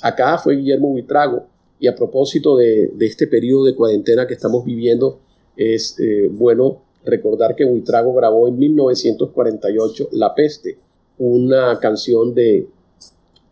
Acá 0.00 0.38
fue 0.38 0.58
Guillermo 0.58 0.90
Buitrago. 0.90 1.46
Y 1.80 1.88
a 1.88 1.96
propósito 1.96 2.56
de, 2.56 2.92
este 3.00 3.26
periodo 3.26 3.64
de 3.64 3.74
cuarentena 3.74 4.28
que 4.28 4.34
estamos 4.34 4.64
viviendo, 4.64 5.18
es 5.56 5.96
bueno 6.30 6.82
recordar 7.04 7.54
que 7.54 7.64
Buitrago 7.64 8.14
grabó 8.14 8.48
en 8.48 8.58
1948 8.58 10.08
La 10.12 10.34
Peste, 10.34 10.78
una 11.18 11.78
canción 11.80 12.34
de 12.34 12.68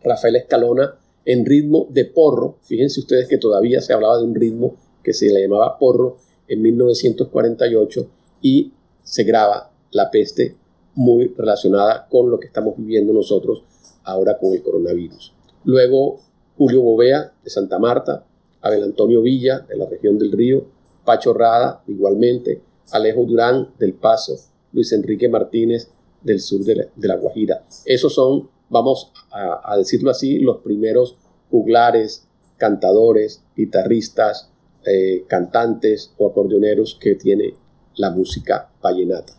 Rafael 0.02 0.36
Escalona 0.36 0.94
en 1.24 1.44
ritmo 1.44 1.86
de 1.90 2.06
porro. 2.06 2.56
Fíjense 2.62 3.00
ustedes 3.00 3.28
que 3.28 3.38
todavía 3.38 3.80
se 3.80 3.92
hablaba 3.92 4.18
de 4.18 4.24
un 4.24 4.34
ritmo 4.34 4.76
que 5.02 5.12
se 5.12 5.30
le 5.32 5.42
llamaba 5.42 5.78
porro 5.78 6.16
en 6.48 6.62
1948 6.62 8.06
y 8.42 8.72
se 9.02 9.24
graba 9.24 9.70
La 9.92 10.10
peste 10.10 10.56
muy 10.94 11.32
relacionada 11.36 12.06
con 12.08 12.30
lo 12.30 12.38
que 12.38 12.46
estamos 12.46 12.74
viviendo 12.76 13.12
nosotros 13.12 13.62
ahora 14.04 14.38
con 14.38 14.52
el 14.52 14.62
coronavirus. 14.62 15.32
Luego 15.64 16.20
Julio 16.56 16.82
Bovea 16.82 17.32
de 17.42 17.50
Santa 17.50 17.78
Marta, 17.78 18.24
Abel 18.60 18.84
Antonio 18.84 19.22
Villa 19.22 19.60
de 19.60 19.76
la 19.76 19.86
región 19.86 20.18
del 20.18 20.32
Río, 20.32 20.66
Pacho 21.04 21.32
Rada 21.32 21.82
igualmente, 21.86 22.60
Alejo 22.92 23.24
Durán 23.24 23.68
del 23.78 23.94
Paso, 23.94 24.36
Luis 24.72 24.92
Enrique 24.92 25.28
Martínez 25.28 25.88
del 26.22 26.40
sur 26.40 26.62
de 26.64 26.90
la, 26.96 27.16
Guajira. 27.16 27.64
Esos 27.84 28.14
son, 28.14 28.48
vamos 28.68 29.12
a, 29.30 29.76
decirlo 29.76 30.10
así, 30.10 30.38
los 30.38 30.58
primeros 30.58 31.16
juglares, 31.50 32.26
cantadores, 32.56 33.42
guitarristas, 33.56 34.50
eh, 34.84 35.24
cantantes 35.26 36.12
o 36.18 36.28
acordeoneros 36.28 36.98
que 37.00 37.14
tiene 37.14 37.54
la 37.96 38.10
música 38.10 38.70
vallenata. 38.82 39.34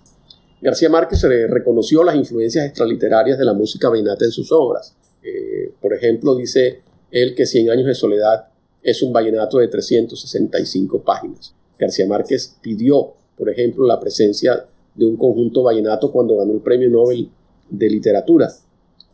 García 0.62 0.89
Márquez 0.89 1.24
reconoció 1.49 2.04
las 2.04 2.16
influencias 2.16 2.66
extraliterarias 2.66 3.39
de 3.39 3.45
la 3.45 3.54
música 3.54 3.89
vallenata 3.89 4.26
en 4.26 4.32
sus 4.32 4.52
obras. 4.52 4.95
Eh, 5.24 5.74
por 5.82 5.93
ejemplo, 5.93 6.36
dice 6.36 6.82
él 7.10 7.36
que 7.36 7.45
Cien 7.45 7.70
años 7.70 7.88
de 7.88 7.95
soledad 7.95 8.47
es 8.84 9.02
un 9.02 9.12
vallenato 9.14 9.58
de 9.58 9.68
365 9.68 11.04
páginas. 11.04 11.54
García 11.78 12.08
Márquez 12.08 12.58
pidió, 12.62 13.14
por 13.42 13.50
ejemplo, 13.50 13.88
la 13.88 14.00
presencia 14.00 14.68
de 14.94 15.04
un 15.04 15.18
conjunto 15.18 15.64
vallenato 15.64 16.12
cuando 16.12 16.38
ganó 16.38 16.54
el 16.54 16.60
Premio 16.60 16.92
Nobel 16.92 17.28
de 17.72 17.89
Literatura 17.89 18.54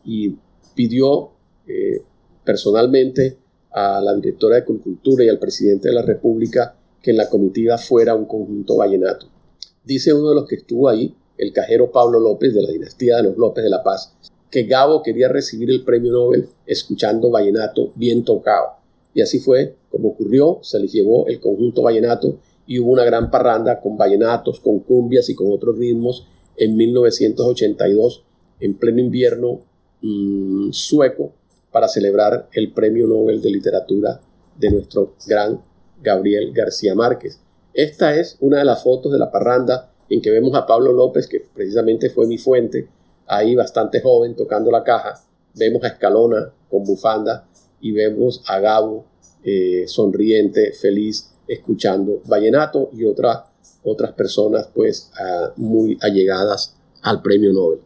y 0.04 0.36
pidió 0.74 1.30
eh, 1.66 2.02
personalmente 2.44 3.38
a 3.70 4.02
la 4.02 4.14
directora 4.14 4.56
de 4.56 4.66
Cultura 4.66 5.24
y 5.24 5.30
al 5.30 5.38
presidente 5.38 5.88
de 5.88 5.94
la 5.94 6.02
República 6.02 6.76
que 7.00 7.12
en 7.12 7.16
la 7.16 7.30
comitiva 7.30 7.78
fuera 7.78 8.14
un 8.14 8.26
conjunto 8.26 8.76
vallenato. 8.76 9.28
Dice 9.82 10.12
uno 10.12 10.28
de 10.28 10.34
los 10.34 10.46
que 10.46 10.56
estuvo 10.56 10.90
ahí, 10.90 11.14
el 11.38 11.54
cajero 11.54 11.90
Pablo 11.90 12.20
López 12.20 12.52
de 12.52 12.60
la 12.60 12.70
dinastía 12.70 13.16
de 13.16 13.22
los 13.22 13.38
López 13.38 13.64
de 13.64 13.70
la 13.70 13.82
Paz, 13.82 14.12
que 14.50 14.64
Gabo 14.64 15.02
quería 15.02 15.28
recibir 15.28 15.70
el 15.70 15.84
premio 15.84 16.12
Nobel 16.12 16.50
escuchando 16.66 17.30
vallenato 17.30 17.92
bien 17.94 18.24
tocado. 18.24 18.72
Y 19.14 19.22
así 19.22 19.38
fue 19.38 19.74
como 19.88 20.10
ocurrió, 20.10 20.58
se 20.60 20.78
le 20.78 20.86
llevó 20.86 21.26
el 21.28 21.40
conjunto 21.40 21.80
vallenato 21.80 22.36
y 22.68 22.78
hubo 22.78 22.92
una 22.92 23.04
gran 23.04 23.30
parranda 23.30 23.80
con 23.80 23.96
vallenatos, 23.96 24.60
con 24.60 24.80
cumbias 24.80 25.30
y 25.30 25.34
con 25.34 25.50
otros 25.50 25.78
ritmos 25.78 26.28
en 26.54 26.76
1982, 26.76 28.24
en 28.60 28.74
pleno 28.74 29.00
invierno 29.00 29.60
mm, 30.02 30.70
sueco, 30.72 31.32
para 31.72 31.88
celebrar 31.88 32.48
el 32.52 32.72
Premio 32.72 33.06
Nobel 33.06 33.40
de 33.40 33.50
Literatura 33.50 34.20
de 34.58 34.70
nuestro 34.70 35.14
gran 35.26 35.62
Gabriel 36.02 36.52
García 36.52 36.94
Márquez. 36.94 37.40
Esta 37.72 38.14
es 38.14 38.36
una 38.40 38.58
de 38.58 38.64
las 38.64 38.82
fotos 38.82 39.12
de 39.12 39.18
la 39.18 39.30
parranda 39.30 39.90
en 40.10 40.20
que 40.20 40.30
vemos 40.30 40.54
a 40.54 40.66
Pablo 40.66 40.92
López, 40.92 41.26
que 41.26 41.40
precisamente 41.54 42.10
fue 42.10 42.26
mi 42.26 42.36
fuente, 42.36 42.86
ahí 43.26 43.54
bastante 43.54 44.02
joven 44.02 44.36
tocando 44.36 44.70
la 44.70 44.84
caja. 44.84 45.24
Vemos 45.54 45.82
a 45.84 45.88
Escalona 45.88 46.52
con 46.68 46.84
bufanda 46.84 47.46
y 47.80 47.92
vemos 47.92 48.42
a 48.46 48.60
Gabo 48.60 49.06
eh, 49.42 49.84
sonriente, 49.86 50.72
feliz, 50.72 51.30
escuchando 51.48 52.20
vallenato 52.26 52.90
y 52.92 53.04
otras 53.04 53.44
otras 53.82 54.12
personas 54.12 54.68
pues 54.74 55.10
muy 55.56 55.96
allegadas 56.00 56.76
al 57.02 57.22
premio 57.22 57.52
Nobel. 57.52 57.80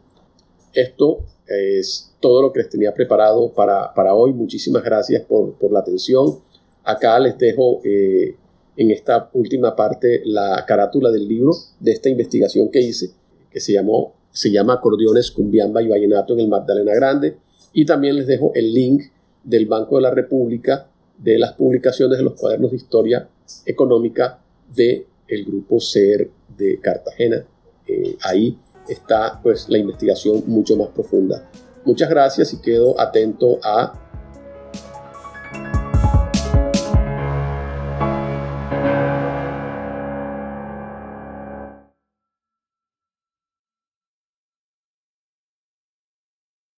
Esto 0.73 1.19
es 1.47 2.11
todo 2.19 2.41
lo 2.41 2.51
que 2.51 2.59
les 2.59 2.69
tenía 2.69 2.93
preparado 2.93 3.51
para, 3.53 3.93
para 3.93 4.13
hoy. 4.13 4.33
Muchísimas 4.33 4.83
gracias 4.83 5.23
por, 5.23 5.53
por, 5.53 5.71
la 5.71 5.79
atención. 5.79 6.39
Acá 6.83 7.19
les 7.19 7.37
dejo 7.37 7.81
eh, 7.83 8.35
en 8.75 8.91
esta 8.91 9.29
última 9.33 9.75
parte 9.75 10.21
la 10.25 10.63
carátula 10.67 11.11
del 11.11 11.27
libro 11.27 11.51
de 11.79 11.91
esta 11.91 12.09
investigación 12.09 12.69
que 12.71 12.81
hice, 12.81 13.11
que 13.51 13.59
se, 13.59 13.73
llamó, 13.73 14.13
se 14.31 14.51
llama 14.51 14.73
Acordeones, 14.73 15.31
Cumbiamba 15.31 15.81
y 15.81 15.87
Vallenato 15.87 16.33
en 16.33 16.39
el 16.39 16.47
Magdalena 16.47 16.93
Grande. 16.95 17.37
Y 17.71 17.85
también 17.85 18.15
les 18.15 18.27
dejo 18.27 18.51
el 18.55 18.73
link 18.73 19.03
del 19.43 19.65
Banco 19.65 19.97
de 19.97 20.01
la 20.01 20.11
República 20.11 20.87
de 21.17 21.37
las 21.37 21.53
publicaciones 21.53 22.17
de 22.17 22.23
los 22.23 22.33
cuadernos 22.33 22.71
de 22.71 22.77
historia 22.77 23.29
económica 23.65 24.39
del 24.73 25.07
el 25.27 25.45
grupo 25.45 25.79
SER 25.79 26.29
de 26.57 26.79
Cartagena. 26.79 27.45
Eh, 27.87 28.17
ahí 28.21 28.57
está 28.87 29.39
pues 29.41 29.67
la 29.69 29.77
investigación 29.77 30.43
mucho 30.47 30.75
más 30.75 30.89
profunda. 30.89 31.49
Muchas 31.85 32.09
gracias 32.09 32.53
y 32.53 32.61
quedo 32.61 32.99
atento 32.99 33.59
a 33.63 34.02